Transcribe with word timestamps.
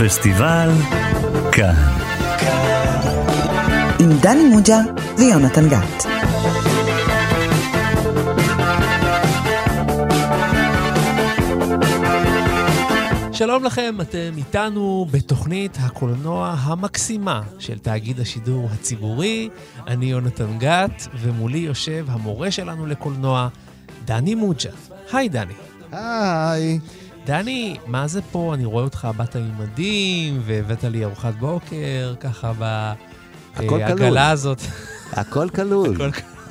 הפסטיבל 0.00 0.70
כאן. 1.52 1.74
עם 4.00 4.10
דני 4.22 4.44
מוג'ה 4.44 4.78
ויונתן 5.18 5.68
גת. 5.68 6.06
שלום 13.32 13.64
לכם, 13.64 13.94
אתם 14.00 14.32
איתנו 14.36 15.06
בתוכנית 15.10 15.78
הקולנוע 15.80 16.54
המקסימה 16.60 17.42
של 17.58 17.78
תאגיד 17.78 18.20
השידור 18.20 18.68
הציבורי. 18.72 19.48
אני 19.86 20.06
יונתן 20.06 20.58
גת, 20.58 21.08
ומולי 21.14 21.58
יושב 21.58 22.06
המורה 22.08 22.50
שלנו 22.50 22.86
לקולנוע, 22.86 23.48
דני 24.04 24.34
מוג'ה. 24.34 24.70
היי, 25.12 25.28
דני. 25.28 25.54
היי. 25.92 26.78
דני, 27.30 27.76
מה 27.86 28.06
זה 28.06 28.22
פה? 28.22 28.54
אני 28.54 28.64
רואה 28.64 28.84
אותך, 28.84 29.08
באת 29.16 29.36
עם 29.36 29.58
מדים, 29.58 30.42
והבאת 30.44 30.84
לי 30.84 31.04
ארוחת 31.04 31.34
בוקר, 31.34 32.14
ככה 32.20 32.52
בעגלה 33.56 34.30
הזאת. 34.30 34.62
הכל 35.12 35.48
כלול. 35.48 35.96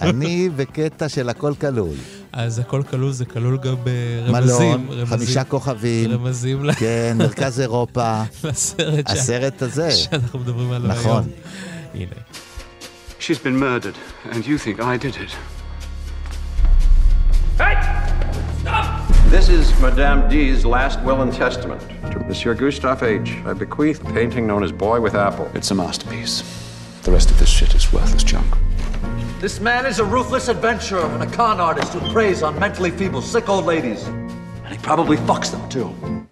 אני 0.02 0.50
בקטע 0.56 1.10
של 1.10 1.30
הכל 1.30 1.54
כלול. 1.62 1.96
אז 2.34 2.60
הכל 2.60 2.84
כלול, 2.90 3.12
זה 3.12 3.26
כלול 3.26 3.58
גם 3.58 3.76
ברמזים. 3.84 4.86
מלון, 4.88 5.06
חמישה 5.06 5.44
כוכבים. 5.44 6.12
רמזים 6.12 6.66
ל... 6.66 6.74
כן, 6.74 7.18
מרכז 7.18 7.60
אירופה. 7.60 8.24
לסרט 8.44 9.10
הסרט 9.10 9.62
הזה. 9.62 9.92
שאנחנו 9.92 10.40
מדברים 10.40 10.72
עליו 10.72 10.92
היום. 10.92 11.02
נכון. 11.02 11.24
הנה. 11.94 12.16
She's 13.20 13.44
been 13.44 13.60
murdered, 13.60 13.98
and 14.32 14.46
you 14.46 14.58
think 14.58 14.80
I 14.80 14.98
did 14.98 15.16
it. 15.16 15.32
Hey! 17.60 18.09
Stop! 19.30 19.40
This 19.40 19.50
is 19.50 19.80
Madame 19.80 20.28
D's 20.28 20.66
last 20.66 21.00
will 21.02 21.22
and 21.22 21.32
testament. 21.32 21.82
To 22.12 22.20
Monsieur 22.20 22.56
Gustave 22.56 23.06
H., 23.06 23.38
I 23.46 23.54
bequeath 23.54 24.02
a 24.02 24.14
painting 24.14 24.48
known 24.48 24.64
as 24.64 24.72
Boy 24.72 25.00
with 25.00 25.14
Apple. 25.14 25.50
It's 25.54 25.70
a 25.72 25.76
masterpiece. 25.76 26.42
The 27.04 27.12
rest 27.12 27.30
of 27.30 27.38
this 27.40 27.50
shit 27.50 27.76
is 27.76 27.94
worthless 27.94 28.24
junk. 28.24 28.48
This 29.40 29.60
man 29.60 29.86
is 29.86 30.00
a 30.00 30.04
ruthless 30.04 30.48
adventurer 30.48 31.06
and 31.06 31.24
a 31.24 31.28
con 31.28 31.60
artist 31.60 31.94
who 31.94 32.12
preys 32.12 32.42
on 32.44 32.60
mentally 32.60 32.92
feeble, 32.92 33.22
sick 33.22 33.48
old 33.50 33.66
ladies. 33.66 34.04
And 34.08 34.74
he 34.74 34.78
probably 34.80 35.18
fucks 35.18 35.52
them 35.52 35.70
too. 35.70 36.28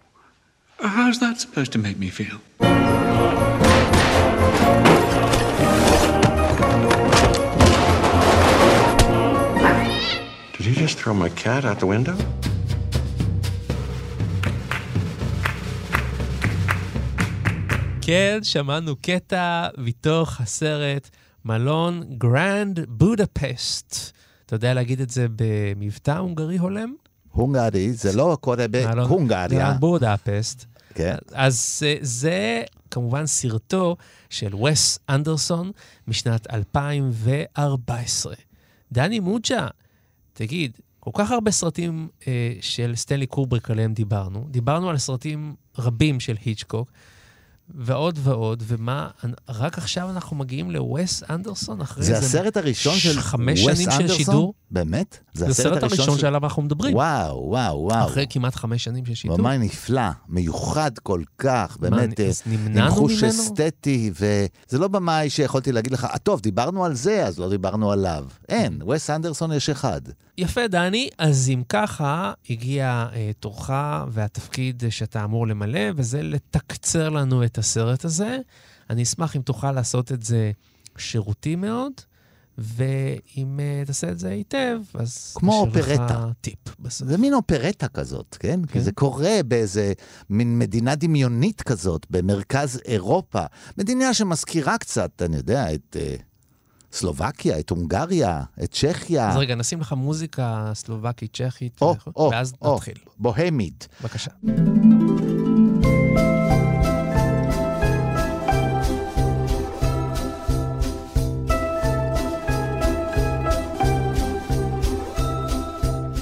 How's 0.80 1.20
that 1.20 1.40
supposed 1.40 1.72
to 1.74 1.78
make 1.78 1.98
me 1.98 2.10
feel? 2.10 2.42
Did 10.58 10.66
you 10.66 10.74
just 10.74 10.98
throw 10.98 11.14
my 11.14 11.30
cat 11.30 11.64
out 11.64 11.80
the 11.80 11.86
window? 11.86 12.18
כן, 18.08 18.40
שמענו 18.44 18.96
קטע 18.96 19.68
מתוך 19.78 20.42
הסרט 20.42 21.10
מלון 21.46 22.04
גרנד 22.18 22.80
בודפשט. 22.88 24.12
אתה 24.46 24.56
יודע 24.56 24.74
להגיד 24.74 25.02
את 25.02 25.10
זה 25.10 25.28
במבטא 25.36 26.12
הונגרי 26.12 26.58
הולם? 26.58 26.94
הונגרי, 27.32 27.94
זה 27.94 28.16
לא 28.16 28.38
קורה 28.42 28.68
בהונגריה. 28.68 29.48
גרנד 29.48 29.80
בודפסט. 29.80 30.66
כן. 30.94 31.16
אז 31.34 31.84
אה, 31.86 31.96
זה 32.02 32.64
כמובן 32.92 33.26
סרטו 33.26 33.96
של 34.30 34.56
וס 34.56 35.00
אנדרסון 35.10 35.72
משנת 36.08 36.54
2014. 36.54 38.36
דני 38.92 39.20
מוג'ה, 39.20 39.68
תגיד, 40.34 40.78
כל 41.00 41.12
כך 41.14 41.32
הרבה 41.32 41.52
סרטים 41.52 42.08
אה, 42.28 42.54
של 42.62 42.94
סטנלי 42.96 43.28
קורבריק 43.28 43.72
עליהם 43.72 43.94
דיברנו. 43.94 44.48
דיברנו 44.52 44.90
על 44.90 44.98
סרטים 44.98 45.56
רבים 45.78 46.20
של 46.20 46.36
היצ'קוק. 46.46 46.92
ועוד 47.76 48.20
ועוד, 48.24 48.64
ומה, 48.68 49.08
רק 49.50 49.78
עכשיו 49.78 50.10
אנחנו 50.10 50.36
מגיעים 50.36 50.72
לווס 50.72 51.24
אנדרסון 51.30 51.82
אחרי 51.82 52.04
זה 52.04 52.18
הסרט 52.18 52.58
הראשון 52.58 52.96
של 52.96 53.20
חמש 53.22 53.60
שנים 53.60 53.90
אנדרסון? 53.90 54.08
של 54.08 54.14
שידור. 54.14 54.54
באמת? 54.72 55.20
זה 55.34 55.48
הסרט 55.48 55.84
הראשון 55.84 56.18
שעליו 56.18 56.44
אנחנו 56.44 56.62
מדברים. 56.62 56.96
וואו, 56.96 57.44
וואו, 57.50 57.78
וואו. 57.80 58.06
אחרי 58.08 58.26
כמעט 58.30 58.56
חמש 58.56 58.84
שנים 58.84 59.06
של 59.06 59.14
שידור. 59.14 59.38
ממש 59.38 59.58
נפלא, 59.60 60.02
מיוחד 60.30 60.92
כל 61.04 61.22
כך, 61.38 61.78
באמת, 61.80 62.20
אז 62.20 62.42
עם 62.52 62.90
חוש? 62.90 63.24
אסתטי, 63.24 64.12
וזה 64.14 64.80
לא 64.80 64.88
במאי 64.88 65.30
שיכולתי 65.30 65.72
להגיד 65.72 65.92
לך, 65.92 66.06
"אה, 66.06 66.18
טוב, 66.18 66.42
דיברנו 66.42 66.86
על 66.86 66.96
זה, 66.96 67.26
אז 67.26 67.40
לא 67.40 67.50
דיברנו 67.50 67.92
עליו. 67.92 68.26
אין, 68.50 68.80
וס 68.90 69.10
אנדרסון 69.10 69.52
יש 69.52 69.70
אחד. 69.70 70.02
יפה, 70.38 70.68
דני. 70.68 71.10
אז 71.18 71.50
אם 71.54 71.64
ככה, 71.70 72.34
הגיע 72.50 73.08
אה, 73.14 73.32
תורך 73.40 73.70
והתפקיד 74.12 74.84
שאתה 74.90 75.24
אמור 75.24 75.48
למלא, 75.48 75.80
וזה 75.96 76.22
לתקצר 76.22 77.10
לנו 77.10 77.44
את 77.44 77.58
הסרט 77.58 78.06
הזה. 78.06 78.38
אני 78.90 79.04
אשמח 79.04 79.36
אם 79.36 79.42
תוכל 79.42 79.72
לעשות 79.72 80.12
את 80.12 80.24
זה 80.24 80.52
שירותי 80.98 81.56
מאוד, 81.56 81.92
ואם 82.58 83.60
אה, 83.60 83.84
תעשה 83.86 84.12
את 84.12 84.20
זה 84.20 84.30
היטב, 84.30 84.80
אז... 84.94 85.34
כמו 85.36 85.60
אופרטה. 85.60 86.30
טיפ 86.42 86.80
בסוף. 86.80 87.08
זה 87.08 87.18
מין 87.18 87.34
אופרטה 87.34 87.88
כזאת, 87.88 88.38
כן? 88.40 88.66
כי 88.66 88.74
כן. 88.74 88.80
זה 88.80 88.92
קורה 88.92 89.40
באיזה 89.48 89.94
מין 90.30 90.60
מדינה 90.60 90.96
דמיונית 90.96 91.62
כזאת, 91.62 92.06
במרכז 92.10 92.80
אירופה. 92.86 93.46
מדינה 93.78 94.14
שמזכירה 94.14 94.78
קצת, 94.78 95.22
אני 95.22 95.38
יודע, 95.38 95.74
את 95.74 95.98
אה, 96.00 96.16
סלובקיה, 96.98 97.60
את 97.60 97.70
הונגריה, 97.70 98.44
את 98.64 98.72
צ'כיה. 98.72 99.30
אז 99.30 99.38
רגע, 99.38 99.56
נשים 99.56 99.82
לך 99.82 99.94
מוזיקה 99.94 100.72
סלובקית, 100.74 101.34
צ'כית, 101.34 101.82
או, 101.82 101.96
וכו', 101.98 102.12
או, 102.16 102.30
ואז 102.32 102.54
או, 102.62 102.76
נתחיל. 102.76 102.98
בוהמית. 103.18 103.88
בבקשה. 104.02 104.32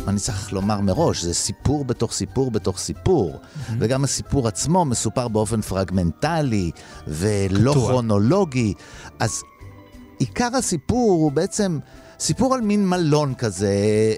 אני 0.07 0.19
צריך 0.19 0.53
לומר 0.53 0.81
מראש, 0.81 1.23
זה 1.23 1.33
סיפור 1.33 1.85
בתוך 1.85 2.11
סיפור 2.11 2.51
בתוך 2.51 2.77
סיפור. 2.77 3.39
וגם 3.79 4.03
הסיפור 4.03 4.47
עצמו 4.47 4.85
מסופר 4.85 5.27
באופן 5.27 5.61
פרגמנטלי 5.61 6.71
ולא 7.07 7.71
קטוע. 7.71 7.89
כרונולוגי. 7.89 8.73
אז 9.19 9.43
עיקר 10.19 10.49
הסיפור 10.55 11.11
הוא 11.11 11.31
בעצם 11.31 11.79
סיפור 12.19 12.53
על 12.53 12.61
מין 12.61 12.87
מלון 12.87 13.33
כזה, 13.33 13.75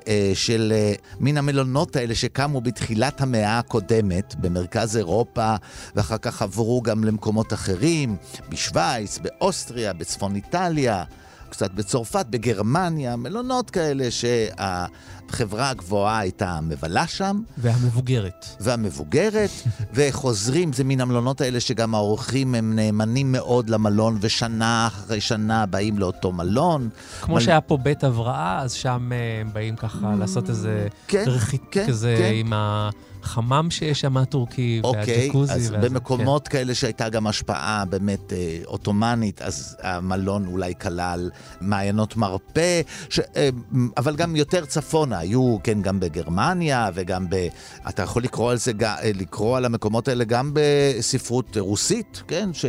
אה, 0.07 0.31
של 0.33 0.73
אה, 0.75 0.93
מין 1.19 1.37
המלונות 1.37 1.95
האלה 1.95 2.15
שקמו 2.15 2.61
בתחילת 2.61 3.21
המאה 3.21 3.59
הקודמת 3.59 4.35
במרכז 4.35 4.97
אירופה, 4.97 5.55
ואחר 5.95 6.17
כך 6.17 6.41
עברו 6.41 6.81
גם 6.81 7.03
למקומות 7.03 7.53
אחרים, 7.53 8.15
בשוויץ, 8.49 9.17
באוסטריה, 9.17 9.93
בצפון 9.93 10.35
איטליה. 10.35 11.03
קצת 11.49 11.71
בצרפת, 11.71 12.25
בגרמניה, 12.29 13.15
מלונות 13.15 13.69
כאלה 13.69 14.07
שהחברה 14.11 15.69
הגבוהה 15.69 16.19
הייתה 16.19 16.59
מבלה 16.61 17.07
שם, 17.07 17.41
והמבוגרת. 17.57 18.45
והמבוגרת, 18.59 19.49
וחוזרים, 19.95 20.73
זה 20.73 20.83
מן 20.83 21.01
המלונות 21.01 21.41
האלה 21.41 21.59
שגם 21.59 21.95
האורחים 21.95 22.55
הם 22.55 22.75
נאמנים 22.75 23.31
מאוד 23.31 23.69
למלון, 23.69 24.17
ושנה 24.21 24.87
אחרי 24.87 25.21
שנה 25.21 25.65
באים 25.65 25.99
לאותו 25.99 26.31
מלון. 26.31 26.89
כמו 27.21 27.35
מל- 27.35 27.41
שהיה 27.41 27.61
פה 27.61 27.77
בית 27.77 28.03
הבראה, 28.03 28.59
אז 28.61 28.73
שם 28.73 29.09
אה, 29.11 29.41
הם 29.41 29.49
באים 29.53 29.75
ככה 29.75 30.15
לעשות 30.19 30.49
איזה 30.49 30.87
כן, 31.07 31.23
רכיט 31.27 31.61
כן, 31.71 31.87
כזה 31.87 32.15
כן. 32.17 32.31
עם 32.33 32.53
החמם 33.23 33.67
שיש 33.71 34.01
שם 34.01 34.17
הטורקי, 34.17 34.81
אוקיי, 34.83 35.21
והג'קוזי. 35.21 35.53
אז 35.53 35.71
והזה, 35.71 35.89
במקומות 35.89 36.47
כאלה 36.47 36.75
שהייתה 36.75 37.09
גם 37.09 37.27
השפעה 37.27 37.85
באמת 37.85 38.33
אה, 38.33 38.59
עות'מאנית, 38.65 39.41
אז 39.41 39.77
המלון 39.81 40.47
אולי 40.47 40.73
כלל 40.81 41.29
מעיינות 41.61 42.17
מרפא, 42.17 42.81
ש, 43.09 43.19
אה, 43.19 43.49
אבל 43.97 44.15
גם 44.15 44.35
יותר 44.35 44.65
צפונה, 44.65 45.17
היו, 45.17 45.57
כן, 45.63 45.81
גם 45.81 45.99
בגרמניה 45.99 46.89
וגם 46.93 47.25
ב... 47.29 47.47
אתה 47.89 48.03
יכול 48.03 48.23
לקרוא 48.23 48.51
על 48.51 48.57
זה, 48.57 48.71
אה, 48.81 49.11
לקרוא 49.15 49.57
על 49.57 49.65
המקומות 49.65 50.07
האלה 50.07 50.23
גם 50.23 50.51
בספרות 50.53 51.57
רוסית, 51.57 52.23
כן, 52.27 52.49
ש... 52.53 52.65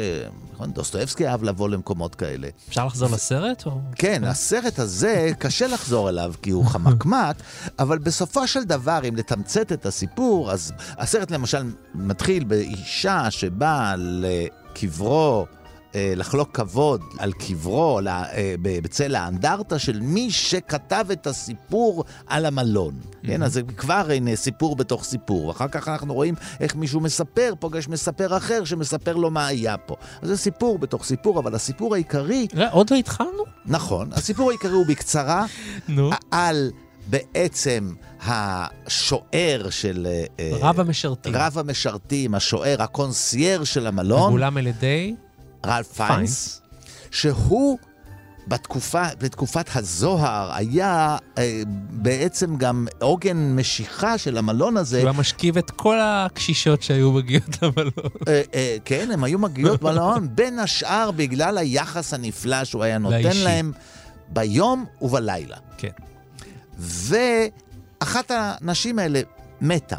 נכון, 0.58 0.72
דוסטויבסקי 0.72 1.28
אהב 1.28 1.42
לבוא 1.42 1.68
למקומות 1.68 2.14
כאלה. 2.14 2.48
כן. 2.50 2.56
אפשר 2.68 2.86
לחזור 2.86 3.08
לסרט? 3.10 3.66
או... 3.66 3.80
כן, 3.94 4.24
הסרט 4.24 4.78
הזה, 4.78 5.30
קשה 5.38 5.66
לחזור 5.66 6.08
אליו 6.08 6.32
כי 6.42 6.50
הוא 6.50 6.64
חמקמק, 6.64 7.36
אבל 7.78 7.98
בסופו 7.98 8.46
של 8.46 8.64
דבר, 8.64 9.00
אם 9.08 9.16
לתמצת 9.16 9.72
את 9.72 9.86
הסיפור, 9.86 10.37
אז 10.46 10.72
הסרט 10.98 11.30
למשל 11.30 11.62
מתחיל 11.94 12.44
באישה 12.44 13.30
שבאה 13.30 13.94
לקברו, 13.98 15.46
אה, 15.94 16.12
לחלוק 16.16 16.56
כבוד 16.56 17.00
על 17.18 17.32
קברו 17.32 18.00
אה, 18.06 18.54
בצל 18.62 19.14
האנדרטה 19.14 19.78
של 19.78 20.00
מי 20.00 20.30
שכתב 20.30 21.06
את 21.12 21.26
הסיפור 21.26 22.04
על 22.26 22.46
המלון. 22.46 22.94
כן, 23.22 23.42
אז 23.42 23.52
זה 23.52 23.62
כבר 23.76 24.06
הנה 24.14 24.36
סיפור 24.36 24.76
בתוך 24.76 25.04
סיפור. 25.04 25.50
אחר 25.50 25.68
כך 25.68 25.88
אנחנו 25.88 26.14
רואים 26.14 26.34
איך 26.60 26.76
מישהו 26.76 27.00
מספר, 27.00 27.52
פוגש 27.60 27.88
מספר 27.88 28.36
אחר 28.36 28.64
שמספר 28.64 29.16
לו 29.16 29.30
מה 29.30 29.46
היה 29.46 29.76
פה. 29.76 29.96
אז 30.22 30.28
זה 30.28 30.36
סיפור 30.36 30.78
בתוך 30.78 31.04
סיפור, 31.04 31.40
אבל 31.40 31.54
הסיפור 31.54 31.94
העיקרי 31.94 32.46
עוד 32.70 32.90
לא 32.90 32.96
התחלנו? 32.96 33.44
נכון, 33.66 34.12
הסיפור 34.12 34.50
העיקרי 34.50 34.72
הוא 34.72 34.86
בקצרה. 34.86 35.46
על 36.30 36.70
בעצם 37.10 37.94
השוער 38.26 39.70
של... 39.70 40.06
אה, 40.40 40.50
רב 40.60 40.80
המשרתים. 40.80 41.32
רב 41.36 41.58
המשרתים, 41.58 42.34
השוער, 42.34 42.82
הקונסיירז' 42.82 43.64
של 43.64 43.86
המלון, 43.86 44.28
מגולם 44.28 44.56
על 44.56 44.66
ידי 44.66 45.14
רלף 45.66 45.92
פיינס, 45.92 46.62
שהוא 47.10 47.78
בתקופה, 48.48 49.02
בתקופת 49.18 49.76
הזוהר 49.76 50.50
היה 50.54 51.16
אה, 51.38 51.62
בעצם 51.90 52.56
גם 52.56 52.86
עוגן 53.00 53.56
משיכה 53.56 54.18
של 54.18 54.38
המלון 54.38 54.76
הזה. 54.76 54.98
שהוא 54.98 55.10
היה 55.10 55.18
משכיב 55.18 55.58
את 55.58 55.70
כל 55.70 55.96
הקשישות 56.00 56.82
שהיו 56.82 57.12
מגיעות 57.12 57.62
למלון. 57.62 58.10
אה, 58.28 58.42
אה, 58.54 58.76
כן, 58.84 59.10
הם 59.12 59.24
היו 59.24 59.38
מגיעות 59.38 59.82
מלון, 59.82 60.28
בין 60.34 60.58
השאר 60.58 61.10
בגלל 61.10 61.58
היחס 61.58 62.14
הנפלא 62.14 62.64
שהוא 62.64 62.82
היה 62.82 62.98
נותן 62.98 63.22
לאישי. 63.22 63.44
להם 63.44 63.72
ביום 64.28 64.84
ובלילה. 65.02 65.56
כן. 65.78 65.88
ואחת 66.78 68.30
הנשים 68.30 68.98
האלה 68.98 69.20
מתה. 69.60 69.96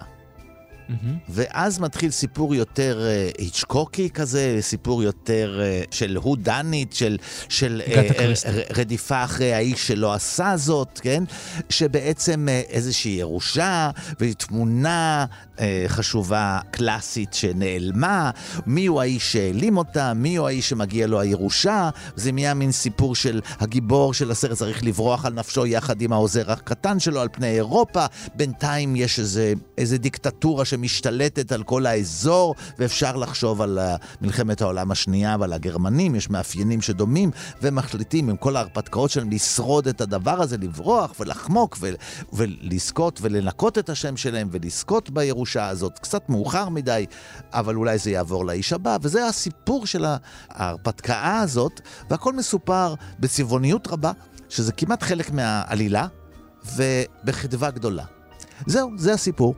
מהמם. 0.89 1.17
ואז 1.29 1.79
מתחיל 1.79 2.11
סיפור 2.11 2.55
יותר 2.55 3.05
אה, 3.05 3.29
היצ'קוקי 3.37 4.09
כזה, 4.09 4.57
סיפור 4.61 5.03
יותר 5.03 5.59
אה, 5.61 5.81
של 5.91 6.15
הודנית, 6.15 6.93
של, 6.93 7.17
של 7.49 7.81
אה, 7.87 8.33
רדיפה 8.73 9.23
אחרי 9.23 9.53
האיש 9.53 9.87
שלא 9.87 10.13
עשה 10.13 10.57
זאת, 10.57 10.99
כן? 11.03 11.23
שבעצם 11.69 12.47
איזושהי 12.69 13.11
ירושה 13.11 13.89
ותמונה 14.19 15.25
חשובה 15.87 16.59
קלאסית 16.71 17.33
שנעלמה, 17.33 18.31
מי 18.65 18.85
הוא 18.85 19.01
האיש 19.01 19.31
שהעלים 19.31 19.77
אותה, 19.77 20.13
מי 20.13 20.35
הוא 20.35 20.47
האיש 20.47 20.69
שמגיע 20.69 21.07
לו 21.07 21.19
הירושה, 21.19 21.89
זה 22.15 22.31
נהיה 22.31 22.53
מין 22.53 22.71
סיפור 22.71 23.15
של 23.15 23.41
הגיבור 23.59 24.13
של 24.13 24.31
הסרט 24.31 24.57
צריך 24.57 24.83
לברוח 24.83 25.25
על 25.25 25.33
נפשו 25.33 25.65
יחד 25.65 26.01
עם 26.01 26.13
העוזר 26.13 26.51
הקטן 26.51 26.99
שלו 26.99 27.21
על 27.21 27.27
פני 27.31 27.47
אירופה, 27.47 28.05
בינתיים 28.35 28.95
יש 28.95 29.19
איזה, 29.19 29.53
איזה 29.77 29.97
דיקטטורה 29.97 30.65
שמשתלטת 30.79 31.51
על 31.51 31.63
כל 31.63 31.85
האזור, 31.85 32.55
ואפשר 32.79 33.15
לחשוב 33.15 33.61
על 33.61 33.79
אה, 33.79 33.95
מלחמת 34.21 34.61
העולם 34.61 34.91
השנייה 34.91 35.37
ועל 35.39 35.53
הגרמנים, 35.53 36.15
יש 36.15 36.29
מאפיינים 36.29 36.81
שדומים, 36.81 37.31
ומחליטים 37.61 38.29
עם 38.29 38.37
כל 38.37 38.55
ההרפתקאות 38.55 39.11
שלהם 39.11 39.29
לשרוד 39.31 39.87
את 39.87 40.01
הדבר 40.01 40.41
הזה, 40.41 40.57
לברוח 40.57 41.13
ולחמוק 41.19 41.77
ו- 41.79 41.89
ולזכות 42.33 43.19
ולנקות 43.21 43.77
את 43.77 43.89
השם 43.89 44.17
שלהם 44.17 44.47
ולזכות 44.51 45.09
בירושה 45.09 45.67
הזאת. 45.67 45.99
קצת 45.99 46.29
מאוחר 46.29 46.69
מדי, 46.69 47.05
אבל 47.53 47.75
אולי 47.75 47.97
זה 47.97 48.11
יעבור 48.11 48.45
לאיש 48.45 48.73
הבא, 48.73 48.97
וזה 49.01 49.27
הסיפור 49.27 49.85
של 49.85 50.05
ההרפתקה 50.49 51.39
הזאת, 51.39 51.81
והכל 52.09 52.33
מסופר 52.33 52.93
בצבעוניות 53.19 53.87
רבה, 53.87 54.11
שזה 54.49 54.71
כמעט 54.71 55.03
חלק 55.03 55.31
מהעלילה, 55.31 56.07
ובחדווה 56.75 57.71
גדולה. 57.71 58.03
זהו, 58.65 58.91
זה 58.97 59.13
הסיפור. 59.13 59.55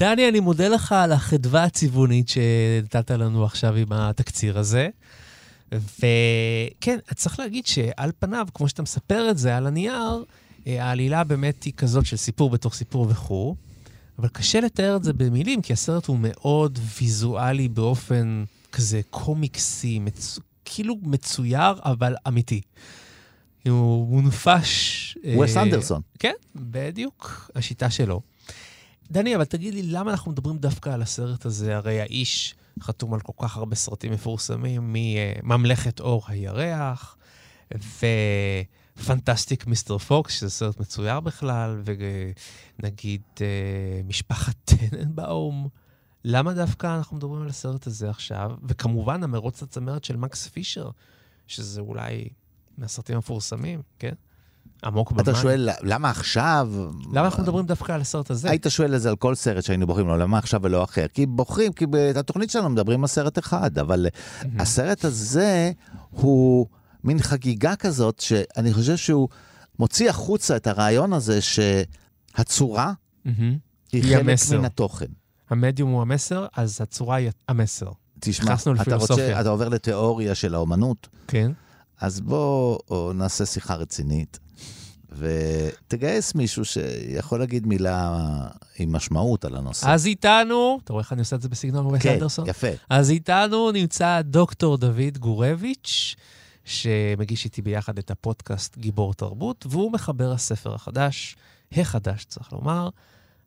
דני, 0.00 0.28
אני 0.28 0.40
מודה 0.40 0.68
לך 0.68 0.92
על 0.92 1.12
החדווה 1.12 1.64
הצבעונית 1.64 2.28
שנתת 2.28 3.10
לנו 3.10 3.44
עכשיו 3.44 3.74
עם 3.76 3.92
התקציר 3.92 4.58
הזה. 4.58 4.88
וכן, 5.72 6.98
צריך 7.14 7.38
להגיד 7.38 7.66
שעל 7.66 8.10
פניו, 8.18 8.48
כמו 8.54 8.68
שאתה 8.68 8.82
מספר 8.82 9.30
את 9.30 9.38
זה 9.38 9.56
על 9.56 9.66
הנייר, 9.66 10.24
אה, 10.66 10.84
העלילה 10.84 11.24
באמת 11.24 11.62
היא 11.62 11.72
כזאת 11.76 12.06
של 12.06 12.16
סיפור 12.16 12.50
בתוך 12.50 12.74
סיפור 12.74 13.06
וכו', 13.10 13.54
אבל 14.18 14.28
קשה 14.28 14.60
לתאר 14.60 14.96
את 14.96 15.04
זה 15.04 15.12
במילים, 15.12 15.62
כי 15.62 15.72
הסרט 15.72 16.06
הוא 16.06 16.18
מאוד 16.20 16.78
ויזואלי 16.98 17.68
באופן 17.68 18.44
כזה 18.72 19.00
קומיקסי, 19.10 19.98
מצ... 19.98 20.38
כאילו 20.64 20.96
מצויר, 21.02 21.72
אבל 21.84 22.14
אמיתי. 22.28 22.60
הוא 23.68 24.06
מונפש... 24.06 25.18
וס 25.40 25.56
אה, 25.56 25.62
אנדרסון. 25.62 26.00
כן, 26.18 26.34
בדיוק, 26.54 27.50
השיטה 27.54 27.90
שלו. 27.90 28.20
דני, 29.10 29.36
אבל 29.36 29.44
תגיד 29.44 29.74
לי, 29.74 29.82
למה 29.82 30.10
אנחנו 30.10 30.30
מדברים 30.30 30.58
דווקא 30.58 30.90
על 30.90 31.02
הסרט 31.02 31.46
הזה? 31.46 31.76
הרי 31.76 32.00
האיש 32.00 32.54
חתום 32.80 33.14
על 33.14 33.20
כל 33.20 33.32
כך 33.46 33.56
הרבה 33.56 33.76
סרטים 33.76 34.12
מפורסמים, 34.12 34.92
מממלכת 34.92 36.00
אור 36.00 36.22
הירח, 36.26 37.16
ופנטסטיק 38.98 39.66
מיסטר 39.66 39.98
פוקס, 39.98 40.32
שזה 40.32 40.50
סרט 40.50 40.80
מצויר 40.80 41.20
בכלל, 41.20 41.82
ונגיד 42.78 43.22
אה, 43.40 44.00
משפחת 44.04 44.54
טננבאום. 44.64 45.68
למה 46.24 46.54
דווקא 46.54 46.96
אנחנו 46.96 47.16
מדברים 47.16 47.42
על 47.42 47.48
הסרט 47.48 47.86
הזה 47.86 48.10
עכשיו? 48.10 48.50
וכמובן, 48.68 49.22
המרוץ 49.22 49.62
לצמרת 49.62 50.04
של 50.04 50.16
מקס 50.16 50.48
פישר, 50.48 50.90
שזה 51.46 51.80
אולי 51.80 52.28
מהסרטים 52.78 53.16
המפורסמים, 53.16 53.82
כן? 53.98 54.14
עמוק 54.84 55.12
במים. 55.12 55.22
אתה 55.22 55.34
שואל, 55.34 55.68
למה 55.82 56.10
עכשיו? 56.10 56.68
למה 57.12 57.24
אנחנו 57.24 57.42
מדברים 57.42 57.66
דווקא 57.66 57.92
על 57.92 58.00
הסרט 58.00 58.30
הזה? 58.30 58.50
היית 58.50 58.66
שואל 58.68 58.94
את 58.94 59.00
זה 59.00 59.08
על 59.08 59.16
כל 59.16 59.34
סרט 59.34 59.64
שהיינו 59.64 59.86
בוחרים 59.86 60.06
לו, 60.06 60.16
למה 60.16 60.38
עכשיו 60.38 60.60
ולא 60.62 60.84
אחר? 60.84 61.06
כי 61.14 61.26
בוחרים, 61.26 61.72
כי 61.72 61.86
בתוכנית 61.90 62.50
שלנו 62.50 62.68
מדברים 62.68 63.00
על 63.00 63.06
סרט 63.06 63.38
אחד, 63.38 63.78
אבל 63.78 64.06
הסרט 64.58 65.04
הזה 65.04 65.72
הוא 66.10 66.66
מין 67.04 67.22
חגיגה 67.22 67.76
כזאת, 67.76 68.20
שאני 68.20 68.72
חושב 68.72 68.96
שהוא 68.96 69.28
מוציא 69.78 70.10
החוצה 70.10 70.56
את 70.56 70.66
הרעיון 70.66 71.12
הזה 71.12 71.38
שהצורה. 71.40 72.92
היא 73.92 74.02
חלק 74.02 74.20
המסר. 74.20 74.58
מן 74.58 74.64
התוכן. 74.64 75.06
המדיום 75.50 75.90
הוא 75.90 76.02
המסר, 76.02 76.46
אז 76.56 76.78
הצורה 76.80 77.16
היא 77.16 77.30
המסר. 77.48 77.90
תשמע, 78.20 78.54
אתה. 78.82 78.96
רוצה, 78.96 79.40
אתה 79.40 79.48
עובר 79.48 79.68
לתיאוריה 79.68 80.34
של 80.34 80.54
האומנות, 80.54 81.08
כן? 81.28 81.52
אז 82.00 82.20
בוא 82.20 82.78
נעשה 83.14 83.46
שיחה 83.46 83.74
רצינית, 83.74 84.38
ותגייס 85.12 86.34
מישהו 86.34 86.64
שיכול 86.64 87.38
להגיד 87.38 87.66
מילה 87.66 88.18
עם 88.78 88.92
משמעות 88.92 89.44
על 89.44 89.56
הנושא. 89.56 89.88
אז 89.88 90.06
איתנו, 90.06 90.78
אתה 90.84 90.92
רואה 90.92 91.02
איך 91.02 91.12
אני 91.12 91.20
עושה 91.20 91.36
את 91.36 91.42
זה 91.42 91.48
בסגנון 91.48 91.86
וס 91.86 92.02
כן, 92.02 92.12
אנדרסון? 92.12 92.48
יפה. 92.48 92.68
אז 92.90 93.10
איתנו 93.10 93.70
נמצא 93.70 94.20
דוקטור 94.24 94.76
דוד 94.76 95.18
גורביץ', 95.18 96.14
שמגיש 96.64 97.44
איתי 97.44 97.62
ביחד 97.62 97.98
את 97.98 98.10
הפודקאסט 98.10 98.78
גיבור 98.78 99.14
תרבות, 99.14 99.66
והוא 99.70 99.92
מחבר 99.92 100.32
הספר 100.32 100.74
החדש, 100.74 101.36
החדש 101.72 102.24
צריך 102.24 102.52
לומר, 102.52 102.88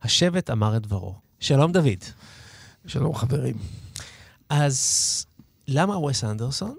השבט 0.01 0.50
אמר 0.50 0.77
את 0.77 0.82
דברו. 0.82 1.15
שלום 1.39 1.72
דוד. 1.72 2.03
שלום 2.86 3.15
חברים. 3.15 3.55
אז 4.50 5.25
למה 5.67 5.98
וס 5.98 6.24
אנדרסון 6.24 6.75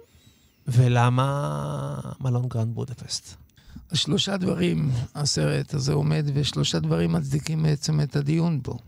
ולמה 0.69 2.00
מלון 2.21 2.49
גרנד 2.49 2.75
בודפסט? 2.75 3.44
שלושה 3.95 4.37
דברים 4.37 4.91
הסרט 5.15 5.75
הזה 5.75 5.93
עומד, 5.93 6.27
ושלושה 6.35 6.79
דברים 6.81 7.13
מצדיקים 7.13 7.63
בעצם 7.63 8.01
את 8.01 8.17
הדיון 8.17 8.63
בו. 8.63 8.79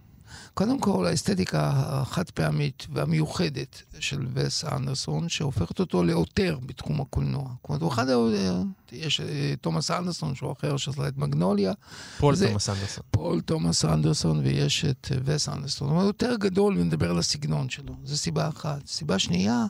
קודם 0.54 0.78
כל, 0.80 1.06
האסתטיקה 1.06 1.70
החד 1.74 2.30
פעמית 2.30 2.86
והמיוחדת 2.92 3.82
של 3.98 4.26
וס 4.34 4.64
אנדרסון, 4.64 5.28
שהופכת 5.28 5.80
אותו 5.80 6.04
לאוטר 6.04 6.58
בתחום 6.66 7.00
הקולנוע. 7.00 7.50
כלומר, 7.62 7.82
הוא 7.82 7.92
אחד, 7.92 8.08
ה- 8.08 8.62
יש 8.92 9.20
אה, 9.20 9.54
תומאס 9.60 9.90
אנדרסון, 9.90 10.34
שהוא 10.34 10.52
אחר 10.52 10.76
שעשה 10.76 11.08
את 11.08 11.16
מגנוליה, 11.18 11.72
פול 12.18 12.34
זה- 12.34 12.46
תומאס 12.46 12.68
אנדרסון. 12.68 13.04
פול 13.10 13.40
תומאס 13.40 13.84
אנדרסון, 13.84 14.38
ויש 14.38 14.84
את 14.84 15.12
וס 15.24 15.48
אנדרסון. 15.48 15.88
הוא 15.90 16.02
יותר 16.02 16.36
גדול 16.40 16.78
ונדבר 16.78 17.10
על 17.10 17.18
הסגנון 17.18 17.68
שלו. 17.68 17.94
זו 18.04 18.16
סיבה 18.16 18.48
אחת. 18.48 18.86
סיבה 18.86 19.18
שנייה, 19.18 19.66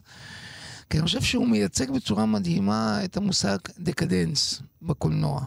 כי 0.91 0.99
אני 0.99 1.07
חושב 1.07 1.23
שהוא 1.23 1.49
מייצג 1.49 1.91
בצורה 1.91 2.27
מדהימה 2.27 3.05
את 3.05 3.17
המושג 3.17 3.59
דקדנס 3.79 4.63
בקולנוע. 4.87 5.41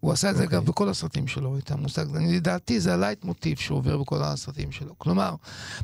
הוא 0.00 0.12
עשה 0.12 0.30
את 0.30 0.36
זה 0.36 0.44
אגב 0.44 0.64
בכל 0.64 0.88
הסרטים 0.88 1.26
שלו, 1.28 1.58
את 1.58 1.70
המושג, 1.70 2.16
אני- 2.16 2.36
לדעתי 2.36 2.80
זה 2.80 2.94
הלייטמוטיב 2.94 3.58
שעובר 3.58 3.96
בכל 3.98 4.22
הסרטים 4.22 4.72
שלו. 4.72 4.94
כלומר, 4.98 5.34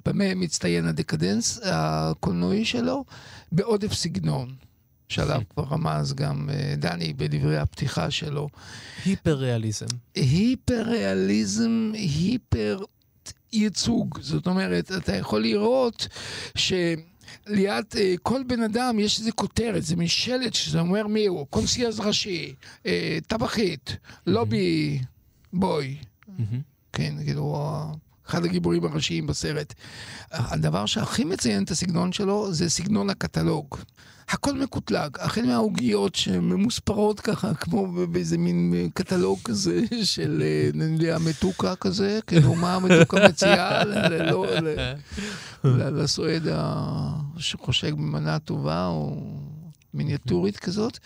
במה 0.07 0.35
מצטיין 0.35 0.87
הדקדנס 0.87 1.61
הקולנועי 1.65 2.65
שלו? 2.65 3.05
בעודף 3.53 3.93
סגנון, 3.93 4.55
שעליו 5.09 5.41
כבר 5.51 5.65
רמז 5.65 6.15
גם 6.15 6.51
אה, 6.53 6.75
דני 6.77 7.13
בדברי 7.13 7.59
הפתיחה 7.59 8.11
שלו. 8.11 8.49
היפר-ריאליזם. 9.05 9.87
היפר-ריאליזם, 10.15 11.91
היפר 11.95 12.81
ייצוג. 13.53 14.19
זאת 14.23 14.47
אומרת, 14.47 14.93
אתה 14.93 15.17
יכול 15.17 15.43
לראות 15.43 16.09
שליד 17.49 17.85
אה, 17.97 18.15
כל 18.23 18.43
בן 18.47 18.63
אדם 18.63 18.99
יש 18.99 19.19
איזה 19.19 19.33
כותרת, 19.33 19.83
זה 19.85 19.97
מין 19.97 20.09
שלט 20.09 20.55
שזה 20.55 20.81
אומר 20.81 21.07
מי 21.07 21.27
הוא, 21.27 21.47
קונסיאז 21.51 22.01
ראשי, 22.01 22.55
אה, 22.87 23.19
טבחית, 23.27 23.97
לובי 24.27 25.01
בוי. 25.53 25.97
כן, 26.93 27.15
כאילו, 27.25 27.57
אחד 28.27 28.45
הגיבורים 28.45 28.85
הראשיים 28.85 29.27
בסרט. 29.27 29.75
הדבר 30.31 30.87
שהכי 30.87 31.25
מציין 31.25 31.63
את 31.63 31.71
הסגנון 31.71 32.13
שלו 32.13 32.53
זה 32.53 32.71
סגנון 32.71 33.11
הקטלוג. 33.11 33.77
הכל 34.31 34.55
מקוטלג, 34.55 35.17
החל 35.21 35.47
מהעוגיות 35.47 36.15
שממוספרות 36.15 37.21
ככה, 37.21 37.55
כמו 37.55 38.07
באיזה 38.07 38.39
מין 38.39 38.89
קטלוג 38.95 39.39
כזה 39.45 39.81
של, 40.03 40.43
אה, 40.43 40.71
אני 40.75 41.09
מתוקה 41.29 41.77
כזה, 41.77 42.19
כאילו 42.27 42.55
מה 42.55 42.75
המתוקה 42.75 43.29
מציעה 43.29 43.85
לא, 43.85 44.47
לסועד 45.65 46.43
שחושק 47.39 47.93
במנה 47.93 48.39
טובה, 48.39 48.87
או 48.87 49.23
מיניאטורית 49.95 50.57
כזאת. 50.57 50.99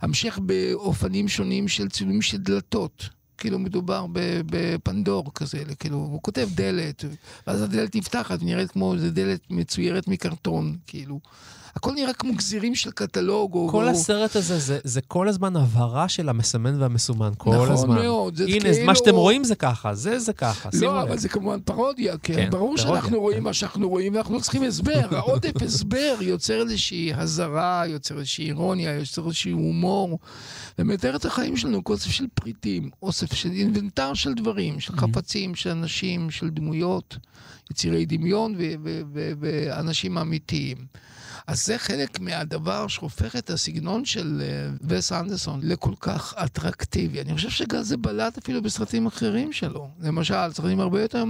המשך 0.00 0.38
באופנים 0.42 1.28
שונים 1.28 1.68
של 1.68 1.88
צילומים 1.88 2.22
של 2.22 2.38
דלתות. 2.38 3.08
כאילו 3.38 3.58
מדובר 3.58 4.06
בפנדור 4.46 5.34
כזה, 5.34 5.62
כאילו, 5.78 5.96
הוא 5.96 6.22
כותב 6.22 6.48
דלת, 6.54 7.04
ואז 7.46 7.62
הדלת 7.62 7.96
נפתחת, 7.96 8.38
ונראית 8.42 8.70
כמו 8.70 8.94
איזה 8.94 9.10
דלת 9.10 9.40
מצוירת 9.50 10.08
מקרטון, 10.08 10.76
כאילו. 10.86 11.20
הכל 11.76 11.92
נראה 11.92 12.12
כמו 12.12 12.34
גזירים 12.34 12.74
של 12.74 12.90
קטלוג. 12.90 13.70
כל 13.70 13.84
או... 13.84 13.90
הסרט 13.90 14.36
הזה, 14.36 14.58
זה, 14.58 14.78
זה 14.84 15.00
כל 15.00 15.28
הזמן 15.28 15.56
הבהרה 15.56 16.08
של 16.08 16.28
המסמן 16.28 16.82
והמסומן, 16.82 17.32
כל 17.38 17.50
נכון 17.54 17.70
הזמן. 17.70 17.94
נכון 17.94 18.04
מאוד. 18.06 18.40
הנה, 18.40 18.60
כאילו... 18.60 18.86
מה 18.86 18.94
שאתם 18.94 19.14
רואים 19.14 19.44
זה 19.44 19.54
ככה, 19.54 19.94
זה 19.94 20.18
זה 20.18 20.32
ככה, 20.32 20.68
לא, 20.80 21.02
אבל 21.02 21.18
זה 21.18 21.28
כמובן 21.28 21.60
פרודיה, 21.60 22.18
כן. 22.18 22.34
כן 22.34 22.50
ברור 22.50 22.76
פרודיה, 22.76 22.84
שאנחנו 22.84 23.10
כן. 23.10 23.14
רואים 23.14 23.42
מה 23.42 23.52
שאנחנו 23.52 23.88
רואים, 23.88 24.14
ואנחנו 24.14 24.40
צריכים 24.40 24.62
הסבר. 24.62 25.00
העודף 25.16 25.62
הסבר 25.62 26.16
יוצר 26.20 26.62
איזושהי 26.62 27.12
הזרה, 27.14 27.84
יוצר 27.86 28.18
איזושהי 28.18 28.46
אירוניה, 28.46 28.92
יוצר 28.92 29.26
איזשהו 29.26 29.58
הומור, 29.58 30.18
ומתאר 30.78 31.16
את 31.16 31.24
החיים 31.24 31.56
שלנו 31.56 31.84
כאוסף 31.84 32.10
של 32.10 32.26
פריטים, 32.34 32.90
אוסף 33.02 33.34
של 33.34 33.50
אינבנטר 33.50 34.14
של 34.14 34.34
דברים, 34.34 34.80
של 34.80 34.96
חפצים, 34.96 35.54
של 35.54 35.70
אנשים, 35.70 36.30
של 36.30 36.50
דמויות, 36.50 37.16
יצירי 37.70 38.06
דמיון 38.06 38.54
ואנשים 39.40 40.18
אמיתיים. 40.18 40.76
אז 41.46 41.66
זה 41.66 41.78
חלק 41.78 42.20
מהדבר 42.20 42.88
שהופך 42.88 43.36
את 43.36 43.50
הסגנון 43.50 44.04
של 44.04 44.42
אה, 44.44 44.70
וס 44.80 45.12
אנדרסון 45.12 45.60
לכל 45.62 45.92
כך 46.00 46.34
אטרקטיבי. 46.44 47.20
אני 47.20 47.34
חושב 47.34 47.50
שגם 47.50 47.82
זה 47.82 47.96
בלט 47.96 48.38
אפילו 48.38 48.62
בסרטים 48.62 49.06
אחרים 49.06 49.52
שלו. 49.52 49.88
למשל, 50.00 50.52
סרטים 50.52 50.80
הרבה 50.80 51.02
יותר 51.02 51.24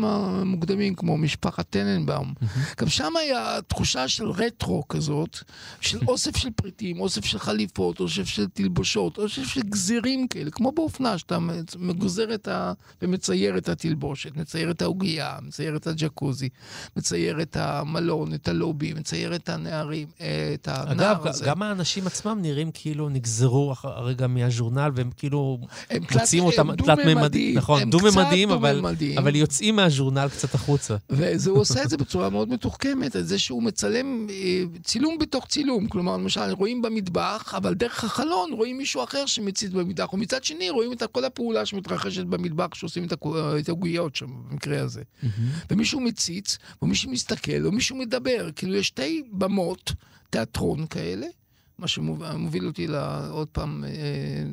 מוקדמים, 0.45 0.95
כמו 0.95 1.16
משפחת 1.16 1.71
טננבאום. 1.71 2.35
גם 2.81 2.88
שם 2.88 3.12
היה 3.21 3.59
תחושה 3.66 4.09
של 4.09 4.31
רטרו 4.31 4.88
כזאת, 4.88 5.38
של 5.81 5.99
אוסף 6.09 6.37
של 6.37 6.50
פריטים, 6.50 7.00
אוסף 7.00 7.25
של 7.25 7.38
חליפות, 7.38 8.00
אוסף 8.00 8.25
של 8.25 8.47
תלבושות, 8.47 9.19
אוסף 9.19 9.45
של 9.45 9.62
גזירים 9.62 10.28
כאלה, 10.28 10.50
כמו 10.50 10.73
באופנה, 10.73 11.19
שאתה 11.19 11.38
מגוזר 11.78 12.35
את 12.35 12.49
ה... 12.49 12.73
ומצייר 13.02 13.59
את 13.59 13.69
התלבושת, 13.69 14.37
מצייר 14.37 14.71
את 14.71 14.83
העוגייה, 14.83 15.38
מצייר 15.42 15.76
את 15.76 15.87
הג'קוזי, 15.87 16.49
מצייר 16.97 17.42
את 17.42 17.57
המלון, 17.57 18.35
את 18.35 18.49
הלובי, 18.49 18.92
מצייר 18.92 19.35
את 19.35 19.49
הנערים. 19.49 20.01
רואים 20.02 20.54
את 20.54 20.68
הנער 20.68 21.12
אגב, 21.12 21.26
הזה. 21.26 21.44
אגב, 21.44 21.50
גם 21.50 21.62
האנשים 21.62 22.06
עצמם 22.06 22.38
נראים 22.42 22.71
כאילו 22.75 23.09
נגזרו 23.09 23.75
הרגע 23.82 24.26
מהז'ורנל, 24.26 24.90
והם 24.94 25.11
כאילו 25.16 25.59
הם 25.90 26.04
קצת, 26.04 26.21
אותם 26.40 26.76
תלת-ממדיים. 26.76 27.59
נכון, 27.59 27.90
דו-ממדיים, 27.90 28.50
אבל, 28.50 29.37
יוצאים 29.37 29.76
מהז'ורנל 29.76 30.28
קצת 30.28 30.54
החוצה. 30.54 30.97
והוא 31.11 31.59
עושה 31.59 31.82
את 31.82 31.90
זה 31.90 31.97
בצורה 31.97 32.30
מאוד 32.30 32.49
מתוחכמת, 32.49 33.16
את 33.16 33.28
זה 33.28 33.38
שהוא 33.38 33.62
מצלם 33.62 34.26
אה, 34.30 34.62
צילום 34.85 35.18
בתוך 35.18 35.47
צילום. 35.47 35.87
כלומר, 35.88 36.16
למשל, 36.16 36.50
רואים 36.50 36.82
במטבח, 36.82 37.54
אבל 37.56 37.75
דרך 37.75 38.04
החלון 38.04 38.52
רואים 38.52 38.78
מישהו 38.78 39.04
אחר 39.04 39.26
שמציץ 39.26 39.71
במטבח, 39.71 40.12
ומצד 40.12 40.44
שני 40.44 40.71
רואים 40.71 40.92
את 40.92 41.02
כל 41.12 41.25
הפעולה 41.25 41.66
שמתרחשת 41.66 42.25
במטבח, 42.25 42.75
שעושים 42.75 43.06
את 43.61 43.68
העוגיות 43.68 44.16
שם, 44.16 44.26
במקרה 44.50 44.82
הזה. 44.82 45.02
ומישהו 45.71 46.00
מציץ, 46.00 46.59
ומישהו 46.82 47.11
מסתכל, 47.11 47.66
ומישהו 47.66 47.97
מדבר. 47.97 48.49
כאילו, 48.56 48.75
יש 48.75 48.87
שתי 48.87 49.23
במות. 49.32 49.91
תיאטרון 50.30 50.87
כאלה, 50.87 51.26
מה 51.78 51.88
שמוביל 51.88 52.66
אותי 52.66 52.87
לעוד 52.87 53.49
פעם 53.49 53.84
אה, 53.84 53.90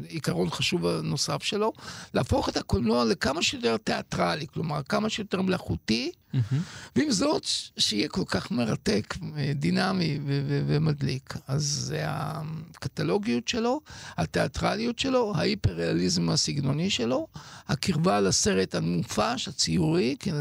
עיקרון 0.08 0.50
חשוב 0.50 0.88
נוסף 0.88 1.44
שלו, 1.44 1.74
להפוך 2.14 2.50
את 2.50 2.58
הקולנוע 2.58 3.06
לכמה 3.06 3.42
שיותר 3.42 3.78
תיאטרלי, 3.78 4.48
כלומר, 4.48 4.82
כמה 4.84 5.10
שיותר 5.10 5.42
מלאכותי, 5.42 6.12
mm-hmm. 6.12 6.56
ועם 6.96 7.12
זאת, 7.12 7.46
שיהיה 7.78 8.08
כל 8.08 8.24
כך 8.28 8.52
מרתק, 8.52 9.16
דינמי 9.56 10.20
ומדליק. 10.68 11.34
אז 11.48 11.64
זה 11.64 12.02
הקטלוגיות 12.06 13.48
שלו, 13.48 13.82
התיאטרליות 14.18 15.00
שלו, 15.00 15.34
ההיפר-ריאליזם 15.36 16.30
הסגנוני 16.30 16.90
שלו, 16.90 17.28
הקרבה 17.68 18.22
לסרט 18.22 18.76
המופש, 18.76 19.48
הציורי, 19.48 20.16
כן, 20.20 20.34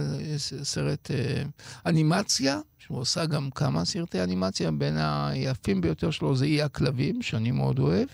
סרט 0.62 1.10
אה, 1.10 1.42
אנימציה. 1.86 2.60
שהוא 2.78 2.98
עושה 2.98 3.26
גם 3.26 3.50
כמה 3.50 3.84
סרטי 3.84 4.22
אנימציה, 4.22 4.70
בין 4.70 4.96
היפים 4.98 5.80
ביותר 5.80 6.10
שלו 6.10 6.36
זה 6.36 6.44
אי 6.44 6.62
הכלבים, 6.62 7.22
שאני 7.22 7.50
מאוד 7.50 7.78
אוהב. 7.78 8.08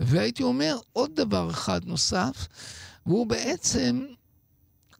והייתי 0.00 0.42
אומר 0.42 0.76
עוד 0.92 1.10
דבר 1.14 1.50
אחד 1.50 1.80
נוסף, 1.84 2.48
והוא 3.06 3.26
בעצם 3.26 4.06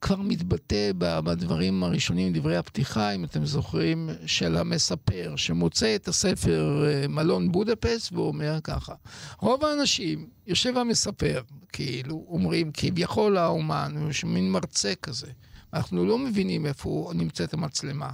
כבר 0.04 0.16
מתבטא 0.16 0.90
בדברים 0.98 1.84
הראשונים, 1.84 2.32
דברי 2.32 2.56
הפתיחה, 2.56 3.10
אם 3.10 3.24
אתם 3.24 3.46
זוכרים, 3.46 4.10
של 4.26 4.56
המספר, 4.56 5.36
שמוצא 5.36 5.94
את 5.94 6.08
הספר 6.08 6.84
אה, 6.86 7.08
מלון 7.08 7.52
בודפסט 7.52 8.12
ואומר 8.12 8.58
ככה, 8.64 8.94
רוב 9.40 9.64
האנשים, 9.64 10.28
יושב 10.46 10.76
המספר, 10.76 11.42
כאילו, 11.72 12.24
אומרים, 12.28 12.70
כביכול 12.72 13.36
האומן, 13.36 13.94
הוא 13.96 14.30
מין 14.30 14.50
מרצה 14.50 14.94
כזה. 15.02 15.26
אנחנו 15.74 16.04
לא 16.04 16.18
מבינים 16.18 16.66
איפה 16.66 17.12
נמצאת 17.14 17.54
המצלמה. 17.54 18.10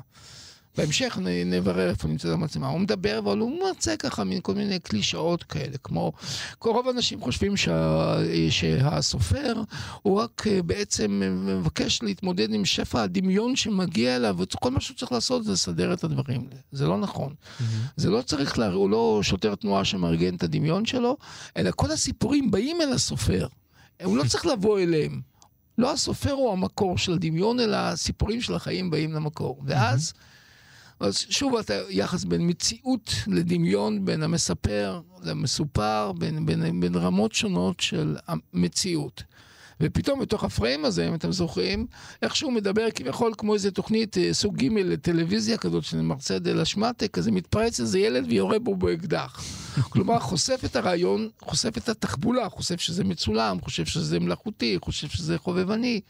בהמשך 0.77 1.19
נברר 1.47 1.91
איפה 1.91 2.09
נמצאת 2.09 2.33
המצלמה. 2.33 2.69
הוא 2.69 2.81
מדבר, 2.81 3.19
אבל 3.19 3.39
הוא 3.39 3.61
מרצה 3.61 3.97
ככה 3.97 4.25
מכל 4.25 4.55
מיני 4.55 4.79
קלישאות 4.79 5.43
כאלה, 5.43 5.79
כמו, 5.85 6.13
כל 6.59 6.71
רוב 6.71 6.89
האנשים 6.89 7.21
חושבים 7.21 7.57
שה, 7.57 8.17
שהסופר 8.51 9.63
הוא 10.03 10.21
רק 10.21 10.47
אה, 10.47 10.63
בעצם 10.63 11.23
מבקש 11.47 12.03
להתמודד 12.03 12.55
עם 12.55 12.65
שפע 12.65 13.03
הדמיון 13.03 13.57
שמגיע 13.57 14.17
אליו, 14.17 14.37
וכל 14.39 14.71
מה 14.71 14.81
שהוא 14.81 14.97
צריך 14.97 15.13
לעשות 15.13 15.45
זה 15.45 15.53
לסדר 15.53 15.93
את 15.93 16.05
הדברים. 16.05 16.47
זה 16.73 16.87
לא 16.87 16.99
נכון. 16.99 17.33
Mm-hmm. 17.33 17.63
זה 17.97 18.11
לא 18.11 18.23
צריך, 18.23 18.59
לה, 18.59 18.73
הוא 18.73 18.91
לא 18.91 19.21
שוטר 19.23 19.55
תנועה 19.55 19.85
שמארגן 19.85 20.35
את 20.35 20.43
הדמיון 20.43 20.87
שלו, 20.87 21.17
אלא 21.57 21.71
כל 21.77 21.91
הסיפורים 21.91 22.51
באים 22.51 22.81
אל 22.81 22.93
הסופר. 22.93 23.47
הוא 24.05 24.17
לא 24.17 24.25
צריך 24.29 24.47
לבוא 24.47 24.79
אליהם. 24.79 25.21
לא 25.79 25.93
הסופר 25.93 26.33
הוא 26.33 26.53
המקור 26.53 26.99
של 26.99 27.13
הדמיון, 27.13 27.61
אלא 27.61 27.77
הסיפורים 27.77 28.41
של 28.41 28.55
החיים 28.55 28.91
באים 28.91 29.13
למקור. 29.13 29.63
ואז... 29.67 30.13
Mm-hmm. 30.13 30.30
אז 31.01 31.19
שוב, 31.31 31.57
אתה 31.57 31.75
יחס 31.89 32.25
בין 32.25 32.49
מציאות 32.49 33.15
לדמיון, 33.27 34.05
בין 34.05 34.23
המספר 34.23 35.01
למסופר, 35.23 36.13
בין, 36.19 36.47
בין, 36.47 36.81
בין 36.81 36.95
רמות 36.95 37.33
שונות 37.33 37.81
של 37.81 38.17
המציאות. 38.29 39.23
ופתאום 39.81 40.21
בתוך 40.21 40.45
הפריים 40.45 40.85
הזה, 40.85 41.09
אם 41.09 41.15
אתם 41.15 41.33
זוכרים, 41.33 41.87
איכשהו 42.23 42.51
מדבר 42.51 42.91
כביכול 42.91 43.33
כמו 43.39 43.55
איזה 43.55 43.71
תוכנית 43.71 44.19
אה, 44.19 44.35
סוג 44.35 44.57
ג' 44.57 44.73
לטלוויזיה 44.73 45.57
כזאת 45.57 45.85
של 45.85 46.01
מרצה 46.01 46.39
דה 46.39 46.53
לשמטה, 46.53 47.09
כזה 47.09 47.31
מתפרץ 47.31 47.81
איזה 47.81 47.99
ילד 47.99 48.25
ויורה 48.29 48.59
בו 48.59 48.77
באקדח. 48.77 49.43
כלומר, 49.91 50.19
חושף 50.19 50.61
את 50.65 50.77
הרעיון, 50.77 51.29
חושף 51.41 51.79
את 51.79 51.89
התחבולה, 51.89 52.49
חושף 52.49 52.81
שזה 52.81 53.05
מצולם, 53.05 53.61
חושב 53.61 53.87
שזה 53.87 54.21
מלאכותי, 54.21 54.77
חושב 54.81 55.09
שזה 55.09 55.39
חובבני. 55.39 56.01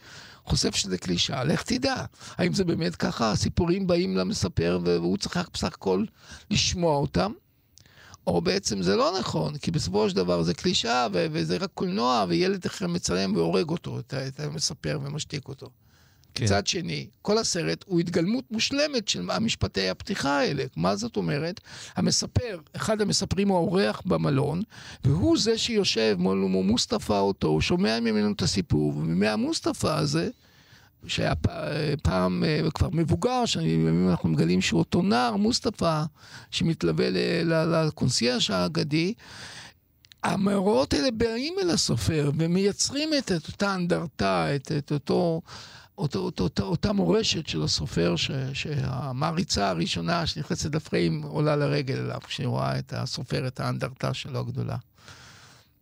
חושף 0.50 0.74
שזה 0.74 0.98
קלישה, 0.98 1.44
לך 1.44 1.62
תדע. 1.62 2.04
האם 2.38 2.52
זה 2.52 2.64
באמת 2.64 2.96
ככה? 2.96 3.30
הסיפורים 3.30 3.86
באים 3.86 4.16
למספר 4.16 4.78
והוא 4.84 5.16
צריך 5.16 5.36
רק 5.36 5.48
בסך 5.52 5.66
הכל 5.74 6.04
לשמוע 6.50 6.96
אותם? 6.96 7.32
או 8.26 8.40
בעצם 8.40 8.82
זה 8.82 8.96
לא 8.96 9.18
נכון, 9.18 9.58
כי 9.58 9.70
בסופו 9.70 10.10
של 10.10 10.16
דבר 10.16 10.42
זה 10.42 10.54
קלישה 10.54 11.06
וזה 11.12 11.56
רק 11.56 11.70
קולנוע, 11.74 12.24
וילד 12.28 12.66
אחר 12.66 12.86
מצלם 12.86 13.36
והורג 13.36 13.68
אותו, 13.68 13.98
את 13.98 14.40
המספר 14.40 14.98
ומשתיק 15.02 15.48
אותו. 15.48 15.70
כן. 16.34 16.44
מצד 16.44 16.66
שני, 16.66 17.06
כל 17.22 17.38
הסרט 17.38 17.84
הוא 17.86 18.00
התגלמות 18.00 18.44
מושלמת 18.50 19.08
של 19.08 19.30
המשפטי 19.30 19.88
הפתיחה 19.88 20.38
האלה. 20.38 20.64
מה 20.76 20.96
זאת 20.96 21.16
אומרת? 21.16 21.60
המספר, 21.96 22.58
אחד 22.76 23.00
המספרים 23.00 23.48
הוא 23.48 23.56
האורח 23.56 24.02
במלון, 24.04 24.62
והוא 25.04 25.38
זה 25.38 25.58
שיושב 25.58 26.16
מול 26.18 26.38
מוסטפא 26.38 27.12
אותו, 27.12 27.48
הוא 27.48 27.60
שומע 27.60 28.00
ממנו 28.00 28.32
את 28.32 28.42
הסיפור, 28.42 28.92
ומהמוסטפא 28.96 29.86
הזה, 29.86 30.28
שהיה 31.06 31.34
פעם 32.02 32.44
אה, 32.44 32.70
כבר 32.74 32.88
מבוגר, 32.92 33.44
שאנחנו 33.46 34.28
מגלים 34.28 34.60
שהוא 34.60 34.78
אותו 34.78 35.02
נער, 35.02 35.36
מוסטפא, 35.36 36.02
שמתלווה 36.50 37.06
לקונסיירש 37.86 38.50
האגדי, 38.50 39.14
המאורעות 40.22 40.94
האלה 40.94 41.10
באים 41.10 41.54
אל 41.62 41.70
הסופר 41.70 42.30
ומייצרים 42.38 43.10
את, 43.18 43.32
את 43.32 43.48
אותה 43.48 43.74
אנדרטה, 43.74 44.56
את, 44.56 44.72
את 44.78 44.92
אותו... 44.92 45.40
אותו, 46.00 46.18
אותו, 46.18 46.44
אותו, 46.44 46.62
אותה 46.62 46.92
מורשת 46.92 47.46
של 47.46 47.62
הסופר, 47.62 48.16
ש, 48.16 48.30
שהמעריצה 48.52 49.68
הראשונה 49.68 50.26
שנכנסת 50.26 50.74
לפריים 50.74 51.22
עולה 51.22 51.56
לרגל 51.56 51.96
אליו, 51.96 52.20
כשהיא 52.26 52.46
רואה 52.46 52.78
את 52.78 52.92
הסופר, 52.92 53.46
את 53.46 53.60
האנדרטה 53.60 54.14
שלו 54.14 54.38
הגדולה. 54.40 54.76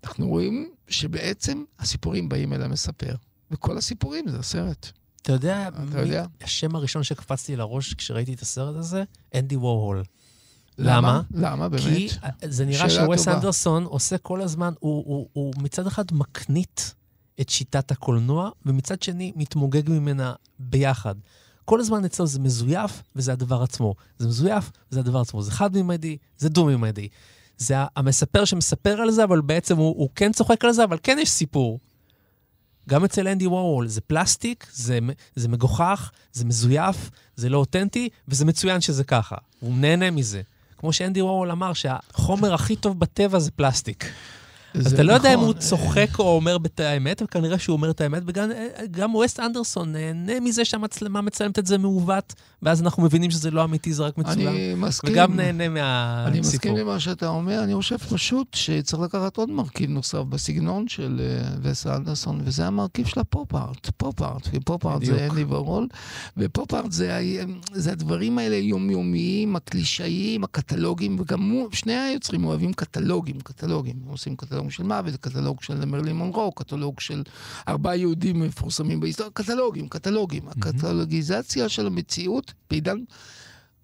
אנחנו 0.05 0.29
רואים 0.29 0.71
שבעצם 0.89 1.65
הסיפורים 1.79 2.29
באים 2.29 2.53
אל 2.53 2.63
המספר, 2.63 3.15
וכל 3.51 3.79
הסיפורים 3.79 4.29
זה 4.29 4.39
הסרט. 4.39 4.91
אתה 5.23 5.33
יודע, 5.33 5.69
אתה 5.69 5.81
מי- 5.81 6.01
יודע? 6.01 6.25
השם 6.41 6.77
הראשון 6.77 7.03
שקפץ 7.03 7.49
לי 7.49 7.57
לראש 7.57 7.95
כשראיתי 7.95 8.35
את 8.35 8.43
הסרט 8.43 8.77
הזה, 8.77 9.05
אנדי 9.35 9.57
וורהול. 9.57 10.03
למה? 10.79 11.23
למה, 11.35 11.69
באמת? 11.69 11.83
כי 11.83 12.09
זה 12.45 12.65
נראה 12.65 12.87
טובה. 12.89 13.35
אנדרסון 13.35 13.85
עושה 13.85 14.19
כל 14.19 14.41
הזמן, 14.41 14.73
הוא, 14.81 15.05
הוא, 15.07 15.29
הוא 15.33 15.55
מצד 15.59 15.87
אחד 15.87 16.05
מקנית 16.13 16.95
את 17.41 17.49
שיטת 17.49 17.91
הקולנוע, 17.91 18.51
ומצד 18.67 19.03
שני 19.03 19.33
מתמוגג 19.37 19.91
ממנה 19.91 20.33
ביחד. 20.59 21.15
כל 21.65 21.81
הזמן 21.81 22.05
אצלו 22.05 22.27
זה 22.27 22.41
מזויף, 22.41 23.03
וזה 23.17 23.33
הדבר 23.33 23.63
עצמו. 23.63 23.95
זה 24.19 24.29
מזויף, 24.29 24.71
וזה 24.91 25.01
הדבר 25.01 25.21
עצמו. 25.21 25.43
זה 25.43 25.51
חד-ממדי, 25.51 26.17
זה 26.39 26.49
דו-ממדי. 26.49 27.09
זה 27.59 27.75
המספר 27.97 28.45
שמספר 28.45 29.01
על 29.01 29.11
זה, 29.11 29.25
אבל 29.25 29.41
בעצם 29.41 29.77
הוא, 29.77 29.95
הוא 29.97 30.09
כן 30.15 30.33
צוחק 30.33 30.65
על 30.65 30.73
זה, 30.73 30.85
אבל 30.85 30.99
כן 31.03 31.19
יש 31.21 31.31
סיפור. 31.31 31.81
גם 32.89 33.05
אצל 33.05 33.29
אנדי 33.29 33.47
וורהול, 33.47 33.89
זה 33.89 34.01
פלסטיק, 34.01 34.67
זה, 34.73 34.99
זה 35.37 35.49
מגוחך, 35.49 36.11
זה 36.33 36.45
מזויף, 36.45 37.11
זה 37.37 37.49
לא 37.49 37.59
אותנטי, 37.59 38.09
וזה 38.29 38.45
מצוין 38.45 38.81
שזה 38.81 39.05
ככה. 39.05 39.37
הוא 39.61 39.75
נהנה 39.75 40.11
מזה. 40.11 40.43
כמו 40.79 40.93
שאנדי 40.93 41.23
וורהול 41.23 41.51
אמר, 41.51 41.73
שהחומר 41.73 42.55
הכי 42.55 42.77
טוב 42.77 42.99
בטבע 43.01 43.39
זה 43.39 43.51
פלסטיק. 43.51 44.05
אז 44.87 44.93
אתה 44.93 45.03
לא 45.03 45.13
יודע 45.13 45.29
אם 45.35 45.35
נכון. 45.35 45.47
הוא 45.47 45.55
צוחק 45.55 46.09
או 46.19 46.37
אומר 46.37 46.57
את 46.67 46.81
האמת, 46.81 47.23
וכנראה 47.25 47.59
שהוא 47.59 47.77
אומר 47.77 47.91
את 47.91 48.01
האמת, 48.01 48.23
וגם 48.27 48.51
גם 48.91 49.15
וס 49.15 49.41
אנדרסון 49.41 49.93
נהנה 49.93 50.41
מזה 50.41 50.65
שהמצלמה 50.65 51.21
מצלמת 51.21 51.59
את 51.59 51.67
זה 51.67 51.79
מעוות, 51.79 52.35
ואז 52.63 52.83
אנחנו 52.83 53.03
מבינים 53.03 53.31
שזה 53.31 53.51
לא 53.51 53.65
אמיתי, 53.65 53.93
זה 53.93 54.03
רק 54.03 54.19
מצולם. 54.19 54.49
אני 54.49 54.75
מסכים. 54.77 55.13
וגם 55.13 55.37
נהנה 55.37 55.65
אני 56.27 56.41
מסכים 56.41 56.73
מהסיפור. 56.73 56.91
למה 56.91 57.01
שאתה 57.01 57.29
אומר, 57.29 57.65
אני 57.65 57.75
חושב 57.75 57.97
פשוט 57.97 58.55
שצריך 58.55 59.03
לקחת 59.03 59.37
עוד 59.37 59.51
מרכיב 59.51 59.91
נוסף 59.91 60.19
בסגנון 60.19 60.89
של 60.89 61.21
אה, 61.21 61.49
וס 61.63 61.87
אנדרסון, 61.87 62.41
וזה 62.45 62.67
המרכיב 62.67 63.07
של 63.07 63.21
הפופ-ארט. 63.21 63.91
פופ-ארט, 63.97 64.49
ופופ-ארט 64.55 65.05
זה. 65.05 65.27
אנדי 65.31 65.45
וורהול, 65.49 65.87
ופופ-ארט 66.37 66.93
זה, 66.93 67.93
הדברים 67.93 68.39
האלה 68.39 68.57
היומיומיים, 68.57 69.57
הקלישאיים, 69.57 70.45
הקטלוגים, 70.45 71.17
וגם 71.21 71.53
שני 71.73 71.95
היוצרים 71.95 72.45
אוהבים 72.45 72.73
קטלוגים, 72.73 73.37
קטלוגים. 73.41 73.97
עושים 74.07 74.37
קטלוג 74.69 74.77
של 74.77 74.83
מוות, 74.83 75.17
קטלוג 75.17 75.63
של 75.63 75.85
מרלין 75.85 76.17
מונרו, 76.17 76.53
קטלוג 76.53 77.01
של 77.01 77.23
ארבעה 77.69 77.97
יהודים 77.97 78.41
מפורסמים 78.41 79.01
בהיסטוריה, 79.01 79.33
קטלוגים, 79.33 79.89
קטלוגים. 79.89 80.49
הקטלוגיזציה 80.49 81.69
של 81.69 81.87
המציאות 81.87 82.53
בעידן 82.71 82.99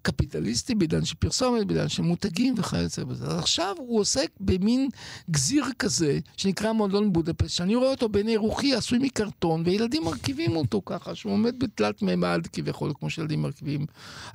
קפיטליסטי, 0.05 0.75
בעידן 0.75 1.05
של 1.05 1.15
פרסומת, 1.15 1.67
בעידן 1.67 1.89
של 1.89 2.03
מותגים 2.03 2.55
וכיוצא 2.57 3.03
בזה. 3.03 3.25
אז 3.25 3.39
עכשיו 3.39 3.75
הוא 3.77 3.99
עוסק 3.99 4.29
במין 4.39 4.89
גזיר 5.31 5.65
כזה, 5.79 6.19
שנקרא 6.37 6.71
מועדון 6.71 7.13
בודפסט, 7.13 7.55
שאני 7.55 7.75
רואה 7.75 7.89
אותו 7.89 8.09
בעיני 8.09 8.37
רוחי 8.37 8.75
עשוי 8.75 8.99
מקרטון, 9.01 9.63
וילדים 9.65 10.03
מרכיבים 10.03 10.55
אותו 10.55 10.81
ככה, 10.85 11.15
שהוא 11.15 11.33
עומד 11.33 11.59
בתלת 11.59 12.01
מימד 12.01 12.47
כביכול, 12.53 12.93
כמו 12.99 13.09
שילדים 13.09 13.41
מרכיבים 13.41 13.85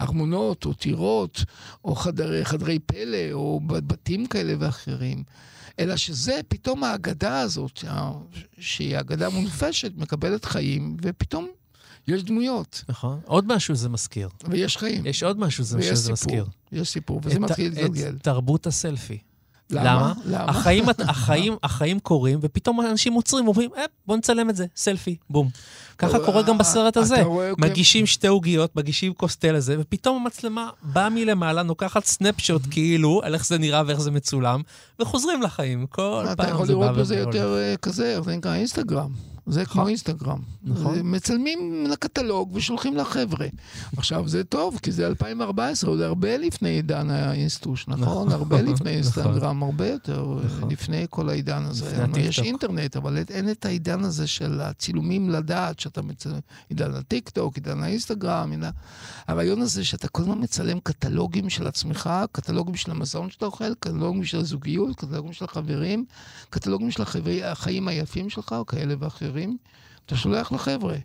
ארמונות, 0.00 0.64
או 0.64 0.72
טירות, 0.72 1.44
או 1.84 1.94
חדרי, 1.94 2.44
חדרי 2.44 2.78
פלא, 2.78 3.32
או 3.32 3.60
בתים 3.66 4.26
כאלה 4.26 4.54
ואחרים. 4.58 5.22
אלא 5.78 5.96
שזה 5.96 6.40
פתאום 6.48 6.84
האגדה 6.84 7.40
הזאת, 7.40 7.76
שה- 7.76 8.10
שהיא 8.58 8.98
אגדה 9.00 9.28
מונפשת, 9.30 9.92
מקבלת 9.96 10.44
חיים, 10.44 10.96
ופתאום 11.02 11.48
יש 12.08 12.22
דמויות, 12.22 12.84
נכון. 12.88 13.20
עוד 13.24 13.46
משהו 13.54 13.74
זה 13.74 13.88
מזכיר. 13.88 14.28
ויש 14.48 14.76
חיים. 14.76 15.06
יש 15.06 15.22
עוד 15.22 15.38
משהו 15.38 15.64
זה- 15.64 15.76
ויש 15.78 15.86
שזה 15.86 15.96
סיפור. 16.16 16.36
מזכיר. 16.36 16.44
יש 16.72 16.88
סיפור, 16.88 17.20
וזה 17.24 17.34
את- 17.36 17.40
מתחיל 17.40 17.72
להתגלגל. 17.74 18.14
את 18.16 18.22
תרבות 18.22 18.66
הסלפי. 18.66 19.18
למה? 19.72 20.12
למה? 20.24 20.44
החיים, 20.50 20.84
החיים, 20.98 21.56
החיים 21.62 22.00
קורים, 22.00 22.38
ופתאום 22.42 22.80
אנשים 22.80 23.12
עוצרים 23.12 23.44
ואומרים, 23.48 23.70
אה, 23.76 23.84
בוא 24.06 24.16
נצלם 24.16 24.50
את 24.50 24.56
זה, 24.56 24.66
סלפי, 24.76 25.16
בום. 25.30 25.48
ככה 26.00 26.18
קורה 26.18 26.42
גם 26.42 26.58
בסרט 26.58 26.92
אתה 26.92 27.00
הזה. 27.00 27.22
מגישים 27.58 28.06
שתי 28.06 28.26
עוגיות, 28.26 28.76
מגישים 28.76 29.14
כוס 29.14 29.36
תה 29.36 29.52
לזה, 29.52 29.76
ופתאום 29.80 30.22
המצלמה 30.22 30.68
באה 30.82 31.08
מלמעלה, 31.08 31.62
לוקחת 31.62 32.04
סנפשוט 32.04 32.62
כאילו, 32.70 33.20
על 33.24 33.34
איך 33.34 33.46
זה 33.46 33.58
נראה 33.58 33.82
ואיך 33.86 34.00
זה 34.00 34.10
מצולם, 34.10 34.62
וחוזרים 35.00 35.42
לחיים. 35.42 35.86
כל 35.86 36.24
אתה 36.26 36.36
פעם 36.36 36.54
יכול 36.54 36.66
זה 36.66 36.74
בא 36.74 36.80
לראות 36.80 36.96
בזה. 36.96 37.18
יותר 37.18 37.56
אה, 37.58 37.74
כזה, 37.76 38.20
זה 38.24 38.36
נקרא 38.36 38.54
אינסטגרם. 38.54 39.10
זה 39.46 39.64
כמו 39.64 39.88
אינסטגרם. 39.88 40.38
נכון. 40.64 40.98
מצלמים 41.02 41.86
לקטלוג 41.90 42.50
ושולחים 42.54 42.96
לחבר'ה. 42.96 43.46
עכשיו, 43.96 44.28
זה 44.28 44.44
טוב, 44.44 44.78
כי 44.82 44.92
זה 44.92 45.06
2014, 45.06 45.90
עוד 45.90 46.00
הרבה 46.00 46.36
לפני 46.36 46.68
עידן 46.68 47.10
האינסטוש, 47.10 47.88
נכון? 47.88 48.32
הרבה 48.32 48.62
לפני 48.62 48.90
אינסטגרם, 48.96 49.62
הרבה 49.62 49.88
יותר 49.88 50.38
אה, 50.38 50.66
לפני 50.70 51.06
כל 51.10 51.28
העידן 51.28 51.62
הזה. 51.62 52.04
יש. 52.16 52.38
אינטרנט, 52.38 52.96
אבל 52.96 53.18
אין 53.30 53.50
את 53.50 53.64
העידן 53.64 54.04
הזה 54.04 54.26
של 54.26 54.60
הצילומים 54.60 55.30
לדעת 55.30 55.80
שאתה 55.90 56.02
מצלם, 56.02 56.38
עידן 56.68 56.94
הטיקטוק, 56.94 57.54
עידן 57.54 57.82
האינסטגרם, 57.82 58.50
עידן... 58.50 58.70
הרעיון 59.26 59.62
הזה 59.62 59.84
שאתה 59.84 60.08
כל 60.08 60.22
הזמן 60.22 60.38
מצלם 60.40 60.80
קטלוגים 60.80 61.50
של 61.50 61.66
עצמך, 61.66 62.10
קטלוגים 62.32 62.76
של 62.76 62.90
המזון 62.90 63.30
שאתה 63.30 63.46
אוכל, 63.46 63.74
קטלוגים 63.74 64.24
של 64.24 64.38
הזוגיות, 64.38 64.96
קטלוגים 64.96 65.32
של 65.32 65.44
החברים, 65.44 66.04
קטלוגים 66.50 66.90
של 66.90 67.02
החברי, 67.02 67.44
החיים 67.44 67.88
היפים 67.88 68.30
שלך, 68.30 68.52
או 68.52 68.66
כאלה 68.66 68.94
ואחרים, 68.98 69.56
אתה 70.06 70.16
שולח 70.16 70.52
לחבר'ה. 70.52 70.96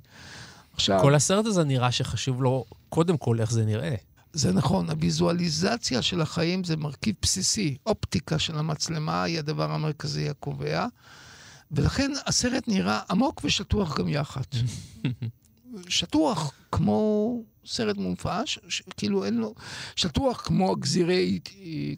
עכשיו, 0.74 1.00
כל 1.02 1.16
הסרט 1.16 1.46
הזה 1.46 1.64
נראה 1.64 1.92
שחשוב 1.92 2.44
לו, 2.44 2.66
קודם 2.90 3.18
כל, 3.18 3.42
איך 3.42 3.52
זה 3.52 3.66
נראה. 3.66 3.96
זה 4.34 4.54
נכון, 4.54 4.90
הוויזואליזציה 4.90 6.02
של 6.02 6.22
החיים 6.22 6.64
זה 6.64 6.78
מרכיב 6.78 7.16
בסיסי. 7.22 7.78
אופטיקה 7.86 8.40
של 8.40 8.58
המצלמה 8.58 9.24
היא 9.24 9.40
הדבר 9.40 9.72
המרכזי 9.72 10.30
הקובע, 10.30 10.88
ולכן 11.72 12.12
הסרט 12.26 12.68
נראה 12.68 13.00
עמוק 13.10 13.42
ושטוח 13.44 13.98
גם 14.00 14.08
יחד. 14.08 14.42
שטוח 15.88 16.52
כמו 16.72 17.42
סרט 17.66 17.98
מונפש, 17.98 18.60
ש- 18.68 18.82
כאילו 18.98 19.26
אין 19.26 19.38
לו... 19.38 19.54
שטוח 19.96 20.42
כמו 20.42 20.72
הגזירי 20.72 21.40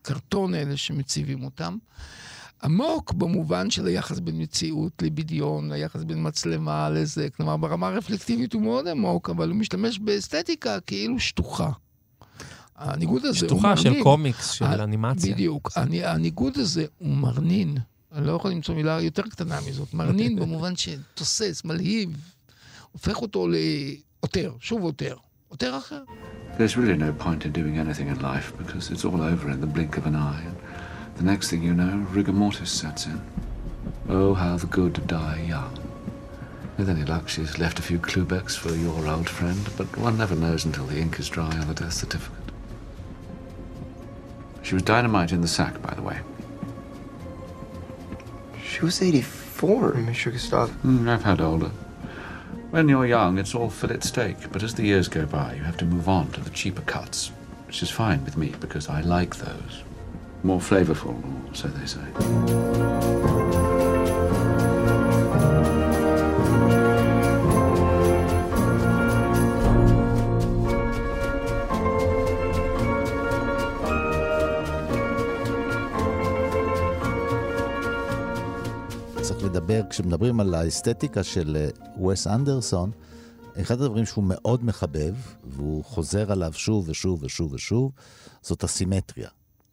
קרטון 0.01 0.53
האלה 0.53 0.77
שמציבים 0.77 1.43
אותם. 1.43 1.77
עמוק 2.63 3.13
במובן 3.13 3.69
של 3.69 3.87
היחס 3.87 4.19
בין 4.19 4.41
מציאות 4.41 5.01
לבדיון, 5.01 5.71
היחס 5.71 6.03
בין 6.03 6.27
מצלמה 6.27 6.89
לזה. 6.89 7.27
כלומר, 7.29 7.57
ברמה 7.57 7.87
הרפלקטיבית 7.87 8.53
הוא 8.53 8.61
מאוד 8.61 8.87
עמוק, 8.87 9.29
אבל 9.29 9.49
הוא 9.49 9.57
משתמש 9.57 9.99
באסתטיקה 9.99 10.79
כאילו 10.79 11.19
שטוחה. 11.19 11.69
הניגוד 12.75 13.25
הזה 13.25 13.39
הוא 13.45 13.47
שטוחה 13.47 13.67
מרנין. 13.67 13.93
של 13.93 14.03
קומיקס, 14.03 14.49
של 14.49 14.65
אנימציה. 14.65 15.33
בדיוק. 15.33 15.71
הניגוד 16.03 16.57
הזה 16.57 16.85
הוא 16.97 17.15
מרנין. 17.15 17.77
אני 18.16 18.26
לא 18.26 18.32
יכול 18.32 18.50
למצוא 18.50 18.74
מילה 18.74 19.00
יותר 19.00 19.22
קטנה 19.22 19.58
מזאת. 19.68 19.94
מרנין 19.94 20.36
במובן 20.36 20.72
שתוסס, 20.76 21.62
מלהיב, 21.64 22.16
הופך 22.92 23.22
אותו 23.22 23.48
לעותר, 23.48 24.52
שוב 24.60 24.82
עותר. 24.82 25.16
עותר 25.48 25.78
אחר. 25.78 26.02
There's 26.58 26.76
really 26.76 26.96
no 26.96 27.12
point 27.24 27.44
in 27.46 27.52
doing 27.52 27.78
anything 27.78 28.08
in 28.08 28.18
life 28.20 28.52
because 28.58 28.90
it's 28.90 29.04
all 29.04 29.22
over 29.22 29.50
in 29.50 29.60
the 29.60 29.72
blink 29.76 29.96
of 29.96 30.06
an 30.06 30.14
eye. 30.14 30.44
And 30.48 30.56
the 31.16 31.24
next 31.32 31.48
thing 31.48 31.62
you 31.62 31.74
know, 31.74 31.94
rigor 32.16 32.32
mortis 32.32 32.70
sets 32.70 33.06
in. 33.06 33.20
Oh, 34.08 34.34
how 34.34 34.56
the 34.56 34.66
good 34.66 34.96
die 35.06 35.40
young. 35.54 35.74
With 36.76 36.88
any 36.94 37.04
luck, 37.04 37.28
she's 37.28 37.58
left 37.58 37.78
a 37.78 37.82
few 37.88 37.98
Klubecks 37.98 38.54
for 38.62 38.72
your 38.84 39.06
old 39.14 39.28
friend, 39.38 39.62
but 39.78 39.88
one 40.06 40.16
never 40.18 40.36
knows 40.44 40.64
until 40.64 40.86
the 40.86 40.98
ink 40.98 41.18
is 41.22 41.28
dry 41.28 41.52
on 41.60 41.68
the 41.68 41.74
death 41.74 41.92
certificate. 41.92 42.48
She 44.62 44.74
was 44.74 44.82
dynamite 44.82 45.32
in 45.32 45.42
the 45.42 45.48
sack, 45.58 45.74
by 45.82 45.94
the 45.94 46.02
way. 46.02 46.18
She 48.77 48.85
was 48.85 49.01
84, 49.01 49.95
Monsieur 49.95 50.31
Gustave. 50.31 50.71
Mm, 50.85 51.09
I've 51.09 51.23
had 51.23 51.41
older. 51.41 51.71
When 52.69 52.87
you're 52.87 53.07
young, 53.07 53.39
it's 53.39 53.55
all 53.55 53.71
fillet 53.71 54.01
steak, 54.01 54.37
but 54.51 54.61
as 54.61 54.75
the 54.75 54.83
years 54.83 55.07
go 55.07 55.25
by, 55.25 55.55
you 55.55 55.63
have 55.63 55.77
to 55.77 55.85
move 55.85 56.07
on 56.07 56.29
to 56.33 56.41
the 56.41 56.51
cheaper 56.51 56.83
cuts, 56.83 57.31
which 57.65 57.81
is 57.81 57.89
fine 57.89 58.23
with 58.23 58.37
me 58.37 58.53
because 58.59 58.87
I 58.87 59.01
like 59.01 59.37
those. 59.37 59.81
More 60.43 60.59
flavorful, 60.59 61.17
or 61.49 61.55
so 61.55 61.69
they 61.69 61.87
say. 61.87 63.36
כשמדברים 79.97 80.39
על 80.39 80.53
האסתטיקה 80.53 81.23
של 81.23 81.57
אה, 81.59 82.05
וס 82.07 82.27
אנדרסון, 82.27 82.91
אחד 83.61 83.81
הדברים 83.81 84.05
שהוא 84.05 84.23
מאוד 84.23 84.63
מחבב, 84.63 85.15
והוא 85.43 85.83
חוזר 85.83 86.31
עליו 86.31 86.53
שוב 86.53 86.89
ושוב 86.89 87.23
ושוב 87.23 87.53
ושוב, 87.53 87.91
זאת 88.41 88.63
הסימטריה. 88.63 89.29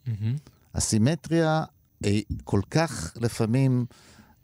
מהמם. 0.06 0.36
הסימטריה 0.74 1.64
היא 2.04 2.24
כל 2.44 2.60
כך 2.70 3.12
לפעמים 3.20 3.86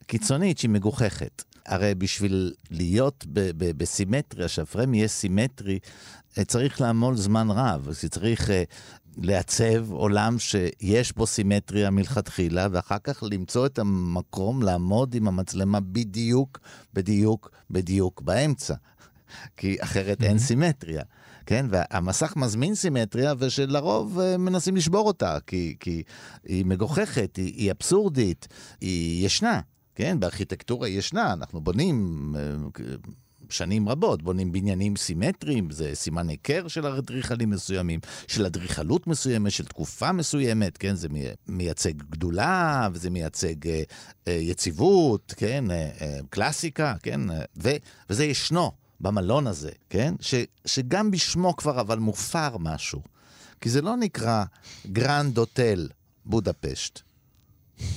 קיצונית 0.07 0.59
שהיא 0.59 0.71
מגוחכת. 0.71 1.45
הרי 1.67 1.95
בשביל 1.95 2.53
להיות 2.71 3.25
ב- 3.33 3.51
ב- 3.57 3.79
בסימטריה, 3.83 4.49
שהפריים 4.49 4.95
יהיה 4.95 5.09
סימטרי, 5.09 5.79
אה, 6.39 6.45
צריך 6.45 6.81
לעמול 6.81 7.17
זמן 7.17 7.51
רב. 7.51 7.89
צריך 8.11 8.51
אה, 8.51 8.63
לעצב 9.17 9.93
עולם 9.93 10.39
שיש 10.39 11.13
בו 11.17 11.27
סימטריה 11.27 11.91
מלכתחילה, 11.91 12.69
ואחר 12.71 12.99
כך 13.05 13.23
למצוא 13.31 13.67
את 13.67 13.79
המקום 13.79 14.63
לעמוד 14.63 15.15
עם 15.15 15.29
המצלמה 15.29 15.81
בדיוק, 15.81 16.59
בדיוק, 16.95 17.51
בדיוק 17.71 18.23
באמצע. 18.23 18.75
כי 19.57 19.77
אחרת 19.81 20.23
אין 20.23 20.39
סימטריה. 20.39 21.03
כן, 21.47 21.67
והמסך 21.71 22.37
מזמין 22.37 22.75
סימטריה, 22.75 23.35
ושלרוב 23.39 24.21
אה, 24.21 24.37
מנסים 24.37 24.77
לשבור 24.77 25.07
אותה, 25.07 25.39
כי, 25.47 25.77
כי 25.81 26.03
היא 26.45 26.65
מגוחכת, 26.65 27.37
היא, 27.37 27.55
היא 27.57 27.71
אבסורדית, 27.71 28.49
היא 28.81 29.27
ישנה, 29.27 29.61
כן, 29.95 30.21
בארכיטקטורה 30.21 30.89
ישנה, 30.89 31.33
אנחנו 31.33 31.61
בונים 31.61 32.35
אה, 32.39 32.43
שנים 33.51 33.89
רבות, 33.89 34.23
בונים 34.23 34.53
בניינים 34.53 34.97
סימטריים, 34.97 35.71
זה 35.71 35.91
סימן 35.95 36.29
היכר 36.29 36.69
של 36.69 36.87
אדריכלים 36.87 37.51
מסוימים, 37.51 38.01
של 38.29 38.47
אדריכלות 38.47 39.07
מסוימת, 39.07 39.53
של 39.53 39.65
תקופה 39.67 40.13
מסוימת, 40.13 40.79
כן, 40.79 40.95
זה 40.95 41.09
מי- 41.09 41.25
מייצג 41.49 41.93
גדולה, 42.11 42.89
וזה 42.93 43.11
מייצג 43.11 43.69
אה, 43.69 43.83
אה, 44.29 44.33
יציבות, 44.33 45.35
כן, 45.37 45.71
אה, 45.71 45.91
אה, 46.01 46.19
קלאסיקה, 46.31 46.95
כן, 47.03 47.31
אה, 47.31 47.43
ו, 47.63 47.71
וזה 48.11 48.25
ישנו 48.25 48.73
במלון 49.01 49.47
הזה, 49.47 49.71
כן, 49.91 50.15
ש, 50.21 50.35
שגם 50.67 51.11
בשמו 51.11 51.57
כבר 51.57 51.81
אבל 51.81 51.99
מופר 51.99 52.57
משהו, 52.59 53.03
כי 53.61 53.71
זה 53.71 53.83
לא 53.83 53.97
נקרא 53.97 54.45
גרנד 54.93 55.39
הוטל 55.39 55.89
בודפשט. 56.25 57.01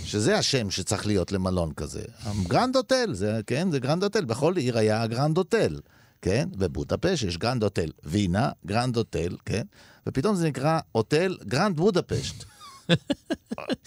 שזה 0.06 0.38
השם 0.38 0.70
שצריך 0.70 1.08
להיות 1.08 1.32
למלון 1.32 1.74
כזה. 1.74 2.02
גרנד 2.48 2.76
הוטל, 2.76 3.14
זה, 3.14 3.42
כן, 3.48 3.72
זה 3.72 3.80
גרנד 3.80 4.04
הוטל. 4.04 4.26
בכל 4.26 4.58
עיר 4.58 4.78
היה 4.78 5.08
גרנד 5.08 5.38
הוטל, 5.38 5.80
כן? 6.22 6.50
בבודפשט 6.58 7.28
יש 7.28 7.38
גרנד 7.38 7.64
הוטל 7.64 7.90
וינה, 8.04 8.50
גרנד 8.66 8.98
הוטל, 8.98 9.38
כן? 9.46 9.64
ופתאום 10.08 10.36
זה 10.36 10.48
נקרא 10.48 10.80
הוטל 10.92 11.38
גרנד 11.48 11.76
בודפשט. 11.78 12.44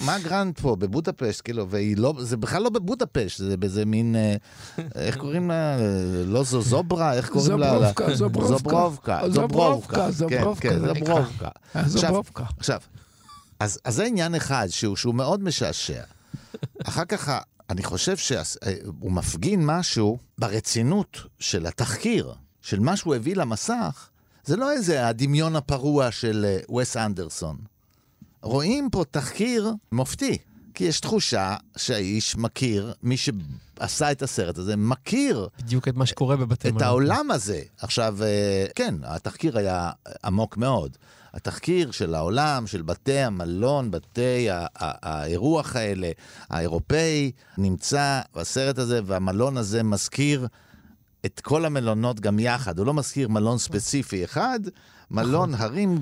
מה 0.01 0.19
גרנד 0.19 0.59
פה 0.59 0.77
בבודפשט, 0.77 1.41
כאילו, 1.45 1.69
והיא 1.71 1.97
לא, 1.97 2.15
זה 2.19 2.37
בכלל 2.37 2.63
לא 2.63 2.71
בבודפשט, 2.71 3.39
זה 3.39 3.57
באיזה 3.57 3.85
מין, 3.85 4.17
אה, 4.17 4.37
איך 4.95 5.17
קוראים 5.17 5.49
לה? 5.49 5.77
לא 6.27 6.43
זו 6.45 6.63
זוברה, 6.63 7.13
איך 7.13 7.29
קוראים 7.29 7.59
לה? 7.59 7.71
זוברובקה, 7.71 8.15
זוברובקה. 8.15 9.21
זוברובקה, 9.29 10.11
זוברובקה, 10.11 10.69
כן, 10.69 10.69
כן. 10.71 10.87
זוברובקה. 10.87 11.49
אה, 11.77 11.89
זוברובקה. 11.89 12.45
עכשיו, 12.59 12.81
אז, 13.61 13.79
אז 13.85 13.95
זה 13.95 14.05
עניין 14.05 14.35
אחד 14.35 14.67
שהוא, 14.71 14.97
שהוא 14.97 15.15
מאוד 15.15 15.43
משעשע. 15.43 16.03
אחר 16.85 17.05
כך, 17.05 17.41
אני 17.71 17.83
חושב 17.83 18.17
שהוא 18.17 19.13
מפגין 19.13 19.67
משהו 19.67 20.19
ברצינות 20.39 21.21
של 21.39 21.67
התחקיר, 21.67 22.35
של 22.63 22.81
מה 22.81 22.97
שהוא 22.97 23.15
הביא 23.15 23.37
למסך, 23.37 24.09
זה 24.45 24.57
לא 24.57 24.73
איזה 24.73 25.09
הדמיון 25.09 25.57
הפרוע 25.57 26.11
של 26.11 26.45
אה, 26.49 26.77
וס 26.77 26.97
אנדרסון. 26.97 27.57
רואים 28.43 28.89
פה 28.91 29.05
תחקיר 29.11 29.73
מופתי, 29.93 30.39
כי 30.75 30.85
יש 30.85 31.01
תחושה 31.01 31.57
שהאיש 31.77 32.37
מכיר, 32.37 32.95
מי 33.03 33.17
שעשה 33.17 34.13
את 34.13 34.23
הסרט 34.23 34.59
הזה, 34.59 34.77
מכיר 34.77 35.49
בדיוק 35.59 35.89
את 35.89 35.97
מה 35.97 36.07
שקורה 36.07 36.37
בבתי 36.37 36.69
את 36.69 36.73
מלון. 36.73 36.85
העולם 36.85 37.31
הזה. 37.31 37.63
עכשיו, 37.81 38.23
אה, 38.23 38.67
כן, 38.75 38.95
התחקיר 39.05 39.59
היה 39.59 39.91
עמוק 40.25 40.57
מאוד. 40.57 40.97
התחקיר 41.37 41.91
של 41.91 42.15
העולם, 42.15 42.67
של 42.67 42.83
בתי 42.83 43.19
המלון, 43.19 43.91
בתי 43.91 44.49
האירוח 44.77 45.77
האלה, 45.77 46.11
האירופאי, 46.51 47.33
נמצא 47.59 48.21
בסרט 48.35 48.79
הזה, 48.79 49.01
והמלון 49.05 49.57
הזה 49.57 49.83
מזכיר 49.83 50.47
את 51.27 51.41
כל 51.41 51.65
המלונות 51.65 52.21
גם 52.21 52.39
יחד. 52.39 52.79
הוא 52.79 52.87
לא 52.87 52.95
מזכיר 52.95 53.29
מלון 53.29 53.59
ספציפי 53.59 54.25
אחד, 54.25 54.61
מלון 55.11 55.55
הרים 55.55 55.99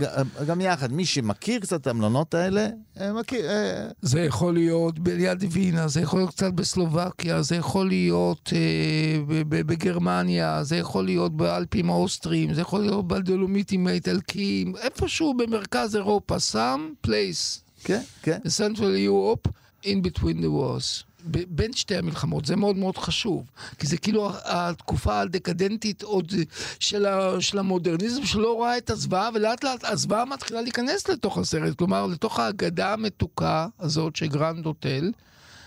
גם 0.46 0.60
יחד. 0.60 0.92
מי 0.92 1.06
שמכיר 1.06 1.60
קצת 1.60 1.80
את 1.80 1.86
המלונות 1.86 2.34
האלה, 2.34 2.68
אה, 3.00 3.12
מכיר... 3.12 3.50
אה, 3.50 3.88
זה 4.02 4.20
יכול 4.20 4.54
להיות 4.54 4.94
ליד 5.06 5.44
וינה, 5.50 5.88
זה 5.88 6.00
יכול 6.00 6.20
להיות 6.20 6.30
קצת 6.30 6.52
בסלובקיה, 6.52 7.42
זה 7.42 7.56
יכול 7.56 7.88
להיות 7.88 8.52
אה, 8.54 9.20
בגרמניה, 9.48 10.64
זה 10.64 10.76
יכול 10.76 11.04
להיות 11.04 11.36
באלפים 11.36 11.90
האוסטריים, 11.90 12.54
זה 12.54 12.60
יכול 12.60 12.80
להיות 12.80 13.08
בדולומיטים 13.08 13.86
האיטלקיים, 13.86 14.76
איפשהו 14.76 15.34
במרכז 15.34 15.96
אירופה, 15.96 16.36
some 16.36 17.06
place, 17.06 17.60
כן, 17.84 18.00
כן. 18.22 18.38
Central 18.46 19.08
Europe, 19.08 19.48
in 19.84 20.02
between 20.06 20.40
the 20.42 20.50
wars. 20.50 21.13
בין 21.24 21.72
שתי 21.72 21.96
המלחמות, 21.96 22.44
זה 22.44 22.56
מאוד 22.56 22.76
מאוד 22.76 22.98
חשוב, 22.98 23.44
כי 23.78 23.86
זה 23.86 23.96
כאילו 23.96 24.32
התקופה 24.44 25.20
הדקדנטית 25.20 26.02
עוד 26.02 26.32
של, 26.80 27.06
ה, 27.06 27.40
של 27.40 27.58
המודרניזם 27.58 28.24
שלא 28.24 28.54
רואה 28.54 28.78
את 28.78 28.90
הזוועה, 28.90 29.30
ולאט 29.34 29.64
לאט 29.64 29.84
הזוועה 29.84 30.24
מתחילה 30.24 30.60
להיכנס 30.60 31.08
לתוך 31.08 31.38
הסרט, 31.38 31.78
כלומר 31.78 32.06
לתוך 32.06 32.38
האגדה 32.38 32.92
המתוקה 32.92 33.66
הזאת 33.80 34.16
של 34.16 34.26
גרנד 34.26 34.66
הוטל. 34.66 35.12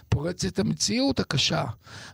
פורצת 0.10 0.60
המציאות 0.60 1.20
הקשה, 1.20 1.64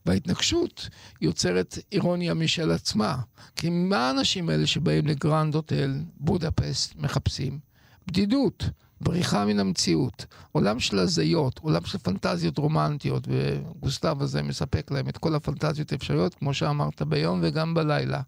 וההתנגשות 0.06 0.90
יוצרת 1.22 1.78
אירוניה 1.92 2.34
משל 2.34 2.72
עצמה. 2.72 3.16
כי 3.56 3.70
מה 3.70 4.08
האנשים 4.08 4.50
האלה 4.50 4.68
שבאים 4.68 5.08
לגרנד 5.08 5.56
הוטל, 5.56 5.94
בודפסט, 6.18 6.96
מחפשים? 6.96 7.60
בדידות, 8.08 8.64
בריחה 9.04 9.46
מן 9.46 9.60
המציאות, 9.60 10.26
עולם 10.52 10.80
של 10.80 11.00
הזיות, 11.00 11.60
עולם 11.64 11.86
של 11.86 11.98
פנטזיות 11.98 12.58
רומנטיות, 12.58 13.28
וגוסטב 13.28 14.22
הזה 14.22 14.42
מספק 14.42 14.92
להם 14.92 15.10
את 15.10 15.18
כל 15.18 15.36
הפנטזיות 15.36 15.92
האפשריות, 15.92 16.36
כמו 16.36 16.54
שאמרת, 16.54 17.02
ביום 17.02 17.40
וגם 17.44 17.74
בלילה. 17.74 18.22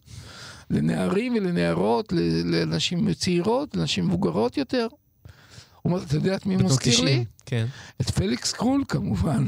לנערים 0.70 1.34
ולנערות, 1.36 2.14
לנשים 2.46 3.14
צעירות, 3.14 3.76
לנשים 3.76 4.08
מבוגרות 4.08 4.58
יותר. 4.58 4.88
הוא 5.82 5.94
אומר, 5.94 6.04
אתה 6.04 6.16
יודע 6.16 6.36
את 6.36 6.46
מי 6.46 6.56
מזכיר 6.56 6.94
90, 6.94 7.06
לי? 7.08 7.26
כן. 7.46 7.66
את 8.02 8.10
פליקס 8.10 8.52
קרול 8.54 8.84
כמובן, 8.88 9.46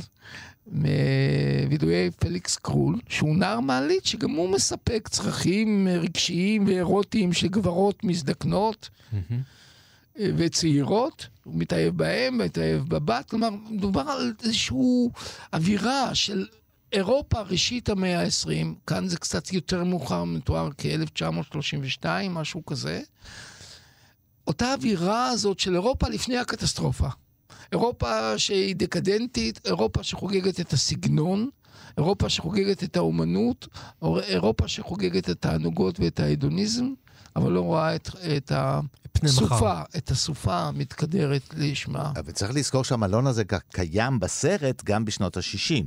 מווידואי 0.72 2.12
פליקס 2.20 2.58
קרול, 2.58 3.00
שהוא 3.10 3.36
נער 3.36 3.60
מעלית 3.60 4.06
שגם 4.06 4.32
הוא 4.32 4.50
מספק 4.50 5.08
צרכים 5.12 5.88
רגשיים 5.88 6.68
ואירוטיים 6.68 7.34
של 7.34 7.48
גברות 7.48 8.04
מזדקנות 8.04 8.90
מהמם. 9.12 9.42
וצעירות, 10.19 11.27
הוא 11.43 11.53
מתאהב 11.58 11.97
בהם, 11.97 12.38
מתאהב 12.38 12.82
בבת, 12.88 13.30
כלומר, 13.30 13.49
מדובר 13.69 14.01
על 14.01 14.34
איזושהי 14.43 14.77
אווירה 15.53 16.15
של 16.15 16.45
אירופה 16.93 17.41
ראשית 17.41 17.89
המאה 17.89 18.21
ה-20, 18.21 18.67
כאן 18.88 19.08
זה 19.08 19.17
קצת 19.17 19.53
יותר 19.53 19.84
מאוחר, 19.84 20.23
מתואר 20.23 20.69
כ-1932, 20.77 22.06
משהו 22.30 22.65
כזה. 22.65 23.01
אותה 24.47 24.73
אווירה 24.73 25.27
הזאת 25.27 25.60
של 25.60 25.73
אירופה 25.73 26.10
לפני 26.10 26.38
הקטסטרופה. 26.38 27.08
אירופה 27.71 28.38
שהיא 28.38 28.75
דקדנטית, 28.75 29.60
אירופה 29.65 30.03
שחוגגת 30.03 30.60
את 30.60 30.73
הסגנון, 30.73 31.49
אירופה 31.97 32.30
שחוגגת 32.30 32.84
את 32.84 32.97
האומנות, 32.97 33.67
אירופה 34.03 34.67
שחוגגת 34.67 35.23
את 35.23 35.30
התענוגות 35.30 35.99
ואת 35.99 36.19
ההדוניזם, 36.19 36.93
אבל 37.38 37.52
לא 37.52 37.62
רואה 37.62 37.95
את, 37.95 38.10
את. 38.38 38.52
הסופה, 39.23 39.82
את 39.97 40.12
הסופה 40.12 40.58
המתקדרת 40.60 41.41
לשמה. 41.58 42.12
אבל 42.15 42.32
צריך 42.32 42.52
לזכור 42.56 42.84
שהמלון 42.84 43.28
הזה 43.28 43.43
קיים 43.73 44.19
בסרט 44.19 44.84
גם 44.86 45.06
בשנות 45.06 45.38
ה-60. 45.38 45.84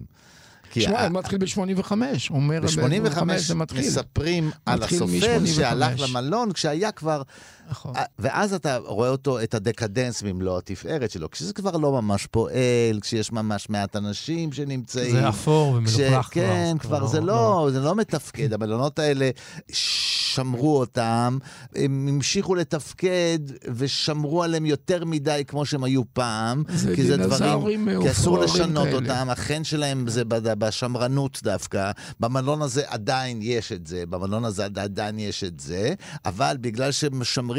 כי 0.72 0.80
שמע, 0.80 0.98
ה- 0.98 1.02
זה 1.02 1.08
מתחיל 1.08 1.38
ב-85, 1.38 1.90
הוא 2.28 2.36
אומר, 2.36 2.60
ב-85 2.60 3.36
זה 3.36 3.54
מתחיל. 3.54 3.80
מספרים 3.80 4.50
על 4.66 4.82
הסופר 4.82 5.40
שהלך 5.46 5.98
85. 5.98 6.10
למלון 6.10 6.52
כשהיה 6.52 6.92
כבר... 6.92 7.22
נכון. 7.70 7.96
אה, 7.96 8.02
ואז 8.18 8.54
אתה 8.54 8.76
רואה 8.76 9.08
אותו, 9.08 9.42
את 9.42 9.54
הדקדנס 9.54 10.22
במלוא 10.22 10.58
התפארת 10.58 11.10
שלו, 11.10 11.30
כשזה 11.30 11.52
כבר 11.52 11.76
לא 11.76 11.92
ממש 11.92 12.26
פועל, 12.26 13.00
כשיש 13.00 13.32
ממש 13.32 13.70
מעט 13.70 13.96
אנשים 13.96 14.52
שנמצאים. 14.52 15.10
זה 15.10 15.28
אפור 15.28 15.68
ומלוכלך 15.74 16.00
כבר. 16.00 16.22
כן, 16.30 16.74
אז 16.74 16.80
כבר 16.80 17.06
זה 17.06 17.20
לא, 17.20 17.68
זה 17.72 17.80
לא 17.80 17.94
מתפקד. 17.94 18.52
המלונות 18.52 18.98
האלה, 18.98 19.30
שמרו 19.72 20.78
אותם, 20.80 21.38
הם 21.74 22.06
המשיכו 22.08 22.54
לתפקד 22.54 23.38
ושמרו 23.74 24.42
עליהם 24.42 24.66
יותר 24.66 25.04
מדי 25.04 25.42
כמו 25.46 25.66
שהם 25.66 25.84
היו 25.84 26.02
פעם. 26.12 26.64
זה 26.68 26.96
כי 26.96 27.04
זה 27.04 27.16
דברים, 27.16 27.88
כי 28.02 28.10
אסור 28.10 28.38
לשנות 28.38 28.84
כאלה. 28.84 28.96
אותם, 28.96 29.30
החן 29.30 29.64
שלהם 29.64 30.08
זה 30.08 30.22
בשמרנות 30.58 31.40
דווקא. 31.42 31.90
במלון 32.20 32.62
הזה 32.62 32.82
עדיין 32.86 33.38
יש 33.42 33.72
את 33.72 33.86
זה, 33.86 34.04
במלון 34.06 34.44
הזה 34.44 34.64
עדיין 34.64 35.18
יש 35.18 35.44
את 35.44 35.60
זה, 35.60 35.94
אבל 36.24 36.56
בגלל 36.60 36.90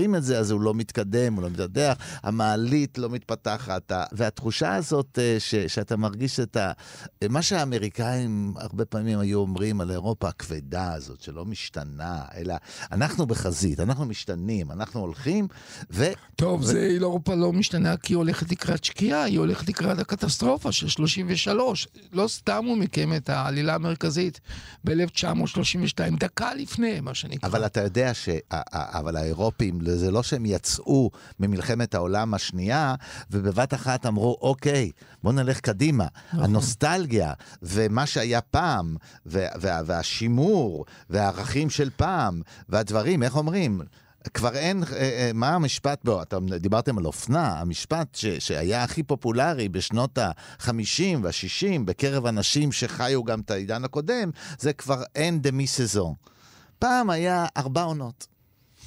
שמשמרים 0.02 0.16
את 0.16 0.24
זה, 0.24 0.40
אז 0.40 0.52
הוא 0.52 0.62
לא 0.62 0.74
מתקדם, 0.74 1.34
הוא 1.34 1.44
לא 1.44 1.50
מתפתח, 1.50 1.98
המעלית 2.24 2.98
לא 2.98 3.10
מתפתחת, 3.10 3.92
והתחושה 4.12 4.76
הזאת 4.76 5.20
אה, 5.22 5.36
ש, 5.40 5.56
שאתה 5.56 5.98
מרגיש 5.98 6.40
את 6.40 6.58
ה... 6.58 6.72
מה 7.30 7.42
שהאמריקאים 7.42 8.54
הרבה 8.58 8.86
פעמים 8.86 9.20
היו 9.20 9.40
אומרים 9.40 9.82
על 9.82 9.92
אירופה 9.92 10.28
הכבדה 10.28 10.94
הזאת, 10.94 11.22
שלא 11.22 11.46
משתנה, 11.46 12.22
אלא 12.36 12.56
אנחנו 12.92 13.26
בחזית, 13.26 13.80
אנחנו 13.80 14.06
משתנים, 14.06 14.72
אנחנו 14.72 15.00
הולכים, 15.00 15.48
ו... 15.92 16.06
טוב, 16.36 16.62
ו... 16.62 16.64
זה 16.64 16.80
אירופה 16.80 17.36
לא 17.36 17.54
משתנה 17.54 17.98
כי 17.98 18.14
היא 18.14 18.18
הולכת 18.18 18.52
לקראת 18.52 18.84
שקיעה, 18.84 19.24
היא 19.24 19.40
הולכת 19.40 19.70
לקראת 19.70 20.00
הקטסטרופה 20.00 20.72
של 20.72 20.88
33. 20.88 21.88
לא 22.14 22.28
סתם 22.28 22.66
הוא 22.66 22.78
מקיים 22.78 23.14
את 23.14 23.30
העלילה 23.30 23.76
המרכזית 23.76 24.40
ב-1932, 24.84 26.18
דקה 26.20 26.54
לפני, 26.54 27.00
מה 27.00 27.14
שנקרא. 27.14 27.50
אבל 27.50 27.66
אתה 27.66 27.82
יודע 27.82 28.14
ש... 28.14 28.30
אבל 28.72 29.16
האירופים, 29.16 29.82
זה 29.98 30.12
לא 30.12 30.24
שהם 30.24 30.46
יצאו 30.46 31.12
ממלחמת 31.40 31.96
העולם 31.96 32.34
השנייה, 32.34 32.96
ובבת 33.32 33.74
אחת 33.74 34.06
אמרו, 34.06 34.38
אוקיי, 34.42 34.92
בואו 35.24 35.34
נלך 35.34 35.60
קדימה. 35.60 36.08
נכון. 36.28 36.44
הנוסטלגיה, 36.44 37.34
ומה 37.62 38.06
שהיה 38.06 38.42
פעם, 38.42 38.96
וה, 39.26 39.48
והשימור, 39.86 40.86
והערכים 41.10 41.70
של 41.70 41.90
פעם, 41.96 42.42
והדברים, 42.70 43.24
איך 43.24 43.36
אומרים? 43.36 43.82
כבר 44.34 44.56
אין, 44.56 44.84
אה, 44.84 44.98
אה, 44.98 45.32
מה 45.34 45.50
המשפט, 45.50 46.00
בוא, 46.04 46.22
אתם 46.22 46.46
דיברתם 46.56 46.98
על 46.98 47.06
אופנה, 47.06 47.60
המשפט 47.60 48.16
ש, 48.16 48.26
שהיה 48.26 48.84
הכי 48.84 49.04
פופולרי 49.04 49.70
בשנות 49.70 50.18
ה-50 50.18 51.18
וה-60 51.22 51.82
בקרב 51.86 52.26
אנשים 52.26 52.72
שחיו 52.72 53.24
גם 53.24 53.40
את 53.40 53.52
העידן 53.52 53.84
הקודם, 53.84 54.32
זה 54.60 54.74
כבר 54.74 55.04
אין 55.16 55.42
דמי 55.42 55.68
סזון. 55.68 56.14
פעם 56.80 57.10
היה 57.10 57.46
ארבע 57.58 57.84
עונות. 57.84 58.28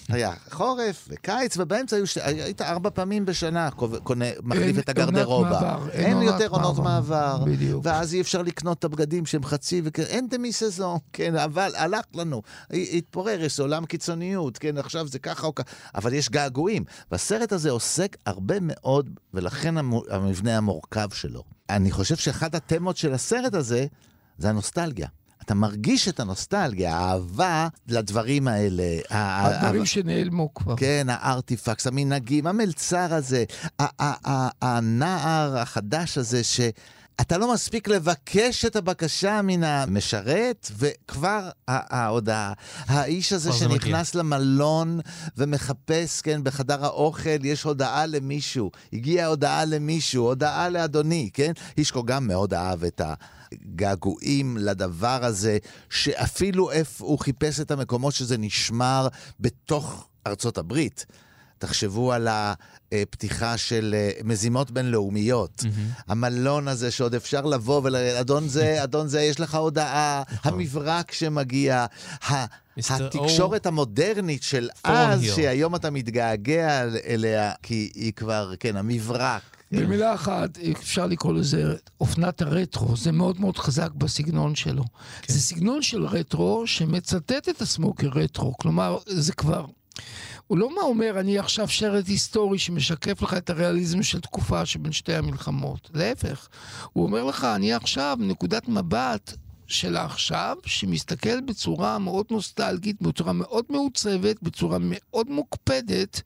היה 0.08 0.32
חורף 0.50 1.08
וקיץ, 1.08 1.56
ובאמצע 1.56 1.96
היו, 1.96 2.06
ש... 2.06 2.18
היית 2.18 2.62
ארבע 2.62 2.90
פעמים 2.90 3.24
בשנה 3.24 3.70
קונה, 4.02 4.24
מחליף 4.42 4.78
את 4.78 4.88
הגרדרובה. 4.88 5.76
אין, 5.92 6.22
יותר 6.22 6.48
עונות 6.48 6.78
מעבר. 6.78 7.44
בדיוק. 7.44 7.84
ואז 7.86 8.14
אי 8.14 8.20
אפשר 8.20 8.42
לקנות 8.42 8.78
את 8.78 8.84
הבגדים 8.84 9.26
שהם 9.26 9.44
חצי, 9.44 9.82
וכן, 9.84 10.02
אין 10.02 10.28
דמי 10.28 10.52
סזון, 10.52 10.98
כן, 11.12 11.36
אבל 11.36 11.72
הלך 11.76 12.04
לנו. 12.14 12.42
התפורר, 12.70 13.40
יש 13.40 13.60
עולם 13.60 13.86
קיצוניות, 13.86 14.58
כן, 14.58 14.78
עכשיו 14.78 15.08
זה 15.08 15.18
ככה 15.18 15.46
או 15.46 15.54
ככה, 15.54 15.70
אבל 15.94 16.12
יש 16.12 16.28
געגועים. 16.30 16.84
והסרט 17.10 17.52
הזה 17.52 17.70
עוסק 17.70 18.16
הרבה 18.26 18.54
מאוד, 18.60 19.10
ולכן 19.34 19.74
המבנה 20.10 20.56
המורכב 20.56 21.08
שלו. 21.12 21.42
אני 21.70 21.90
חושב 21.90 22.16
שאחת 22.16 22.54
התמות 22.54 22.96
של 22.96 23.14
הסרט 23.14 23.54
הזה, 23.54 23.86
זה 24.38 24.48
הנוסטלגיה. 24.48 25.08
אתה 25.44 25.54
מרגיש 25.54 26.08
את 26.08 26.20
הנוסטלגיה, 26.20 26.96
האהבה 26.96 27.68
לדברים 27.88 28.48
האלה. 28.48 28.98
הדברים 29.10 29.86
שנעלמו 29.86 30.54
כבר. 30.54 30.76
כן, 30.76 31.06
הארטיפקס, 31.10 31.86
המנהגים, 31.86 32.46
המלצר 32.46 33.14
הזה, 33.14 33.44
הנער 34.62 35.58
החדש 35.58 36.18
הזה, 36.18 36.44
ש... 36.44 36.60
אתה 37.20 37.38
לא 37.38 37.54
מספיק 37.54 37.88
לבקש 37.88 38.64
את 38.64 38.76
הבקשה 38.76 39.42
מן 39.42 39.64
המשרת, 39.64 40.70
וכבר 40.78 41.50
ההודעה. 41.68 42.52
האיש 42.86 43.32
הזה 43.32 43.52
שנכנס 43.52 44.14
למלון 44.14 45.00
ומחפש, 45.36 46.20
כן, 46.20 46.44
בחדר 46.44 46.84
האוכל, 46.84 47.44
יש 47.44 47.62
הודעה 47.62 48.06
למישהו. 48.06 48.70
הגיעה 48.92 49.26
הודעה 49.26 49.64
למישהו, 49.64 50.24
הודעה 50.24 50.68
לאדוני, 50.68 51.30
כן? 51.34 51.52
אישקו 51.78 52.02
גם 52.04 52.26
מאוד 52.26 52.54
אהב 52.54 52.84
את 52.84 53.00
ה... 53.00 53.14
געגועים 53.76 54.56
לדבר 54.56 55.24
הזה, 55.24 55.58
שאפילו 55.90 56.70
איפה 56.70 57.04
הוא 57.04 57.18
חיפש 57.18 57.60
את 57.60 57.70
המקומות 57.70 58.14
שזה 58.14 58.38
נשמר 58.38 59.08
בתוך 59.40 60.08
ארצות 60.26 60.58
הברית. 60.58 61.06
תחשבו 61.66 62.12
על 62.12 62.28
הפתיחה 62.30 63.56
של 63.56 63.94
אה, 63.98 64.10
מזימות 64.24 64.70
בינלאומיות. 64.70 65.62
Mm-hmm. 65.62 66.02
המלון 66.08 66.68
הזה 66.68 66.90
שעוד 66.90 67.14
אפשר 67.14 67.40
לבוא 67.40 67.80
ולהגיד, 67.84 68.16
אדון 68.16 68.48
זה, 68.48 68.76
אדון 68.84 69.08
זה, 69.08 69.22
יש 69.22 69.40
לך 69.40 69.54
הודעה, 69.54 70.22
נכון. 70.32 70.52
המברק 70.52 71.12
שמגיע, 71.12 71.86
התקשורת 72.90 73.66
המודרנית 73.66 74.42
של 74.42 74.68
אז, 74.84 75.22
שהיום 75.22 75.74
אתה 75.74 75.90
מתגעגע 75.90 76.82
אליה, 77.06 77.52
כי 77.62 77.90
היא 77.94 78.12
כבר, 78.12 78.52
כן, 78.60 78.76
המברק. 78.76 79.42
במילה 79.72 80.14
אחת, 80.14 80.58
אפשר 80.72 81.06
לקרוא 81.06 81.32
לזה 81.32 81.74
אופנת 82.00 82.42
הרטרו, 82.42 82.96
זה 82.96 83.12
מאוד 83.12 83.40
מאוד 83.40 83.58
חזק 83.58 83.90
בסגנון 83.90 84.54
שלו. 84.54 84.84
כן. 85.22 85.32
זה 85.32 85.40
סגנון 85.40 85.82
של 85.82 86.06
רטרו 86.06 86.66
שמצטט 86.66 87.48
את 87.48 87.62
עצמו 87.62 87.94
כרטרו, 87.96 88.56
כלומר, 88.58 88.98
זה 89.06 89.32
כבר... 89.32 89.64
הוא 90.46 90.58
לא 90.58 90.74
מה 90.74 90.82
אומר, 90.82 91.20
אני 91.20 91.38
עכשיו 91.38 91.68
שרת 91.68 92.06
היסטורי 92.06 92.58
שמשקף 92.58 93.22
לך 93.22 93.34
את 93.34 93.50
הריאליזם 93.50 94.02
של 94.02 94.20
תקופה 94.20 94.66
שבין 94.66 94.92
שתי 94.92 95.14
המלחמות. 95.14 95.90
להפך, 95.94 96.48
הוא 96.92 97.04
אומר 97.04 97.24
לך, 97.24 97.44
אני 97.44 97.72
עכשיו 97.72 98.16
נקודת 98.20 98.68
מבט 98.68 99.36
של 99.66 99.96
העכשיו, 99.96 100.56
שמסתכל 100.66 101.40
בצורה 101.40 101.98
מאוד 101.98 102.26
נוסטלגית, 102.30 103.02
בצורה 103.02 103.32
מאוד 103.32 103.64
מעוצבת, 103.70 104.42
בצורה 104.42 104.78
מאוד 104.80 105.30
מוקפדת. 105.30 106.22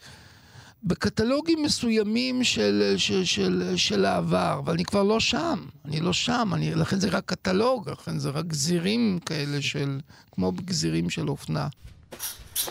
בקטלוגים 0.84 1.62
מסוימים 1.62 2.44
של, 2.44 2.94
של, 2.96 3.24
של, 3.24 3.72
של 3.76 4.04
העבר, 4.04 4.60
אבל 4.64 4.72
אני 4.72 4.84
כבר 4.84 5.02
לא 5.02 5.20
שם, 5.20 5.64
אני 5.84 6.00
לא 6.00 6.12
שם, 6.12 6.50
אני, 6.54 6.74
לכן 6.74 7.00
זה 7.00 7.08
רק 7.08 7.24
קטלוג, 7.26 7.90
לכן 7.90 8.18
זה 8.18 8.30
רק 8.30 8.44
גזירים 8.44 9.18
כאלה 9.26 9.62
של, 9.62 10.00
כמו 10.32 10.52
גזירים 10.52 11.10
של 11.10 11.28
אופנה. 11.28 11.68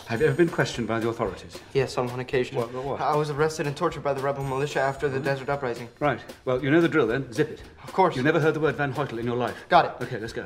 Have 0.08 0.20
you 0.20 0.28
ever 0.28 0.36
been 0.36 0.50
questioned 0.50 0.86
by 0.86 1.00
the 1.00 1.08
authorities? 1.08 1.58
Yes, 1.74 1.98
on 1.98 2.08
one 2.08 2.20
occasion. 2.20 2.58
What, 2.58 2.74
what? 2.74 3.00
I 3.00 3.16
was 3.16 3.30
arrested 3.30 3.68
and 3.68 3.76
tortured 3.76 4.04
by 4.04 4.14
the 4.14 4.22
rebel 4.22 4.44
militia 4.44 4.82
after 4.82 5.08
the 5.08 5.16
mm-hmm. 5.16 5.26
desert 5.26 5.50
uprising. 5.50 5.88
Right. 6.00 6.20
Well, 6.44 6.62
you 6.62 6.70
know 6.70 6.82
the 6.82 6.90
drill 6.90 7.08
then. 7.08 7.32
Zip 7.32 7.52
it. 7.52 7.62
Of 7.84 7.94
course. 7.94 8.16
You 8.16 8.24
never 8.24 8.40
heard 8.40 8.54
the 8.54 8.60
word 8.60 8.76
Van 8.76 8.94
Hoytel 8.94 9.20
in 9.20 9.26
your 9.26 9.38
life. 9.38 9.56
Got 9.70 9.86
it. 9.86 10.04
Okay, 10.04 10.20
let's 10.20 10.34
go. 10.34 10.46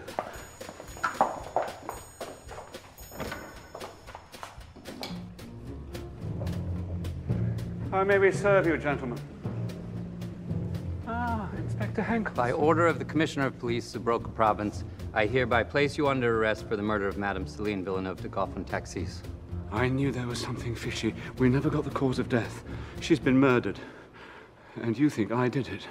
How 7.89 8.03
may 8.03 8.19
we 8.19 8.31
serve 8.31 8.67
you, 8.67 8.77
gentlemen? 8.77 9.19
Ah, 11.07 11.49
Inspector 11.57 12.01
Henkel. 12.01 12.35
By 12.35 12.51
order 12.51 12.85
of 12.85 12.99
the 12.99 13.05
Commissioner 13.05 13.47
of 13.47 13.57
Police, 13.59 13.91
Subroka 13.91 14.33
Province, 14.33 14.83
I 15.13 15.25
hereby 15.25 15.63
place 15.63 15.97
you 15.97 16.07
under 16.07 16.39
arrest 16.39 16.67
for 16.67 16.77
the 16.77 16.83
murder 16.83 17.05
of 17.05 17.17
Madame 17.17 17.45
Celine 17.45 17.83
Villeneuve 17.83 18.21
de 18.21 18.29
Goffin 18.29 18.65
Taxis. 18.65 19.21
I 19.69 19.89
knew 19.89 20.09
there 20.09 20.27
was 20.27 20.39
something 20.39 20.73
fishy. 20.73 21.13
We 21.37 21.49
never 21.49 21.69
got 21.69 21.83
the 21.83 21.89
cause 21.89 22.17
of 22.17 22.29
death. 22.29 22.63
She's 23.01 23.19
been 23.19 23.37
murdered. 23.37 23.77
And 24.81 24.97
you 24.97 25.09
think 25.09 25.33
I 25.33 25.49
did 25.49 25.67
it. 25.67 25.85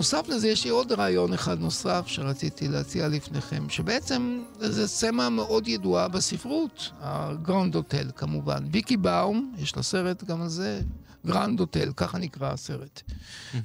בנוסף 0.00 0.28
לזה, 0.28 0.48
יש 0.48 0.64
לי 0.64 0.70
עוד 0.70 0.92
רעיון 0.92 1.32
אחד 1.32 1.60
נוסף 1.60 2.02
שרציתי 2.06 2.68
להציע 2.68 3.08
לפניכם, 3.08 3.68
שבעצם 3.68 4.42
זה 4.58 4.88
סמה 4.88 5.30
מאוד 5.30 5.68
ידועה 5.68 6.08
בספרות, 6.08 6.90
הגרונד 7.00 7.74
הוטל 7.74 8.10
כמובן. 8.16 8.64
ויקי 8.72 8.96
באום, 8.96 9.54
יש 9.58 9.76
לה 9.76 9.82
סרט 9.82 10.24
גם 10.24 10.42
על 10.42 10.48
זה, 10.48 10.80
גרנד 11.26 11.60
הוטל, 11.60 11.92
ככה 11.96 12.18
נקרא 12.18 12.52
הסרט. 12.52 13.02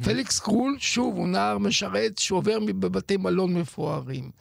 פליקס 0.04 0.40
קרול, 0.40 0.76
שוב, 0.80 1.16
הוא 1.16 1.28
נער 1.28 1.58
משרת 1.58 2.18
שעובר 2.18 2.60
בבתי 2.60 3.18
מלון 3.18 3.54
מפוארים. 3.54 4.32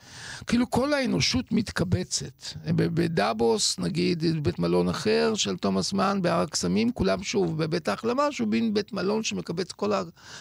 כאילו 0.46 0.70
כל 0.70 0.92
האנושות 0.92 1.53
מתקבצת. 1.53 2.44
בדאבוס, 2.66 3.79
נגיד, 3.79 4.24
בית 4.42 4.59
מלון 4.59 4.88
אחר 4.88 5.35
של 5.35 5.57
תומאס 5.57 5.92
מן, 5.92 6.18
בהר 6.22 6.40
הקסמים, 6.40 6.92
כולם 6.92 7.22
שוב 7.22 7.62
בבית 7.62 7.88
ההחלמה, 7.88 8.33
שהוא 8.33 8.48
מין 8.48 8.74
בית 8.74 8.92
מלון 8.92 9.22
שמקבץ 9.22 9.72
כל 9.72 9.92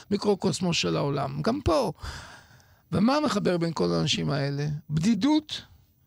המיקרוקוסמוס 0.09 0.77
של 0.77 0.97
העולם. 0.97 1.41
גם 1.41 1.61
פה. 1.61 1.91
ומה 2.91 3.19
מחבר 3.25 3.57
בין 3.57 3.73
כל 3.73 3.93
האנשים 3.93 4.29
האלה? 4.29 4.67
בדידות, 4.89 5.61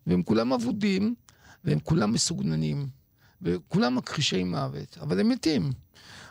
והם 0.07 0.23
כולם 0.23 0.53
אבודים, 0.53 1.15
והם 1.65 1.79
כולם 1.79 2.13
מסוגננים, 2.13 2.87
וכולם 3.43 3.95
מכחישי 3.95 4.45
מוות, 4.45 4.99
אבל 5.01 5.21
הם 5.21 5.29
מתים. 5.29 5.73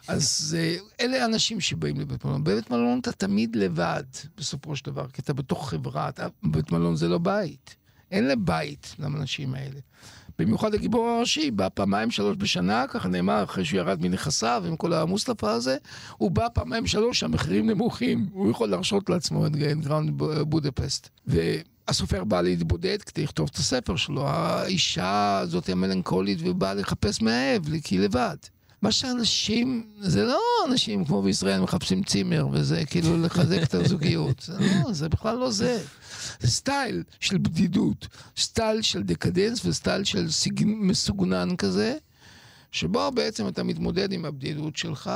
אז 0.07 0.57
אלה 0.99 1.23
האנשים 1.23 1.61
שבאים 1.61 1.99
לבית 1.99 2.25
מלון. 2.25 2.43
בבית 2.43 2.71
מלון 2.71 2.99
אתה 2.99 3.11
תמיד 3.11 3.55
לבד, 3.55 4.03
בסופו 4.37 4.75
של 4.75 4.85
דבר, 4.85 5.07
כי 5.07 5.21
אתה 5.21 5.33
בתוך 5.33 5.69
חברה, 5.69 6.09
אתה, 6.09 6.27
בית 6.43 6.71
מלון 6.71 6.95
זה 6.95 7.07
לא 7.07 7.17
בית. 7.17 7.75
אין 8.11 8.27
לבית 8.27 8.95
לאנשים 8.99 9.53
האלה. 9.53 9.79
במיוחד 10.39 10.73
הגיבור 10.73 11.09
הראשי, 11.09 11.51
בא 11.51 11.67
פעמיים 11.73 12.11
שלוש 12.11 12.37
בשנה, 12.39 12.85
ככה 12.87 13.07
נאמר, 13.09 13.43
אחרי 13.43 13.65
שהוא 13.65 13.77
ירד 13.77 14.01
מנכסיו 14.01 14.63
עם 14.67 14.75
כל 14.75 14.93
המוסטפא 14.93 15.45
הזה, 15.45 15.77
הוא 16.17 16.31
בא 16.31 16.47
פעמיים 16.53 16.87
שלוש, 16.87 17.23
המחירים 17.23 17.69
נמוכים, 17.69 18.29
הוא 18.31 18.51
יכול 18.51 18.69
להרשות 18.69 19.09
לעצמו 19.09 19.45
את 19.45 19.55
גראונד 19.55 20.11
בודפסט. 20.41 21.09
והסופר 21.27 22.23
בא 22.23 22.41
להתבודד 22.41 23.01
כדי 23.01 23.23
לכתוב 23.23 23.49
את 23.51 23.55
הספר 23.55 23.95
שלו, 23.95 24.27
האישה 24.27 25.37
הזאת 25.37 25.69
המלנכולית 25.69 26.39
ובאה 26.41 26.73
לחפש 26.73 27.21
מאהב, 27.21 27.63
כי 27.83 27.97
לבד. 27.97 28.37
מה 28.85 28.91
שאנשים, 28.91 29.83
זה 29.99 30.23
לא 30.23 30.39
אנשים 30.67 31.05
כמו 31.05 31.21
בישראל 31.21 31.61
מחפשים 31.61 32.03
צימר, 32.03 32.47
וזה 32.51 32.85
כאילו 32.85 33.21
לחזק 33.21 33.63
את 33.63 33.73
הזוגיות. 33.73 34.39
זה 34.39 34.57
לא, 34.59 34.93
זה 34.93 35.09
בכלל 35.09 35.37
לא 35.37 35.51
זה. 35.51 35.83
זה 36.39 36.47
סטייל 36.47 37.03
של 37.19 37.37
בדידות, 37.37 38.07
סטייל 38.37 38.81
של 38.81 39.03
דקדנס 39.03 39.65
וסטייל 39.65 40.03
של 40.03 40.31
סיג... 40.31 40.63
מסוגנן 40.65 41.55
כזה, 41.55 41.97
שבו 42.71 43.11
בעצם 43.11 43.47
אתה 43.47 43.63
מתמודד 43.63 44.11
עם 44.11 44.25
הבדידות 44.25 44.77
שלך 44.77 45.11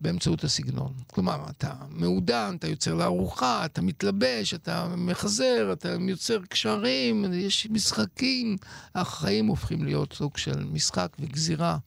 באמצעות 0.00 0.44
הסגנון. 0.44 0.92
כלומר, 1.06 1.44
אתה 1.50 1.72
מעודן, 1.90 2.54
אתה 2.58 2.68
יוצא 2.68 2.94
לארוחה, 2.94 3.64
אתה 3.64 3.82
מתלבש, 3.82 4.54
אתה 4.54 4.88
מחזר, 4.96 5.70
אתה 5.72 5.88
יוצר 6.08 6.38
קשרים, 6.48 7.24
יש 7.32 7.66
משחקים. 7.70 8.56
החיים 8.94 9.46
הופכים 9.46 9.84
להיות 9.84 10.12
סוג 10.12 10.36
של 10.36 10.64
משחק 10.72 11.08
וגזירה 11.20 11.78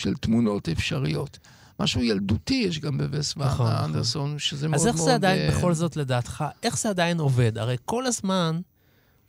של 0.00 0.14
תמונות 0.14 0.68
אפשריות. 0.68 1.38
משהו 1.80 2.02
ילדותי 2.02 2.64
יש 2.68 2.80
גם 2.80 2.98
בווס 2.98 3.36
נכון, 3.36 3.66
נכון. 3.66 3.84
אנדרסון, 3.84 4.38
שזה 4.38 4.68
מאוד 4.68 4.80
אז 4.80 4.86
מאוד... 4.86 4.94
איך 4.96 5.04
זה 5.04 5.14
עדיין, 5.14 5.50
אה, 5.50 5.56
בכל 5.56 5.74
זאת, 5.74 5.96
לדעתך, 5.96 6.44
איך 6.62 6.78
זה 6.78 6.88
עדיין 6.88 7.20
עובד? 7.20 7.58
הרי 7.58 7.76
כל 7.84 8.06
הזמן 8.06 8.60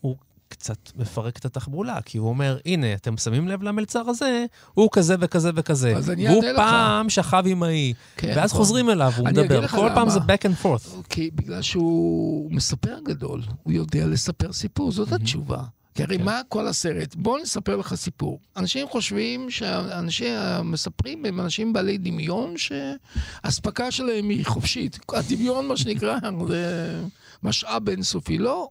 הוא 0.01 0.15
קצת 0.47 0.91
מפרק 0.95 1.37
את 1.37 1.45
התחבולה, 1.45 2.01
כי 2.01 2.17
הוא 2.17 2.29
אומר, 2.29 2.57
הנה, 2.65 2.93
אתם 2.93 3.17
שמים 3.17 3.47
לב 3.47 3.63
למלצר 3.63 4.09
הזה, 4.09 4.45
הוא 4.73 4.89
כזה 4.91 5.15
וכזה 5.19 5.49
וכזה. 5.55 5.97
אז 5.97 6.09
אני 6.09 6.27
אענה 6.27 6.51
לך. 6.51 6.57
פעם 6.57 7.09
שכב 7.09 7.43
עם 7.47 7.63
ההיא, 7.63 7.93
כן, 8.17 8.33
ואז 8.35 8.49
נכון. 8.49 8.57
חוזרים 8.57 8.89
אליו, 8.89 9.11
הוא 9.17 9.25
מדבר. 9.25 9.67
כל 9.67 9.89
פעם 9.95 9.97
למה. 9.97 10.09
זה 10.09 10.19
back 10.19 10.45
and 10.45 10.65
forth. 10.65 11.03
כי 11.09 11.31
בגלל 11.35 11.61
שהוא 11.61 12.51
מספר 12.51 12.97
גדול, 13.05 13.41
הוא 13.63 13.73
יודע 13.73 14.07
לספר 14.07 14.53
סיפור, 14.53 14.91
זאת 14.91 15.11
התשובה. 15.11 15.63
כי 15.95 16.03
הרי 16.03 16.17
מה 16.17 16.41
כל 16.49 16.67
הסרט? 16.67 17.15
בוא 17.15 17.39
נספר 17.39 17.75
לך 17.75 17.95
סיפור. 17.95 18.39
אנשים 18.57 18.87
חושבים 18.87 19.51
שאנשי 19.51 20.29
המספרים 20.29 21.25
הם 21.25 21.39
אנשים 21.39 21.73
בעלי 21.73 21.97
דמיון 21.97 22.53
שהאספקה 22.57 23.91
שלהם 23.91 24.29
היא 24.29 24.45
חופשית. 24.45 24.99
הדמיון, 25.13 25.67
מה 25.67 25.77
שנקרא, 25.77 26.17
זה 26.47 27.01
משאב 27.43 27.89
אינסופי. 27.89 28.37
לא. 28.37 28.69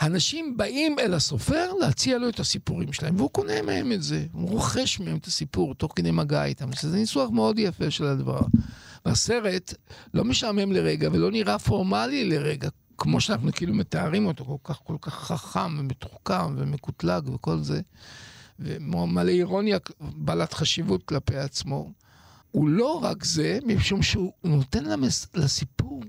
אנשים 0.00 0.56
באים 0.56 0.98
אל 0.98 1.14
הסופר 1.14 1.72
להציע 1.80 2.18
לו 2.18 2.28
את 2.28 2.40
הסיפורים 2.40 2.92
שלהם, 2.92 3.16
והוא 3.16 3.30
קונה 3.30 3.62
מהם 3.62 3.92
את 3.92 4.02
זה. 4.02 4.24
הוא 4.32 4.50
רוכש 4.50 5.00
מהם 5.00 5.16
את 5.16 5.26
הסיפור 5.26 5.74
תוך 5.74 5.92
כדי 5.96 6.10
מגע 6.10 6.44
איתם. 6.44 6.72
שזה 6.72 6.96
ניסוח 6.96 7.30
מאוד 7.30 7.58
יפה 7.58 7.90
של 7.90 8.04
הדבר. 8.04 8.40
והסרט 9.04 9.74
לא 10.14 10.24
משעמם 10.24 10.72
לרגע 10.72 11.08
ולא 11.12 11.30
נראה 11.30 11.58
פורמלי 11.58 12.24
לרגע, 12.24 12.68
כמו 12.98 13.20
שאנחנו 13.20 13.52
כאילו 13.52 13.74
מתארים 13.74 14.26
אותו, 14.26 14.44
כל 14.44 14.56
כך, 14.64 14.80
כל 14.84 14.96
כך 15.00 15.14
חכם 15.14 15.78
ומתוחכם 15.78 16.54
ומקוטלג 16.56 17.28
וכל 17.28 17.58
זה. 17.58 17.80
ומלא 18.58 19.30
אירוניה 19.30 19.78
בעלת 20.00 20.52
חשיבות 20.52 21.02
כלפי 21.02 21.36
עצמו. 21.36 21.90
הוא 22.50 22.68
לא 22.68 23.00
רק 23.04 23.24
זה, 23.24 23.58
משום 23.66 24.02
שהוא 24.02 24.32
נותן 24.44 24.84
למס, 24.84 25.26
לסיפור 25.34 26.02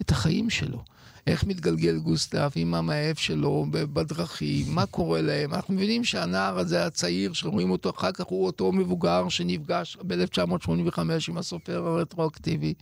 את 0.00 0.10
החיים 0.10 0.50
שלו. 0.50 0.84
איך 1.26 1.44
מתגלגל 1.44 1.98
גוסטב 1.98 2.50
עם 2.54 2.74
המאהב 2.74 3.16
שלו 3.16 3.66
בדרכים, 3.70 4.66
מה 4.74 4.86
קורה 4.86 5.22
להם. 5.22 5.54
אנחנו 5.54 5.74
מבינים 5.74 6.04
שהנער 6.04 6.58
הזה 6.58 6.86
הצעיר, 6.86 7.32
שרואים 7.32 7.70
אותו 7.70 7.90
אחר 7.90 8.12
כך, 8.12 8.24
הוא 8.24 8.46
אותו 8.46 8.72
מבוגר 8.72 9.28
שנפגש 9.28 9.96
ב-1985 10.06 10.98
עם 11.28 11.38
הסופר 11.38 11.86
הרטרואקטיבי. 11.86 12.74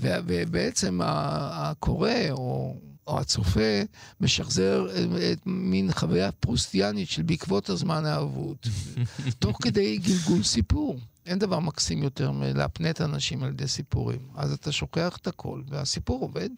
ובעצם 0.00 1.00
הקורא 1.02 2.10
או, 2.30 2.76
או 3.06 3.20
הצופה 3.20 3.82
משחזר 4.20 4.86
את 5.32 5.38
מין 5.46 5.92
חוויה 5.92 6.32
פרוסטיאנית 6.32 7.08
של 7.08 7.22
בעקבות 7.22 7.68
הזמן 7.68 8.06
האבוד, 8.06 8.56
תוך 9.38 9.58
כדי 9.62 9.98
גלגול 9.98 10.42
סיפור. 10.42 10.98
אין 11.26 11.38
דבר 11.38 11.58
מקסים 11.58 12.02
יותר 12.02 12.30
מלהפנט 12.30 13.00
אנשים 13.00 13.42
על 13.42 13.50
ידי 13.50 13.68
סיפורים. 13.68 14.20
אז 14.34 14.52
אתה 14.52 14.72
שוכח 14.72 15.16
את 15.16 15.26
הכל, 15.26 15.62
והסיפור 15.68 16.20
עובד. 16.20 16.50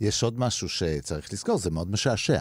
יש 0.00 0.22
עוד 0.22 0.38
משהו 0.38 0.68
שצריך 0.68 1.32
לזכור, 1.32 1.58
זה 1.58 1.70
מאוד 1.70 1.90
משעשע. 1.90 2.40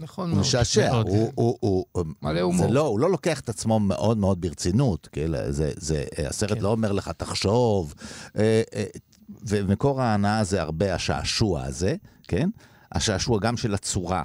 נכון 0.00 0.28
הוא 0.28 0.34
מאוד. 0.34 0.46
משעשע, 0.46 0.90
מאוד. 0.90 1.08
הוא, 1.08 1.32
הוא, 1.34 1.56
הוא, 1.60 1.84
הוא, 1.92 2.04
מלא 2.22 2.40
הומור. 2.40 2.66
זה 2.66 2.72
לא, 2.72 2.86
הוא 2.86 3.00
לא 3.00 3.10
לוקח 3.10 3.40
את 3.40 3.48
עצמו 3.48 3.80
מאוד 3.80 4.18
מאוד 4.18 4.40
ברצינות, 4.40 5.08
כאילו, 5.12 5.38
זה, 5.50 5.72
זה, 5.76 6.04
הסרט 6.28 6.52
כן. 6.52 6.60
לא 6.60 6.68
אומר 6.68 6.92
לך, 6.92 7.08
תחשוב, 7.08 7.94
אה, 8.38 8.62
אה, 8.74 8.84
ומקור 9.28 10.02
ההנאה 10.02 10.44
זה 10.44 10.62
הרבה 10.62 10.94
השעשוע 10.94 11.62
הזה, 11.62 11.96
כן? 12.28 12.50
השעשוע 12.92 13.38
גם 13.40 13.56
של 13.56 13.74
הצורה. 13.74 14.22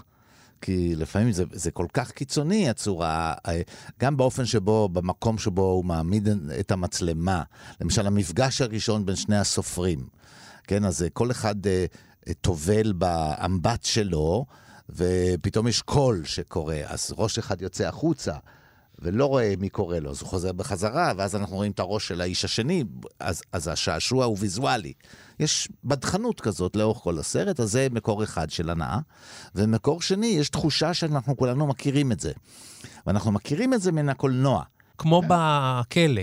כי 0.62 0.96
לפעמים 0.96 1.32
זה, 1.32 1.44
זה 1.52 1.72
כל 1.72 1.86
כך 1.94 2.12
קיצוני, 2.12 2.70
הצורה, 2.70 3.34
אה, 3.48 3.62
גם 4.00 4.18
באופן 4.18 4.46
שבו, 4.46 4.90
במקום 4.90 5.38
שבו 5.38 5.62
הוא 5.62 5.86
מעמיד 5.86 6.30
את 6.60 6.72
המצלמה. 6.72 7.44
למשל, 7.82 8.08
המפגש 8.08 8.62
הראשון 8.62 9.06
בין 9.06 9.16
שני 9.16 9.38
הסופרים, 9.38 10.08
כן? 10.64 10.86
אז 10.86 11.04
אה, 11.04 11.10
כל 11.10 11.32
אחד 11.32 11.68
אה, 11.68 11.86
טובל 12.42 12.94
באמבט 12.94 13.84
שלו, 13.84 14.46
ופתאום 14.90 15.68
יש 15.68 15.82
קול 15.82 16.26
שקורה, 16.26 16.82
אז 16.86 17.14
ראש 17.18 17.38
אחד 17.38 17.62
יוצא 17.62 17.88
החוצה. 17.88 18.34
ולא 19.00 19.26
רואה 19.26 19.54
מי 19.60 19.70
קורא 19.70 20.00
לו, 20.00 20.12
אז 20.12 20.22
הוא 20.22 20.30
חוזר 20.30 20.52
בחזרה, 20.52 21.14
ואז 21.18 21.36
אנחנו 21.36 21.56
רואים 21.56 21.72
את 21.72 21.80
הראש 21.80 22.08
של 22.08 22.22
האיש 22.22 22.46
השני, 22.46 22.84
אז, 23.20 23.42
אז 23.52 23.68
השעשוע 23.68 24.26
הוא 24.26 24.38
ויזואלי. 24.40 24.94
יש 25.40 25.70
בדחנות 25.84 26.42
כזאת 26.42 26.76
לאורך 26.76 26.98
כל 26.98 27.20
הסרט, 27.20 27.60
אז 27.60 27.72
זה 27.72 27.88
מקור 27.92 28.24
אחד 28.24 28.50
של 28.50 28.70
הנאה. 28.70 29.00
ומקור 29.56 30.02
שני, 30.02 30.28
יש 30.28 30.50
תחושה 30.50 30.94
שאנחנו 30.94 31.38
כולנו 31.38 31.68
מכירים 31.68 32.12
את 32.12 32.20
זה. 32.20 32.32
ואנחנו 33.08 33.32
מכירים 33.32 33.74
את 33.74 33.82
זה 33.82 33.92
מן 33.92 34.10
הקולנוע. 34.10 34.64
כמו 34.98 35.22
בכלא. 35.28 36.22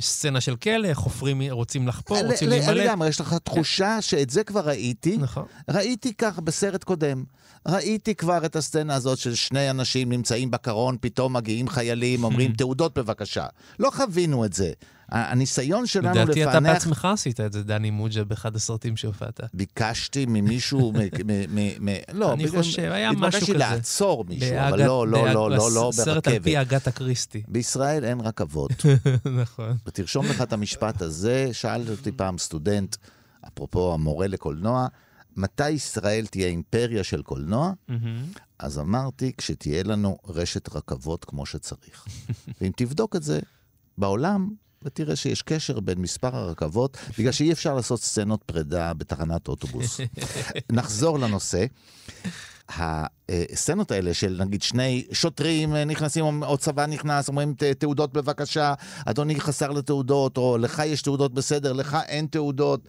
יש 0.00 0.06
סצנה 0.06 0.40
של 0.40 0.56
כלא, 0.56 0.94
חופרים, 0.94 1.42
רוצים 1.50 1.88
לחפור, 1.88 2.18
רוצים 2.26 2.48
ל- 2.48 2.50
להימלט. 2.50 2.68
לגמרי, 2.76 3.08
יש 3.08 3.20
לך 3.20 3.34
תחושה 3.44 4.02
שאת 4.02 4.30
זה 4.30 4.44
כבר 4.44 4.60
ראיתי. 4.60 5.16
נכון. 5.16 5.44
ראיתי 5.70 6.14
כך 6.14 6.38
בסרט 6.38 6.84
קודם. 6.84 7.24
ראיתי 7.68 8.14
כבר 8.14 8.44
את 8.46 8.56
הסצנה 8.56 8.94
הזאת 8.94 9.18
של 9.18 9.34
שני 9.34 9.70
אנשים 9.70 10.08
נמצאים 10.08 10.50
בקרון, 10.50 10.96
פתאום 11.00 11.36
מגיעים 11.36 11.68
חיילים, 11.68 12.24
אומרים 12.24 12.52
תעודות 12.58 12.98
בבקשה. 12.98 13.46
לא 13.78 13.90
חווינו 13.90 14.44
את 14.44 14.52
זה. 14.52 14.72
הניסיון 15.10 15.86
שלנו 15.86 16.08
לפענח... 16.08 16.28
לדעתי 16.36 16.44
אתה 16.44 16.60
בעצמך 16.60 17.04
עשית 17.12 17.40
את 17.40 17.52
זה, 17.52 17.62
דני 17.62 17.90
מוג'ה, 17.90 18.24
באחד 18.24 18.56
הסרטים 18.56 18.96
שהופעת. 18.96 19.40
ביקשתי 19.54 20.26
ממישהו, 20.28 20.92
מ- 20.92 21.88
לא, 22.12 22.32
אני 22.32 22.44
בגלל- 22.46 22.62
חושב, 22.62 22.82
היה 22.92 23.12
משהו 23.12 23.24
התבקשתי 23.26 23.46
כזה. 23.46 23.58
לעצור 23.58 24.24
מישהו, 24.28 24.56
אבל 24.68 24.78
לא, 24.78 25.08
לא, 25.08 25.28
לא, 25.28 25.50
לא, 25.50 25.70
לא 25.74 25.90
סרט 25.92 26.26
על 26.28 26.38
פי 26.38 26.54
ברכבת. 26.54 26.72
אגתה 26.72 26.90
קריסטי. 26.92 27.42
בישראל 27.48 28.04
אין 28.04 28.20
רכבות. 28.20 28.70
נכון. 29.42 29.76
ותרשום 29.86 30.26
לך 30.26 30.42
את 30.42 30.52
המשפט 30.52 31.02
הזה, 31.02 31.48
שאל 31.52 31.90
אותי 31.90 32.12
פעם 32.12 32.38
סטודנט, 32.38 32.96
אפרופו 33.48 33.94
המורה 33.94 34.26
לקולנוע, 34.26 34.86
מתי 35.36 35.70
ישראל 35.70 36.26
תהיה 36.26 36.46
אימפריה 36.48 37.04
של 37.04 37.22
קולנוע? 37.22 37.72
אז 38.58 38.78
אמרתי, 38.78 39.32
כשתהיה 39.38 39.82
לנו 39.82 40.18
רשת 40.28 40.76
רכבות 40.76 41.24
כמו 41.24 41.46
שצריך. 41.46 42.06
ואם 42.60 42.70
תבדוק 42.76 43.16
את 43.16 43.22
זה 43.22 43.40
בעולם, 43.98 44.50
ותראה 44.84 45.16
שיש 45.16 45.42
קשר 45.42 45.80
בין 45.80 45.98
מספר 45.98 46.36
הרכבות, 46.36 46.96
בגלל 47.18 47.32
שאי 47.32 47.52
אפשר 47.52 47.74
לעשות 47.74 48.00
סצנות 48.02 48.42
פרידה 48.46 48.94
בתחנת 48.94 49.48
אוטובוס. 49.48 50.00
נחזור 50.72 51.18
לנושא. 51.18 51.64
הסצנות 53.28 53.90
האלה 53.90 54.14
של 54.14 54.36
נגיד 54.44 54.62
שני 54.62 55.06
שוטרים 55.12 55.74
אה, 55.76 55.84
נכנסים, 55.84 56.42
או 56.42 56.58
צבא 56.58 56.86
נכנס, 56.86 57.28
אומרים 57.28 57.54
"ת- 57.54 57.62
תעודות 57.62 58.12
בבקשה, 58.12 58.74
אדוני 59.06 59.40
חסר 59.40 59.70
לתעודות, 59.70 60.36
או 60.36 60.58
לך 60.58 60.82
יש 60.86 61.02
תעודות 61.02 61.34
בסדר, 61.34 61.72
לך 61.72 61.98
אין 62.08 62.26
תעודות. 62.26 62.80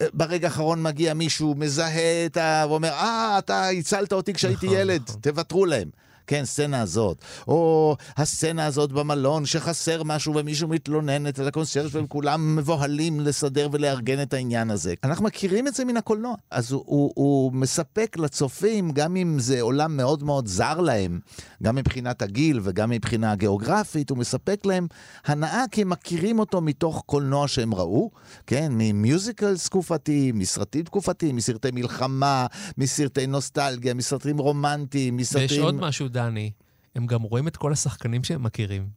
אה, 0.00 0.06
ברגע 0.12 0.48
האחרון 0.48 0.82
מגיע 0.82 1.14
מישהו, 1.14 1.54
מזהה 1.54 2.26
את 2.26 2.36
ה... 2.36 2.64
ואומר, 2.68 2.88
אה, 2.92 3.38
אתה 3.38 3.68
הצלת 3.68 4.12
אותי 4.12 4.32
כשהייתי 4.32 4.66
נכון, 4.66 4.78
ילד, 4.78 5.02
נכון. 5.08 5.20
תוותרו 5.20 5.66
להם. 5.66 5.90
כן, 6.28 6.44
סצנה 6.44 6.80
הזאת. 6.80 7.18
או 7.48 7.96
הסצנה 8.16 8.66
הזאת 8.66 8.92
במלון, 8.92 9.46
שחסר 9.46 10.02
משהו 10.02 10.34
ומישהו 10.34 10.68
מתלונן 10.68 11.26
אצל 11.26 11.48
הקונסרט, 11.48 11.94
והם 11.94 12.06
כולם 12.06 12.56
מבוהלים 12.56 13.20
לסדר 13.20 13.68
ולארגן 13.72 14.22
את 14.22 14.34
העניין 14.34 14.70
הזה. 14.70 14.94
אנחנו 15.04 15.24
מכירים 15.24 15.68
את 15.68 15.74
זה 15.74 15.84
מן 15.84 15.96
הקולנוע. 15.96 16.34
אז 16.50 16.72
הוא, 16.72 16.82
הוא, 16.86 17.12
הוא 17.14 17.52
מספק 17.52 18.16
לצופים, 18.18 18.90
גם 18.90 19.16
אם 19.16 19.38
זה 19.38 19.60
עולם 19.60 19.96
מאוד 19.96 20.22
מאוד 20.22 20.46
זר 20.46 20.80
להם, 20.80 21.20
גם 21.62 21.76
מבחינת 21.76 22.22
הגיל 22.22 22.60
וגם 22.62 22.90
מבחינה 22.90 23.34
גיאוגרפית, 23.34 24.10
הוא 24.10 24.18
מספק 24.18 24.66
להם 24.66 24.86
הנאה 25.26 25.64
כי 25.70 25.82
הם 25.82 25.88
מכירים 25.88 26.38
אותו 26.38 26.60
מתוך 26.60 27.02
קולנוע 27.06 27.48
שהם 27.48 27.74
ראו, 27.74 28.10
כן, 28.46 28.72
ממיוזיקל 28.74 29.56
תקופתיים, 29.56 30.38
מסרטים 30.38 30.84
תקופתיים, 30.84 31.36
מסרטי 31.36 31.70
מלחמה, 31.72 32.46
מסרטי 32.78 33.26
נוסטלגיה, 33.26 33.94
מסרטים 33.94 34.38
רומנטיים, 34.38 35.16
מסרטים... 35.16 35.48
ויש 35.48 35.58
עוד 35.58 35.74
משהו, 35.74 36.08
דני, 36.18 36.50
הם 36.94 37.06
גם 37.06 37.22
רואים 37.22 37.48
את 37.48 37.56
כל 37.56 37.72
השחקנים 37.72 38.24
שהם 38.24 38.42
מכירים. 38.42 38.88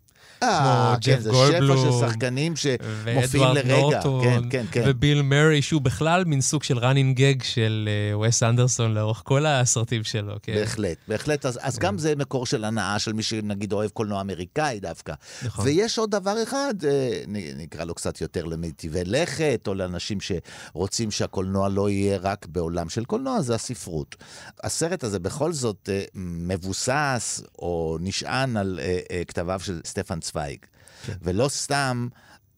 אה, 0.44 0.94
כמו 0.94 1.02
כן, 1.02 1.12
ג'ף 1.12 1.20
זה 1.20 1.30
שפע 1.34 1.48
של 1.48 1.68
גולדבלום, 1.68 2.10
שחקנים 2.10 2.56
שמופיעים 2.56 2.88
ואדוארד 3.04 3.58
לרגע. 3.58 4.02
כן, 4.24 4.42
כן, 4.50 4.66
כן. 4.72 4.84
וביל 4.86 5.22
מרי, 5.22 5.62
שהוא 5.62 5.82
בכלל 5.82 6.26
מין 6.26 6.42
סוג 6.42 6.64
של 6.64 6.78
running 6.78 7.18
gag 7.18 7.44
של 7.44 7.90
אה, 7.92 8.20
וס 8.20 8.44
אנדרסון 8.44 8.94
לאורך 8.94 9.22
כל 9.26 9.46
הסרטים 9.46 10.04
שלו, 10.04 10.36
כן. 10.44 10.54
בהחלט, 10.56 10.98
בהחלט. 11.08 11.46
אז, 11.46 11.60
אז 11.62 11.80
גם 11.80 11.98
זה 11.98 12.16
מקור 12.16 12.46
של 12.46 12.64
הנאה 12.64 13.00
של 13.00 13.14
מי 13.14 13.24
שנגיד 13.24 13.74
אוהב 13.74 13.90
קולנוע 13.90 14.22
אמריקאי 14.22 14.80
דווקא. 14.80 15.14
נכון. 15.44 15.66
ויש 15.66 15.98
עוד 15.98 16.12
דבר 16.12 16.44
אחד, 16.44 16.74
אה, 16.88 17.24
נקרא 17.58 17.84
לו 17.84 17.94
קצת 17.94 18.22
יותר 18.22 18.46
למיטיבי 18.46 19.04
לכת, 19.06 19.64
או 19.68 19.74
לאנשים 19.74 20.18
שרוצים 20.22 21.12
שהקולנוע 21.12 21.70
לא 21.70 21.90
יהיה 21.90 22.18
רק 22.18 22.46
בעולם 22.46 22.90
של 22.90 23.06
קולנוע, 23.06 23.42
זה 23.42 23.56
הספרות. 23.56 24.16
הסרט 24.64 25.04
הזה 25.04 25.20
בכל 25.20 25.54
זאת 25.54 25.90
מבוסס 26.16 27.42
או 27.60 27.98
נשען 28.02 28.58
על 28.58 28.80
כתביו 29.28 29.60
של 29.64 29.80
סטפן 29.86 30.11
צוויג. 30.20 30.60
כן. 31.06 31.14
ולא 31.22 31.48
סתם... 31.50 32.08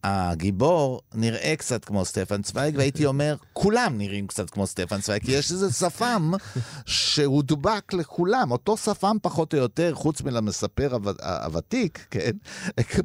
הגיבור 0.03 1.01
נראה 1.13 1.53
קצת 1.57 1.85
כמו 1.85 2.05
סטפן 2.05 2.41
צוויג, 2.41 2.75
והייתי 2.77 3.05
אומר, 3.05 3.35
כולם 3.53 3.97
נראים 3.97 4.27
קצת 4.27 4.49
כמו 4.49 4.67
סטפן 4.67 5.01
צוויג, 5.01 5.23
כי 5.25 5.31
יש 5.31 5.51
איזה 5.51 5.71
שפם 5.73 6.31
שהוא 6.85 7.43
דובק 7.43 7.93
לכולם, 7.93 8.51
אותו 8.51 8.77
שפם 8.77 9.17
פחות 9.21 9.53
או 9.53 9.59
יותר, 9.59 9.93
חוץ 9.95 10.21
מלמספר 10.21 10.93
הוו- 10.93 11.23
הוותיק, 11.43 12.07
כן? 12.11 12.31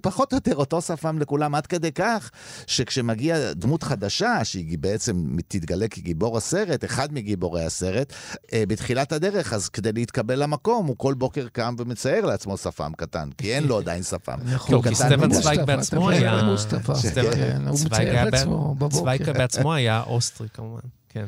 פחות 0.02 0.32
או 0.32 0.36
יותר 0.36 0.56
אותו 0.56 0.82
שפם 0.82 1.18
לכולם, 1.18 1.54
עד 1.54 1.66
כדי 1.66 1.92
כך 1.92 2.30
שכשמגיע 2.66 3.52
דמות 3.52 3.82
חדשה, 3.82 4.44
שהיא 4.44 4.78
בעצם 4.78 5.36
תתגלה 5.48 5.88
כגיבור 5.88 6.36
הסרט, 6.36 6.84
אחד 6.84 7.12
מגיבורי 7.12 7.64
הסרט, 7.64 8.12
אה, 8.52 8.62
בתחילת 8.68 9.12
הדרך, 9.12 9.52
אז 9.52 9.68
כדי 9.68 9.92
להתקבל 9.92 10.42
למקום, 10.42 10.86
הוא 10.86 10.96
כל 10.98 11.14
בוקר 11.14 11.46
קם 11.52 11.74
ומצייר 11.78 12.26
לעצמו 12.26 12.56
שפם 12.56 12.92
קטן, 12.96 13.28
כי 13.38 13.54
אין 13.54 13.64
לו 13.64 13.78
עדיין 13.78 14.02
שפם. 14.02 14.38
נכון, 14.44 14.66
כי 14.66 14.74
הוא 14.74 14.82
כי 14.82 14.94
סטפן. 14.94 15.32
צוויג 15.40 15.62
בעצמו 15.62 16.10
אתה 16.10 16.16
היה... 16.18 16.42
סטפן- 16.94 17.34
כן, 17.34 17.62
הוא 17.68 17.78
מצייר 17.86 18.10
היה 18.10 18.28
את 18.28 18.32
ב- 18.32 18.34
עצמו 18.34 18.74
בבוקר. 18.74 18.96
צוויג 18.96 19.30
בעצמו 19.30 19.74
היה 19.74 20.02
אוסטרי 20.02 20.48
כמובן, 20.54 20.80
כן. 21.08 21.26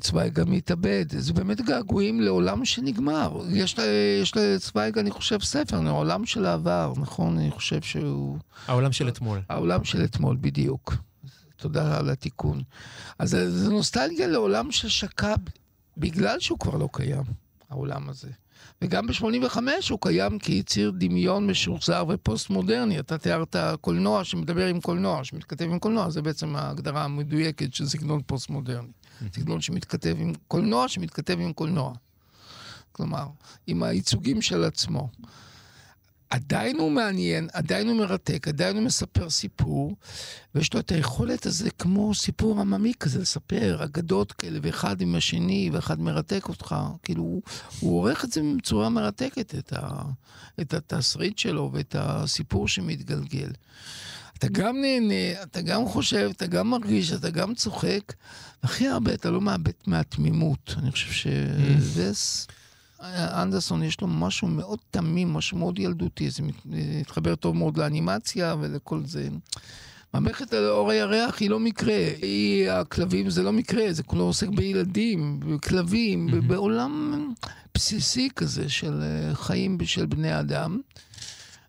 צוויג 0.00 0.32
גם 0.32 0.52
התאבד, 0.52 1.04
זה 1.18 1.32
באמת 1.32 1.60
געגועים 1.60 2.20
לעולם 2.20 2.64
שנגמר. 2.64 3.40
יש 3.50 3.78
לה- 3.78 3.84
יש 4.22 4.36
לצוויג, 4.36 4.98
אני 4.98 5.10
חושב, 5.10 5.40
ספר, 5.42 5.86
העולם 5.86 6.26
של 6.26 6.46
העבר, 6.46 6.92
נכון? 6.96 7.38
אני 7.38 7.50
חושב 7.50 7.82
שהוא... 7.82 8.38
העולם 8.66 8.92
של 8.92 9.08
אתמול. 9.08 9.40
העולם 9.48 9.84
של 9.84 10.04
אתמול, 10.04 10.36
בדיוק. 10.40 10.94
תודה 11.56 11.98
על 11.98 12.10
התיקון. 12.10 12.62
אז 13.18 13.30
זה 13.48 13.68
נוסטלגיה 13.70 14.26
לעולם 14.26 14.72
ששקע 14.72 15.34
בגלל 15.96 16.40
שהוא 16.40 16.58
כבר 16.58 16.76
לא 16.76 16.88
קיים, 16.92 17.22
העולם 17.70 18.08
הזה. 18.08 18.28
וגם 18.82 19.06
ב-85 19.06 19.58
הוא 19.90 19.98
קיים 20.00 20.38
כיציר 20.38 20.92
דמיון 20.98 21.46
משוחזר 21.46 22.04
ופוסט-מודרני. 22.08 22.98
אתה 22.98 23.18
תיארת 23.18 23.56
קולנוע 23.80 24.24
שמדבר 24.24 24.66
עם 24.66 24.80
קולנוע, 24.80 25.24
שמתכתב 25.24 25.64
עם 25.64 25.78
קולנוע, 25.78 26.10
זה 26.10 26.22
בעצם 26.22 26.56
ההגדרה 26.56 27.04
המדויקת 27.04 27.74
של 27.74 27.86
סגנון 27.86 28.20
פוסט-מודרני. 28.26 28.88
סגנון 29.32 29.60
שמתכתב 29.60 30.16
עם 30.18 30.32
קולנוע, 30.48 30.88
שמתכתב 30.88 31.36
עם 31.40 31.52
קולנוע. 31.52 31.92
כלומר, 32.92 33.26
עם 33.66 33.82
הייצוגים 33.82 34.42
של 34.42 34.64
עצמו. 34.64 35.08
עדיין 36.30 36.78
הוא 36.78 36.90
מעניין, 36.90 37.48
עדיין 37.52 37.88
הוא 37.88 37.96
מרתק, 37.96 38.48
עדיין 38.48 38.76
הוא 38.76 38.84
מספר 38.84 39.30
סיפור, 39.30 39.96
ויש 40.54 40.74
לו 40.74 40.80
את 40.80 40.92
היכולת 40.92 41.46
הזה 41.46 41.70
כמו 41.70 42.14
סיפור 42.14 42.60
עממי 42.60 42.92
כזה, 43.00 43.18
לספר 43.18 43.84
אגדות 43.84 44.32
כאלה, 44.32 44.58
ואחד 44.62 45.00
עם 45.00 45.14
השני, 45.14 45.70
ואחד 45.72 46.00
מרתק 46.00 46.48
אותך. 46.48 46.76
כאילו, 47.02 47.22
הוא, 47.22 47.42
הוא 47.80 47.98
עורך 47.98 48.24
את 48.24 48.32
זה 48.32 48.40
בצורה 48.58 48.88
מרתקת, 48.88 49.54
את, 49.54 49.72
ה, 49.72 50.02
את 50.60 50.74
התסריט 50.74 51.38
שלו 51.38 51.70
ואת 51.72 51.96
הסיפור 51.98 52.68
שמתגלגל. 52.68 53.50
אתה 54.38 54.48
גם 54.48 54.76
נהנה, 54.80 55.42
אתה 55.42 55.60
גם 55.60 55.88
חושב, 55.88 56.30
אתה 56.36 56.46
גם 56.46 56.70
מרגיש, 56.70 57.12
אתה 57.12 57.30
גם 57.30 57.54
צוחק, 57.54 58.12
והכי 58.62 58.88
הרבה 58.88 59.14
אתה 59.14 59.30
לא 59.30 59.40
מאבד 59.40 59.72
מהתמימות. 59.86 60.74
אני 60.78 60.90
חושב 60.90 61.12
שוס... 61.12 62.46
אנדרסון 63.02 63.82
יש 63.82 64.00
לו 64.00 64.06
משהו 64.06 64.48
מאוד 64.48 64.78
תמים, 64.90 65.32
משהו 65.32 65.58
מאוד 65.58 65.78
ילדותי, 65.78 66.30
זה 66.30 66.42
מת- 66.42 66.66
מתחבר 66.66 67.34
טוב 67.34 67.56
מאוד 67.56 67.76
לאנימציה 67.78 68.54
ולכל 68.60 69.00
זה. 69.04 69.28
ממלכת 70.14 70.52
על 70.52 70.66
אור 70.68 70.90
הירח 70.90 71.40
היא 71.40 71.50
לא 71.50 71.60
מקרה, 71.60 72.08
היא, 72.22 72.70
הכלבים 72.70 73.30
זה 73.30 73.42
לא 73.42 73.52
מקרה, 73.52 73.92
זה 73.92 74.02
כולו 74.02 74.24
עוסק 74.24 74.48
בילדים, 74.48 75.40
בכלבים, 75.40 76.28
mm-hmm. 76.28 76.46
בעולם 76.46 77.32
בסיסי 77.74 78.28
כזה 78.36 78.68
של 78.68 79.02
אה, 79.02 79.34
חיים 79.34 79.78
של 79.84 80.06
בני 80.06 80.40
אדם, 80.40 80.80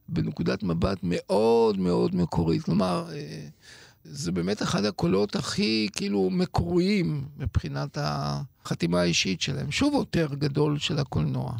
בנקודת 0.09 0.63
מבט 0.63 0.97
מאוד 1.03 1.79
מאוד 1.79 2.15
מקורית. 2.15 2.63
כלומר, 2.63 3.09
אה, 3.13 3.47
זה 4.03 4.31
באמת 4.31 4.61
אחד 4.61 4.85
הקולות 4.85 5.35
הכי 5.35 5.89
כאילו 5.95 6.29
מקוריים 6.29 7.25
מבחינת 7.37 7.97
החתימה 8.01 9.01
האישית 9.01 9.41
שלהם. 9.41 9.71
שוב 9.71 9.93
עותר 9.93 10.27
גדול 10.33 10.79
של 10.79 10.99
הקולנוע. 10.99 11.53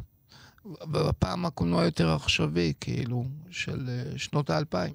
והפעם 0.92 1.46
הקולנוע 1.46 1.86
יותר 1.86 2.10
עכשווי, 2.14 2.74
כאילו, 2.82 3.26
של 3.50 3.90
אה, 3.90 4.18
שנות 4.18 4.50
האלפיים. 4.50 4.94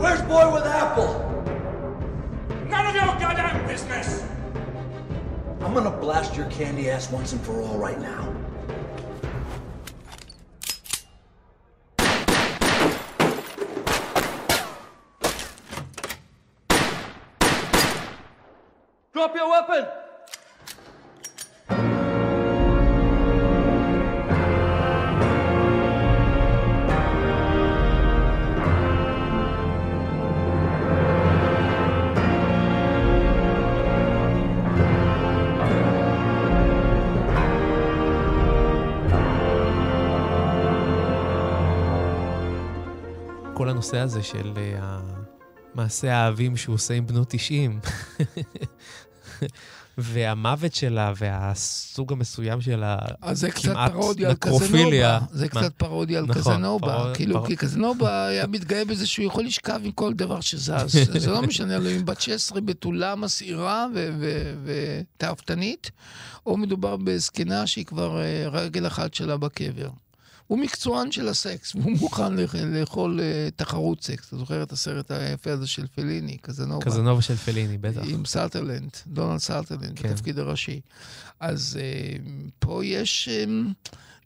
Where's 0.00 0.22
boy 0.22 0.46
with 0.54 0.66
apple? 0.66 1.29
Business! 3.70 4.24
I'm 5.60 5.72
gonna 5.74 5.92
blast 5.92 6.34
your 6.34 6.46
candy 6.46 6.90
ass 6.90 7.08
once 7.08 7.32
and 7.32 7.40
for 7.42 7.60
all 7.60 7.78
right 7.78 8.00
now. 8.00 8.39
הנושא 43.80 43.98
הזה 43.98 44.22
של 44.22 44.52
אה, 44.56 44.98
מעשה 45.74 46.14
האהבים 46.14 46.56
שהוא 46.56 46.74
עושה 46.74 46.94
עם 46.94 47.06
בנות 47.06 47.28
90, 47.30 47.80
והמוות 49.98 50.74
שלה, 50.74 51.12
והסוג 51.16 52.12
המסוים 52.12 52.60
של 52.60 52.84
אז 53.20 53.40
זה 53.40 53.50
קצת 53.50 53.74
פרודיה 53.92 54.28
על. 54.28 54.34
קזנובה. 54.34 55.18
זה 55.32 55.46
מה? 55.54 55.60
קצת 55.60 55.72
פרודיה 55.76 56.18
על 56.18 56.26
נכון, 56.26 56.42
קזנובה. 56.42 57.12
כאילו, 57.14 57.44
כי 57.44 57.56
קזנובה 57.56 58.26
היה 58.26 58.46
מתגאה 58.46 58.84
בזה 58.84 59.06
שהוא 59.06 59.26
יכול 59.26 59.44
לשכב 59.44 59.80
עם 59.84 59.92
כל 59.92 60.12
דבר 60.12 60.40
שזז. 60.40 60.98
זה 61.18 61.30
לא 61.30 61.42
משנה 61.42 61.78
לו 61.78 61.90
אם 61.90 62.04
בת 62.04 62.20
16 62.20 62.60
בתולה 62.60 63.14
מסעירה 63.14 63.86
ותאוותנית, 64.64 65.90
או 66.46 66.56
מדובר 66.56 66.96
בזקנה 66.96 67.66
שהיא 67.66 67.84
כבר 67.84 68.20
אה, 68.20 68.48
רגל 68.48 68.86
אחת 68.86 69.14
שלה 69.14 69.36
בקבר. 69.36 69.88
הוא 70.50 70.58
מקצוען 70.58 71.12
של 71.12 71.28
הסקס, 71.28 71.72
והוא 71.74 71.92
מוכן 72.00 72.32
לאכ- 72.36 72.56
לאכול 72.80 73.20
אה, 73.20 73.48
תחרות 73.56 74.02
סקס. 74.02 74.28
אתה 74.28 74.36
זוכר 74.36 74.62
את 74.62 74.72
הסרט 74.72 75.10
היפה 75.10 75.50
הזה 75.52 75.66
של 75.66 75.86
פליני, 75.94 76.36
קזנובה? 76.42 76.84
קזנובה 76.84 77.22
של 77.22 77.36
פליני, 77.36 77.78
בטח. 77.78 78.00
עם 78.08 78.24
סאטרלנד, 78.24 78.90
דונלד 79.06 79.38
סאטרלנד, 79.38 79.98
כן. 79.98 80.08
בתפקיד 80.08 80.38
הראשי. 80.38 80.80
אז 81.40 81.78
אה, 81.80 82.16
פה 82.58 82.84
יש 82.84 83.28
אה, 83.32 83.44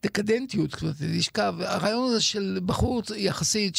דקדנטיות, 0.02 0.70
זאת 0.70 0.82
אומרת, 0.82 0.96
לשכב, 1.00 1.54
הרעיון 1.60 2.10
הזה 2.10 2.20
של 2.20 2.58
בחור 2.66 3.02
יחסית 3.16 3.78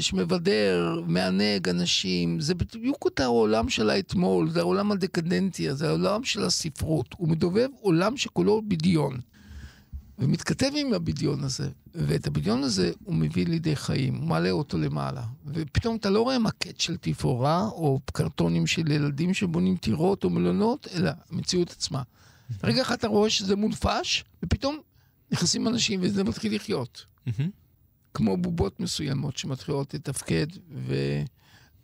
שמבדר, 0.00 1.00
מענג 1.06 1.68
אנשים, 1.68 2.40
זה 2.40 2.54
בדיוק 2.54 3.04
אותו 3.04 3.22
העולם 3.22 3.68
של 3.68 3.90
האתמול, 3.90 4.50
זה 4.50 4.60
העולם 4.60 4.92
הדקדנטי, 4.92 5.74
זה 5.74 5.88
העולם 5.88 6.24
של 6.24 6.44
הספרות. 6.44 7.06
הוא 7.16 7.28
מדובב 7.28 7.68
עולם 7.80 8.16
שכולו 8.16 8.62
בדיון. 8.68 9.20
ומתכתב 10.18 10.70
עם 10.76 10.92
הבדיון 10.92 11.44
הזה, 11.44 11.68
ואת 11.94 12.26
הבדיון 12.26 12.62
הזה 12.62 12.92
הוא 13.04 13.14
מביא 13.14 13.46
לידי 13.46 13.76
חיים, 13.76 14.14
הוא 14.14 14.28
מעלה 14.28 14.50
אותו 14.50 14.78
למעלה. 14.78 15.22
ופתאום 15.46 15.96
אתה 15.96 16.10
לא 16.10 16.22
רואה 16.22 16.38
מקט 16.38 16.80
של 16.80 16.96
תפאורה, 16.96 17.64
או 17.64 18.00
קרטונים 18.12 18.66
של 18.66 18.90
ילדים 18.90 19.34
שבונים 19.34 19.76
טירות 19.76 20.24
או 20.24 20.30
מלונות, 20.30 20.88
אלא 20.94 21.10
המציאות 21.30 21.70
עצמה. 21.70 22.02
רגע 22.64 22.82
אחד 22.82 22.94
אתה 22.94 23.08
רואה 23.08 23.30
שזה 23.30 23.56
מונפש, 23.56 24.24
ופתאום 24.42 24.78
נכנסים 25.30 25.68
אנשים 25.68 26.00
וזה 26.02 26.24
מתחיל 26.24 26.54
לחיות. 26.54 27.06
כמו 28.14 28.36
בובות 28.36 28.80
מסוימות 28.80 29.36
שמתחילות 29.36 29.94
לתפקד 29.94 30.46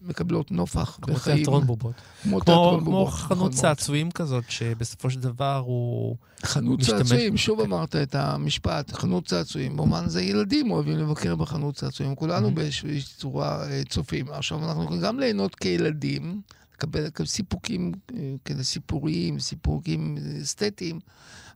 ומקבלות 0.03 0.51
נופח 0.51 0.99
כמו 1.03 1.15
וחיים. 1.15 1.37
תיאטרון 1.37 1.67
בובות. 1.67 1.95
כמו 2.23 2.41
כמו, 2.41 2.81
כמו. 2.85 3.07
חנות. 3.07 3.53
צעצועים 3.53 4.11
כזאת, 4.11 4.45
שבסופו 4.49 5.11
של 5.11 5.21
דבר 5.21 5.63
הוא 5.67 6.17
חנות 6.45 6.79
משתמש... 6.81 6.99
צעצועים, 6.99 7.37
שוב 7.37 7.61
אמרת 7.61 7.97
את 7.97 8.15
המשפט, 8.15 8.93
חנות 8.93 9.27
צעצועים. 9.27 9.77
במובן 9.77 10.09
זה 10.09 10.23
ילדים 10.23 10.71
אוהבים 10.71 10.99
לבקר 10.99 11.37
בחנות 11.37 11.75
צעצועים, 11.75 12.15
כולנו 12.15 12.55
באיזושהי 12.55 13.03
צורה 13.17 13.71
אה, 13.71 13.83
צופים. 13.89 14.27
עכשיו, 14.31 14.65
אנחנו 14.65 14.83
יכולים 14.83 15.03
גם 15.03 15.21
ליהנות 15.21 15.55
כילדים, 15.55 16.41
לקבל 16.75 17.09
סיפוקים 17.25 17.93
כאלה 18.45 18.63
סיפוריים, 18.63 19.41
סיפוקים 19.41 20.19
אסתטיים, 20.43 21.01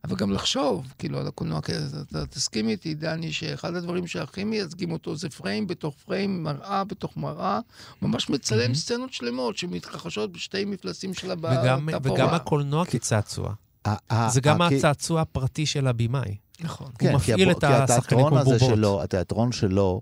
אבל 0.03 0.15
גם 0.15 0.31
לחשוב, 0.31 0.93
כאילו, 0.99 1.19
על 1.19 1.27
הקולנוע. 1.27 1.61
כי 1.61 1.71
אתה, 1.71 1.81
אתה 2.01 2.25
תסכים 2.25 2.69
איתי, 2.69 2.93
דני, 2.93 3.31
שאחד 3.31 3.75
הדברים 3.75 4.07
שהכי 4.07 4.43
מייצגים 4.43 4.91
אותו 4.91 5.15
זה 5.15 5.29
פריים 5.29 5.67
בתוך 5.67 5.95
פריים, 6.05 6.43
מראה 6.43 6.83
בתוך 6.83 7.17
מראה, 7.17 7.59
ממש 8.01 8.29
מצלם 8.29 8.73
סצנות 8.73 9.13
שלמות 9.13 9.57
שמתרחשות 9.57 10.31
בשתי 10.31 10.65
מפלסים 10.65 11.13
של 11.13 11.31
הבא, 11.31 11.61
וגם. 11.63 11.89
וגם 12.03 12.27
הקולנוע 12.29 12.85
כצעצוע. 12.85 13.53
ה- 13.85 14.29
זה 14.29 14.41
גם 14.41 14.61
ה- 14.61 14.69
כי- 14.69 14.77
הצעצוע 14.77 15.21
הפרטי 15.21 15.65
של 15.65 15.87
הבמאי. 15.87 16.35
נכון. 16.59 16.87
הוא 16.87 16.95
כן, 16.99 17.15
מפעיל 17.15 17.51
את 17.51 17.63
השחקנים 17.63 18.27
כמו 18.27 18.37
בובות. 18.43 18.59
שלו, 18.59 19.03
התיאטרון 19.03 19.51
שלו, 19.51 20.01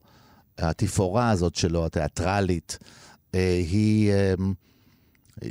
התפאורה 0.58 1.30
הזאת 1.30 1.56
שלו, 1.56 1.86
התיאטרלית, 1.86 2.78
אה, 3.36 3.40
היא, 3.70 4.12
אה, 4.12 4.34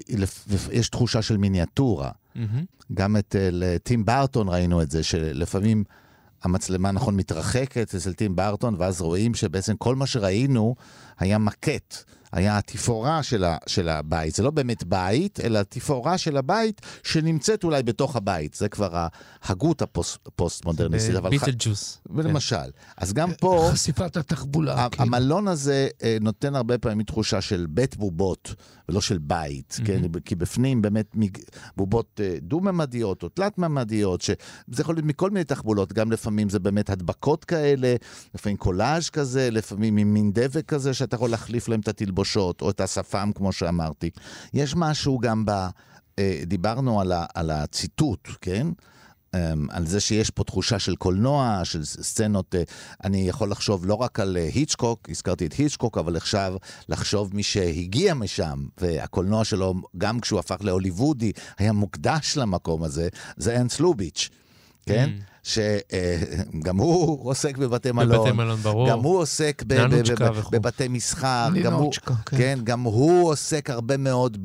לפ- 0.08 0.46
יש 0.72 0.88
תחושה 0.88 1.22
של 1.22 1.36
מיניאטורה. 1.36 2.10
מהמם. 2.34 2.64
גם 2.94 3.16
את 3.16 3.36
אה, 3.38 3.48
לטים 3.52 4.04
בארטון 4.04 4.48
ראינו 4.48 4.82
את 4.82 4.90
זה, 4.90 5.02
שלפעמים 5.02 5.84
המצלמה, 6.42 6.90
נכון, 6.90 7.16
מתרחקת 7.16 7.94
אצל 7.94 8.12
טים 8.12 8.36
בארטון, 8.36 8.74
ואז 8.78 9.00
רואים 9.00 9.34
שבעצם 9.34 9.76
כל 9.76 9.96
מה 9.96 10.06
שראינו 10.06 10.74
היה 11.18 11.38
מקט. 11.38 12.04
היה 12.32 12.58
התפאורה 12.58 13.22
של, 13.22 13.44
ה, 13.44 13.56
של 13.66 13.88
הבית. 13.88 14.34
זה 14.34 14.42
לא 14.42 14.50
באמת 14.50 14.84
בית, 14.84 15.40
אלא 15.40 15.60
תפאורה 15.68 16.18
של 16.18 16.36
הבית 16.36 16.80
שנמצאת 17.02 17.64
אולי 17.64 17.82
בתוך 17.82 18.16
הבית. 18.16 18.54
זה 18.54 18.68
כבר 18.68 19.06
ההגות 19.42 19.82
הפוסט- 19.82 20.18
הפוסט-מודרניסטית. 20.26 21.14
אבל 21.16 21.28
ח- 21.38 21.44
ביטלג'וס. 21.44 21.98
למשל. 22.16 22.56
אז 22.96 23.12
גם 23.12 23.30
פה... 23.40 23.68
חשיפת 23.72 24.16
התחבולה. 24.16 24.88
כאילו. 24.90 25.04
המלון 25.04 25.48
הזה 25.48 25.88
אה, 26.02 26.16
נותן 26.20 26.54
הרבה 26.54 26.78
פעמים 26.78 27.02
תחושה 27.02 27.40
של 27.40 27.66
בית 27.70 27.96
בובות, 27.96 28.54
ולא 28.88 29.00
של 29.00 29.18
בית, 29.18 29.76
כן? 29.84 30.02
כי 30.24 30.34
בפנים 30.34 30.82
באמת 30.82 31.16
בובות 31.76 32.20
אה, 32.24 32.36
דו-ממדיות 32.42 33.22
או 33.22 33.28
תלת-ממדיות, 33.28 34.20
שזה 34.20 34.36
יכול 34.82 34.94
להיות 34.94 35.06
מכל 35.06 35.30
מיני 35.30 35.44
תחבולות, 35.44 35.92
גם 35.92 36.12
לפעמים 36.12 36.48
זה 36.48 36.58
באמת 36.58 36.90
הדבקות 36.90 37.44
כאלה, 37.44 37.94
לפעמים 38.34 38.56
קולאז' 38.56 39.10
כזה, 39.10 39.50
לפעמים 39.50 39.96
עם 39.96 40.14
מין 40.14 40.30
דבק 40.34 40.64
כזה, 40.66 40.94
שאתה 40.94 41.16
יכול 41.16 41.30
להחליף 41.30 41.68
להם 41.68 41.80
את 41.80 41.88
התלבושות, 41.88 42.19
או 42.62 42.70
את 42.70 42.80
השפם, 42.80 43.30
כמו 43.34 43.52
שאמרתי. 43.52 44.10
יש 44.54 44.74
משהו 44.76 45.18
גם 45.18 45.44
ב... 45.44 45.50
אה, 46.18 46.42
דיברנו 46.46 47.00
על, 47.00 47.12
ה, 47.12 47.26
על 47.34 47.50
הציטוט, 47.50 48.28
כן? 48.40 48.66
אמ, 49.34 49.66
על 49.70 49.86
זה 49.86 50.00
שיש 50.00 50.30
פה 50.30 50.44
תחושה 50.44 50.78
של 50.78 50.96
קולנוע, 50.96 51.60
של 51.64 51.84
סצנות, 51.84 52.54
אה, 52.54 52.62
אני 53.04 53.28
יכול 53.28 53.50
לחשוב 53.50 53.86
לא 53.86 53.94
רק 53.94 54.20
על 54.20 54.36
אה, 54.36 54.48
היצ'קוק, 54.54 55.10
הזכרתי 55.10 55.46
את 55.46 55.52
היצ'קוק, 55.52 55.98
אבל 55.98 56.16
עכשיו 56.16 56.54
לחשוב 56.88 57.36
מי 57.36 57.42
שהגיע 57.42 58.14
משם, 58.14 58.64
והקולנוע 58.78 59.44
שלו, 59.44 59.74
גם 59.98 60.20
כשהוא 60.20 60.38
הפך 60.38 60.56
להוליוודי, 60.60 61.32
היה 61.58 61.72
מוקדש 61.72 62.36
למקום 62.36 62.82
הזה, 62.82 63.08
זה 63.36 63.60
אנס 63.60 63.80
לוביץ', 63.80 64.28
כן? 64.86 65.10
שגם 65.42 66.76
הוא 66.76 67.30
עוסק 67.30 67.56
בבתי 67.58 67.92
מלון. 67.92 68.18
בבתי 68.18 68.32
מלון, 68.32 68.58
ברור. 68.60 68.88
גם 68.90 68.98
הוא 68.98 69.18
עוסק 69.18 69.62
ב- 69.66 69.74
ב- 69.74 69.94
ב-. 70.30 70.50
בבתי 70.52 70.88
מסחר. 70.88 71.48
גם 71.64 71.72
הוא, 71.72 71.92
כן. 71.92 72.36
כן, 72.36 72.58
גם 72.64 72.80
הוא 72.80 73.28
עוסק 73.30 73.70
הרבה 73.70 73.96
מאוד 73.96 74.42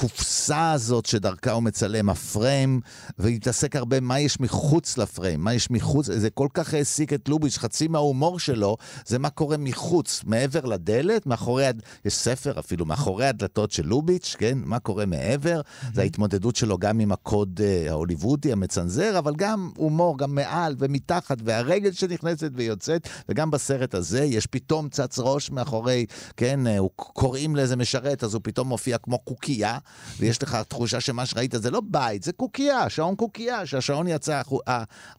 בקופסה 0.00 0.72
הזאת 0.72 1.06
שדרכה 1.06 1.52
הוא 1.52 1.62
מצלם, 1.62 2.08
הפריים, 2.08 2.80
והתעסק 3.18 3.76
הרבה 3.76 4.00
מה 4.00 4.20
יש 4.20 4.40
מחוץ 4.40 4.98
לפריים, 4.98 5.40
מה 5.44 5.54
יש 5.54 5.70
מחוץ, 5.70 6.06
זה 6.06 6.30
כל 6.30 6.48
כך 6.54 6.74
העסיק 6.74 7.12
את 7.12 7.28
לוביץ', 7.28 7.58
חצי 7.58 7.88
מההומור 7.88 8.38
שלו 8.38 8.76
זה 9.06 9.18
מה 9.18 9.30
קורה 9.30 9.56
מחוץ, 9.56 10.22
מעבר 10.26 10.64
לדלת, 10.64 11.26
מאחורי, 11.26 11.66
הד- 11.66 11.82
יש 12.04 12.14
ספר 12.14 12.58
אפילו, 12.58 12.84
מאחורי 12.86 13.26
הדלתות 13.26 13.72
של 13.72 13.86
לוביץ', 13.86 14.36
כן, 14.38 14.58
מה 14.64 14.78
קורה 14.78 15.06
מעבר, 15.06 15.60
זה 15.94 16.02
ההתמודדות 16.02 16.56
שלו 16.56 16.78
גם 16.78 17.00
עם 17.00 17.12
הקוד 17.12 17.60
אה, 17.64 17.90
ההוליוודי, 17.90 18.52
המצנזר, 18.52 19.18
אבל 19.18 19.34
גם 19.36 19.70
הומור, 19.76 20.18
גם 20.18 20.34
מעל 20.34 20.74
ומתחת, 20.78 21.38
והרגל 21.44 21.92
שנכנסת 21.92 22.50
ויוצאת, 22.54 23.08
וגם 23.28 23.50
בסרט 23.50 23.94
הזה 23.94 24.24
יש 24.24 24.46
פתאום 24.46 24.88
צץ 24.88 25.18
ראש 25.18 25.50
מאחורי, 25.50 26.06
כן, 26.36 26.66
אה, 26.66 26.78
קוראים 26.96 27.56
לאיזה 27.56 27.76
משרת, 27.76 28.24
אז 28.24 28.34
הוא 28.34 28.40
פתאום 28.44 28.68
מופיע 28.68 28.98
כמו 28.98 29.18
קוקייה, 29.18 29.78
ויש 30.18 30.42
לך 30.42 30.58
תחושה 30.68 31.00
שמה 31.00 31.26
שראית 31.26 31.54
זה 31.56 31.70
לא 31.70 31.82
בית, 31.84 32.22
זה 32.22 32.32
קוקייה, 32.32 32.90
שעון 32.90 33.16
קוקייה, 33.16 33.66
שהשעון 33.66 34.08
יצא, 34.08 34.42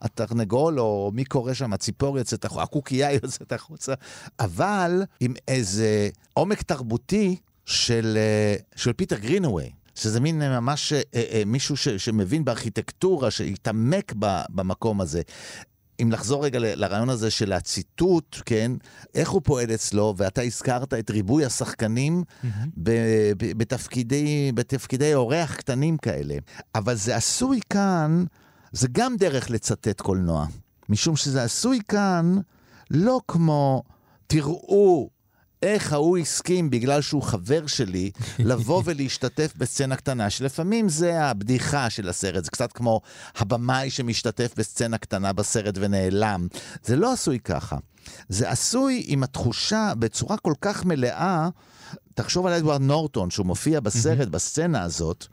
התרנגול, 0.01 0.79
או 0.79 1.11
מי 1.13 1.25
קורא 1.25 1.53
שם, 1.53 1.73
הציפור 1.73 2.17
יוצאת 2.17 2.45
החוצה, 2.45 2.63
הקוקייה 2.63 3.11
יוצאת 3.23 3.51
החוצה, 3.51 3.93
אבל 4.39 5.03
עם 5.19 5.33
איזה 5.47 6.09
עומק 6.33 6.61
תרבותי 6.61 7.35
של, 7.65 8.17
אה, 8.17 8.55
של 8.75 8.93
פיטר 8.93 9.17
גרינווי. 9.17 9.71
שזה 9.95 10.19
מין 10.19 10.41
אה, 10.41 10.59
ממש 10.59 10.93
אה, 10.93 11.01
אה, 11.15 11.43
מישהו 11.45 11.77
ש, 11.77 11.87
שמבין 11.89 12.45
בארכיטקטורה, 12.45 13.31
שהתעמק 13.31 14.13
במקום 14.49 15.01
הזה. 15.01 15.21
אם 16.01 16.11
לחזור 16.11 16.45
רגע 16.45 16.59
לרעיון 16.61 17.09
הזה 17.09 17.31
של 17.31 17.53
הציטוט, 17.53 18.41
כן, 18.45 18.71
איך 19.15 19.29
הוא 19.29 19.41
פועל 19.43 19.73
אצלו, 19.73 20.13
ואתה 20.17 20.41
הזכרת 20.41 20.93
את 20.93 21.09
ריבוי 21.09 21.45
השחקנים 21.45 22.23
ב- 22.77 23.31
ב- 23.37 23.57
בתפקידי, 23.57 24.51
בתפקידי 24.55 25.15
אורח 25.15 25.55
קטנים 25.55 25.97
כאלה. 25.97 26.35
אבל 26.75 26.95
זה 26.95 27.15
עשוי 27.15 27.59
כאן, 27.69 28.25
זה 28.71 28.87
גם 28.91 29.15
דרך 29.17 29.49
לצטט 29.49 30.01
קולנוע. 30.01 30.45
משום 30.89 31.15
שזה 31.15 31.43
עשוי 31.43 31.79
כאן 31.87 32.37
לא 32.91 33.21
כמו, 33.27 33.83
תראו 34.27 35.09
איך 35.61 35.93
ההוא 35.93 36.17
הסכים, 36.17 36.69
בגלל 36.69 37.01
שהוא 37.01 37.23
חבר 37.23 37.67
שלי, 37.67 38.11
לבוא 38.39 38.81
ולהשתתף 38.85 39.53
בסצנה 39.57 39.95
קטנה, 39.95 40.29
שלפעמים 40.29 40.89
זה 40.89 41.23
הבדיחה 41.23 41.89
של 41.89 42.09
הסרט, 42.09 42.43
זה 42.43 42.51
קצת 42.51 42.71
כמו 42.71 43.01
הבמאי 43.35 43.89
שמשתתף 43.89 44.53
בסצנה 44.57 44.97
קטנה 44.97 45.33
בסרט 45.33 45.75
ונעלם. 45.77 46.47
זה 46.83 46.95
לא 46.95 47.13
עשוי 47.13 47.39
ככה. 47.39 47.77
זה 48.29 48.49
עשוי 48.49 49.03
עם 49.07 49.23
התחושה 49.23 49.93
בצורה 49.99 50.37
כל 50.37 50.53
כך 50.61 50.85
מלאה, 50.85 51.49
תחשוב 52.13 52.45
על 52.45 52.53
אדוארד 52.53 52.81
נורטון, 52.81 53.29
שהוא 53.29 53.45
מופיע 53.45 53.79
בסרט, 53.79 54.27
בסצנה 54.27 54.81
הזאת, 54.81 55.25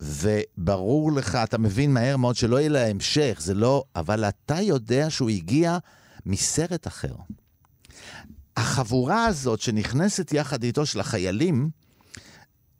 וברור 0.00 1.12
לך, 1.12 1.34
אתה 1.44 1.58
מבין 1.58 1.94
מהר 1.94 2.16
מאוד 2.16 2.36
שלא 2.36 2.60
יהיה 2.60 2.68
לה 2.68 2.86
המשך, 2.86 3.38
זה 3.40 3.54
לא, 3.54 3.84
אבל 3.96 4.24
אתה 4.24 4.60
יודע 4.60 5.10
שהוא 5.10 5.30
הגיע 5.30 5.78
מסרט 6.26 6.86
אחר. 6.86 7.14
החבורה 8.56 9.26
הזאת 9.26 9.60
שנכנסת 9.60 10.32
יחד 10.32 10.62
איתו 10.62 10.86
של 10.86 11.00
החיילים, 11.00 11.70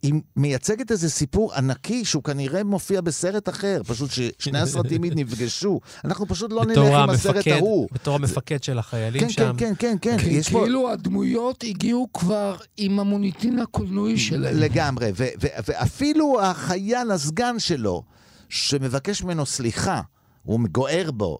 היא 0.02 0.14
מייצגת 0.36 0.90
איזה 0.90 1.10
סיפור 1.10 1.54
ענקי 1.54 2.04
שהוא 2.04 2.22
כנראה 2.22 2.64
מופיע 2.64 3.00
בסרט 3.00 3.48
אחר, 3.48 3.80
פשוט 3.86 4.10
ששני 4.10 4.58
הסרטים 4.58 5.04
נפגשו. 5.16 5.80
אנחנו 6.04 6.26
פשוט 6.26 6.52
לא 6.52 6.64
נלך 6.64 6.78
בתור 6.78 6.96
עם 6.96 7.10
הסרט 7.10 7.34
המפקד, 7.36 7.52
ההוא. 7.52 7.88
בתור 7.92 8.14
המפקד 8.14 8.62
של 8.62 8.78
החיילים 8.78 9.20
כן, 9.20 9.30
שם. 9.30 9.52
כן, 9.58 9.72
כן, 9.78 9.96
כן, 10.00 10.18
כן. 10.18 10.24
כי 10.24 10.30
יש 10.30 10.48
פה... 10.50 10.60
כאילו 10.64 10.90
הדמויות 10.90 11.64
הגיעו 11.64 12.08
כבר 12.12 12.56
עם 12.76 13.00
המוניטין 13.00 13.58
הקולנועי 13.58 14.18
שלהם. 14.18 14.56
לגמרי, 14.56 15.10
ו- 15.16 15.24
ו- 15.42 15.46
ואפילו 15.68 16.40
החייל, 16.42 17.10
הסגן 17.10 17.58
שלו, 17.58 18.02
שמבקש 18.48 19.22
ממנו 19.22 19.46
סליחה, 19.46 20.00
הוא 20.42 20.60
גוער 20.72 21.10
בו. 21.10 21.38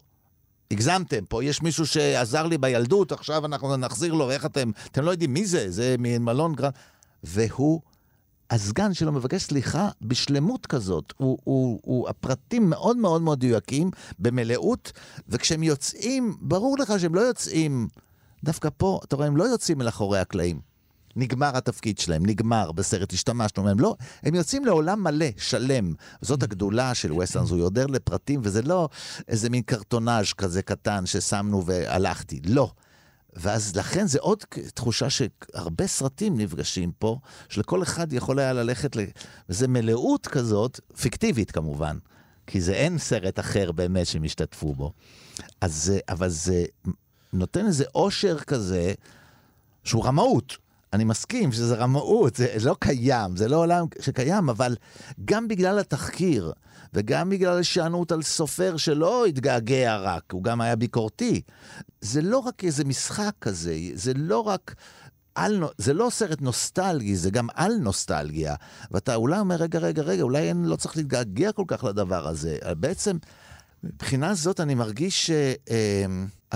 הגזמתם, 0.71 1.25
פה 1.29 1.43
יש 1.43 1.61
מישהו 1.61 1.87
שעזר 1.87 2.47
לי 2.47 2.57
בילדות, 2.57 3.11
עכשיו 3.11 3.45
אנחנו 3.45 3.77
נחזיר 3.77 4.13
לו, 4.13 4.31
איך 4.31 4.45
אתם, 4.45 4.71
אתם 4.91 5.03
לא 5.03 5.11
יודעים 5.11 5.33
מי 5.33 5.45
זה, 5.45 5.71
זה 5.71 5.95
ממלון 5.99 6.55
גרנד. 6.55 6.73
והוא, 7.23 7.81
הסגן 8.49 8.93
שלו 8.93 9.11
מבקש 9.11 9.43
סליחה 9.43 9.89
בשלמות 10.01 10.65
כזאת. 10.65 11.13
הוא, 11.17 11.37
הוא, 11.43 11.79
הוא, 11.83 12.09
הפרטים 12.09 12.69
מאוד 12.69 12.97
מאוד 12.97 13.21
מאוד 13.21 13.37
מדויקים, 13.37 13.91
במלאות, 14.19 14.91
וכשהם 15.29 15.63
יוצאים, 15.63 16.37
ברור 16.41 16.77
לך 16.77 16.93
שהם 16.99 17.15
לא 17.15 17.21
יוצאים, 17.21 17.87
דווקא 18.43 18.69
פה, 18.77 18.99
אתה 19.03 19.15
רואה, 19.15 19.27
הם 19.27 19.37
לא 19.37 19.43
יוצאים 19.43 19.81
אל 19.81 19.89
אחורי 19.89 20.19
הקלעים. 20.19 20.74
נגמר 21.15 21.57
התפקיד 21.57 21.97
שלהם, 21.99 22.25
נגמר 22.25 22.71
בסרט, 22.71 23.13
השתמשנו 23.13 23.63
בהם. 23.63 23.79
לא, 23.79 23.95
הם 24.23 24.35
יוצאים 24.35 24.65
לעולם 24.65 25.03
מלא, 25.03 25.25
שלם. 25.37 25.93
זאת 26.21 26.43
הגדולה 26.43 26.93
של 26.93 27.11
ווסטרנס, 27.13 27.49
הוא 27.49 27.57
יורדר 27.59 27.85
לפרטים, 27.85 28.39
וזה 28.43 28.61
לא 28.61 28.89
איזה 29.27 29.49
מין 29.49 29.61
קרטונאז' 29.61 30.33
כזה 30.33 30.61
קטן 30.61 31.05
ששמנו 31.05 31.65
והלכתי. 31.65 32.39
לא. 32.45 32.71
ואז 33.33 33.75
לכן 33.75 34.07
זה 34.07 34.19
עוד 34.21 34.43
תחושה 34.73 35.07
שהרבה 35.09 35.87
סרטים 35.87 36.37
נפגשים 36.37 36.91
פה, 36.99 37.19
שלכל 37.49 37.83
אחד 37.83 38.13
יכול 38.13 38.39
היה 38.39 38.53
ללכת. 38.53 38.95
וזה 39.49 39.67
מלאות 39.67 40.27
כזאת, 40.27 40.79
פיקטיבית 41.01 41.51
כמובן, 41.51 41.97
כי 42.47 42.61
זה 42.61 42.73
אין 42.73 42.97
סרט 42.97 43.39
אחר 43.39 43.71
באמת 43.71 44.07
שהם 44.07 44.23
השתתפו 44.23 44.73
בו. 44.73 44.91
אז, 45.61 45.83
זה- 45.83 45.99
אבל 46.09 46.29
זה 46.29 46.65
נותן 47.33 47.65
איזה 47.65 47.83
אושר 47.95 48.39
כזה, 48.39 48.93
שהוא 49.83 50.05
רמאות. 50.05 50.57
אני 50.95 51.03
מסכים 51.03 51.51
שזה 51.51 51.75
רמאות, 51.75 52.35
זה 52.35 52.47
לא 52.65 52.75
קיים, 52.79 53.35
זה 53.35 53.47
לא 53.47 53.57
עולם 53.57 53.85
שקיים, 53.99 54.49
אבל 54.49 54.75
גם 55.25 55.47
בגלל 55.47 55.79
התחקיר, 55.79 56.53
וגם 56.93 57.29
בגלל 57.29 57.57
הישענות 57.57 58.11
על 58.11 58.21
סופר 58.21 58.77
שלא 58.77 59.25
התגעגע 59.25 59.97
רק, 59.97 60.23
הוא 60.31 60.43
גם 60.43 60.61
היה 60.61 60.75
ביקורתי. 60.75 61.41
זה 62.01 62.21
לא 62.21 62.37
רק 62.37 62.63
איזה 62.63 62.85
משחק 62.85 63.31
כזה, 63.41 63.75
זה 63.93 64.13
לא 64.15 64.39
רק... 64.39 64.75
על, 65.35 65.63
זה 65.77 65.93
לא 65.93 66.07
סרט 66.11 66.41
נוסטלגי, 66.41 67.15
זה 67.15 67.31
גם 67.31 67.47
על 67.53 67.71
נוסטלגיה. 67.81 68.55
ואתה 68.91 69.15
אולי 69.15 69.39
אומר, 69.39 69.55
רגע, 69.55 69.79
רגע, 69.79 70.01
רגע, 70.01 70.23
אולי 70.23 70.51
אני 70.51 70.67
לא 70.67 70.75
צריך 70.75 70.97
להתגעגע 70.97 71.51
כל 71.51 71.63
כך 71.67 71.83
לדבר 71.83 72.27
הזה. 72.27 72.57
בעצם, 72.79 73.17
מבחינה 73.83 74.33
זאת 74.33 74.59
אני 74.59 74.75
מרגיש 74.75 75.27
ש... 75.27 75.31
אה, 75.69 76.05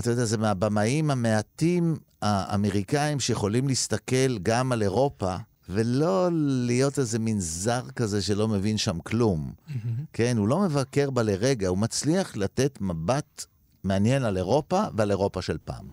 יודע, 0.08 0.26
זה 0.26 0.38
מהבמאים 0.38 1.12
המעטים 1.12 1.98
האמריקאים 2.22 3.20
שיכולים 3.20 3.68
להסתכל 3.68 4.38
גם 4.38 4.72
על 4.72 4.82
אירופה, 4.82 5.36
ולא 5.70 6.30
להיות 6.68 7.00
איזה 7.00 7.20
מין 7.20 7.40
זר 7.40 7.90
כזה 7.96 8.22
שלא 8.22 8.48
מבין 8.48 8.78
שם 8.78 9.00
כלום. 9.00 9.52
כן, 10.14 10.38
הוא 10.38 10.48
לא 10.48 10.60
מבקר 10.60 11.10
בה 11.10 11.24
לרגע, 11.24 11.68
הוא 11.68 11.78
מצליח 11.78 12.38
לתת 12.38 12.78
מבט 12.82 13.46
מעניין 13.84 14.24
על 14.24 14.38
אירופה 14.38 14.84
ועל 14.96 15.12
אירופה 15.12 15.42
של 15.42 15.58
פעם. 15.66 15.86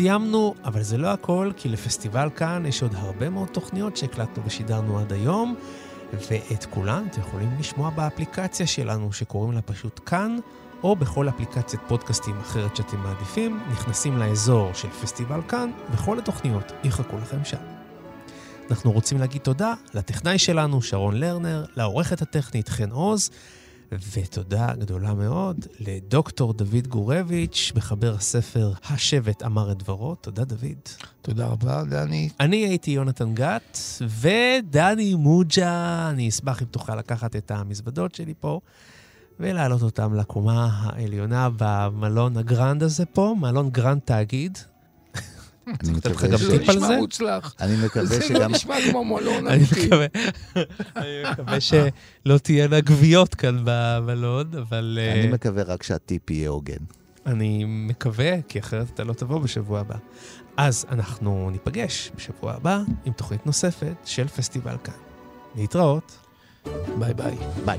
סיימנו, 0.00 0.54
אבל 0.64 0.82
זה 0.82 0.98
לא 0.98 1.08
הכל, 1.08 1.50
כי 1.56 1.68
לפסטיבל 1.68 2.28
כאן 2.36 2.66
יש 2.66 2.82
עוד 2.82 2.94
הרבה 2.94 3.30
מאוד 3.30 3.48
תוכניות 3.48 3.96
שהקלטנו 3.96 4.44
ושידרנו 4.46 4.98
עד 4.98 5.12
היום, 5.12 5.54
ואת 6.12 6.64
כולן 6.70 7.06
אתם 7.10 7.20
יכולים 7.20 7.50
לשמוע 7.58 7.90
באפליקציה 7.90 8.66
שלנו, 8.66 9.12
שקוראים 9.12 9.52
לה 9.52 9.62
פשוט 9.62 10.00
כאן, 10.06 10.38
או 10.82 10.96
בכל 10.96 11.28
אפליקציית 11.28 11.82
פודקאסטים 11.88 12.36
אחרת 12.40 12.76
שאתם 12.76 12.96
מעדיפים, 12.96 13.60
נכנסים 13.72 14.18
לאזור 14.18 14.74
של 14.74 14.88
פסטיבל 14.88 15.40
כאן, 15.48 15.70
וכל 15.92 16.18
התוכניות 16.18 16.72
יחכו 16.84 17.16
לכם 17.18 17.44
שם. 17.44 17.62
אנחנו 18.70 18.92
רוצים 18.92 19.18
להגיד 19.18 19.42
תודה 19.42 19.74
לטכנאי 19.94 20.38
שלנו, 20.38 20.82
שרון 20.82 21.16
לרנר, 21.16 21.64
לעורכת 21.76 22.22
הטכנית 22.22 22.68
חן 22.68 22.90
עוז, 22.90 23.30
ותודה 23.92 24.74
גדולה 24.78 25.14
מאוד 25.14 25.66
לדוקטור 25.80 26.52
דוד 26.52 26.86
גורביץ', 26.88 27.72
מחבר 27.76 28.14
הספר 28.14 28.72
"השבט 28.90 29.42
אמר 29.42 29.72
את 29.72 29.78
דברו". 29.78 30.14
תודה, 30.14 30.44
דוד. 30.44 30.78
תודה 31.22 31.46
רבה, 31.46 31.84
דני. 31.84 32.28
אני 32.40 32.56
הייתי 32.56 32.90
יונתן 32.90 33.34
גת, 33.34 33.78
ודני 34.20 35.14
מוג'ה, 35.14 36.06
אני 36.10 36.28
אשמח 36.28 36.62
אם 36.62 36.66
תוכל 36.66 36.96
לקחת 36.96 37.36
את 37.36 37.50
המזוודות 37.50 38.14
שלי 38.14 38.34
פה. 38.40 38.60
ולהעלות 39.40 39.82
אותם 39.82 40.14
לקומה 40.14 40.68
העליונה 40.72 41.48
במלון 41.56 42.36
הגרנד 42.36 42.82
הזה 42.82 43.06
פה, 43.06 43.34
מלון 43.40 43.70
גרנד 43.70 44.00
תאגיד. 44.04 44.58
אני 45.80 45.92
מקווה 45.92 46.28
גם 46.28 46.38
ש- 46.38 46.42
על 46.42 46.58
נשמע 46.58 46.86
זה? 46.86 46.96
מוצלח. 46.96 47.54
אני 47.60 47.76
מקווה 47.84 48.04
זה 48.06 48.18
לא 48.18 48.26
שגם... 48.26 48.50
נשמע 48.52 48.74
כמו 48.90 49.04
מלון 49.04 49.46
אני 49.46 49.56
אמיתי. 49.56 49.86
מקווה, 49.86 50.06
אני 50.96 51.30
מקווה 51.32 51.60
שלא 51.60 52.38
תהיינה 52.42 52.80
גוויות 52.80 53.34
כאן 53.34 53.60
במלון, 53.64 54.50
אבל 54.58 54.98
אה, 55.00 55.12
אני 55.20 55.26
מקווה 55.32 55.62
רק 55.62 55.82
שהטיפ 55.82 56.30
יהיה 56.30 56.48
הוגן. 56.48 56.74
אני 57.26 57.64
מקווה, 57.66 58.42
כי 58.48 58.58
אחרת 58.58 58.86
אתה 58.94 59.04
לא 59.04 59.12
תבוא 59.12 59.38
בשבוע 59.38 59.80
הבא. 59.80 59.94
אז 60.56 60.86
אנחנו 60.90 61.48
ניפגש 61.52 62.10
בשבוע 62.16 62.52
הבא 62.52 62.80
עם 63.04 63.12
תוכנית 63.12 63.46
נוספת 63.46 63.94
של 64.04 64.28
פסטיבל 64.28 64.76
כאן. 64.84 64.94
להתראות. 65.56 66.16
ביי 66.98 67.14
ביי. 67.14 67.36
ביי. 67.64 67.78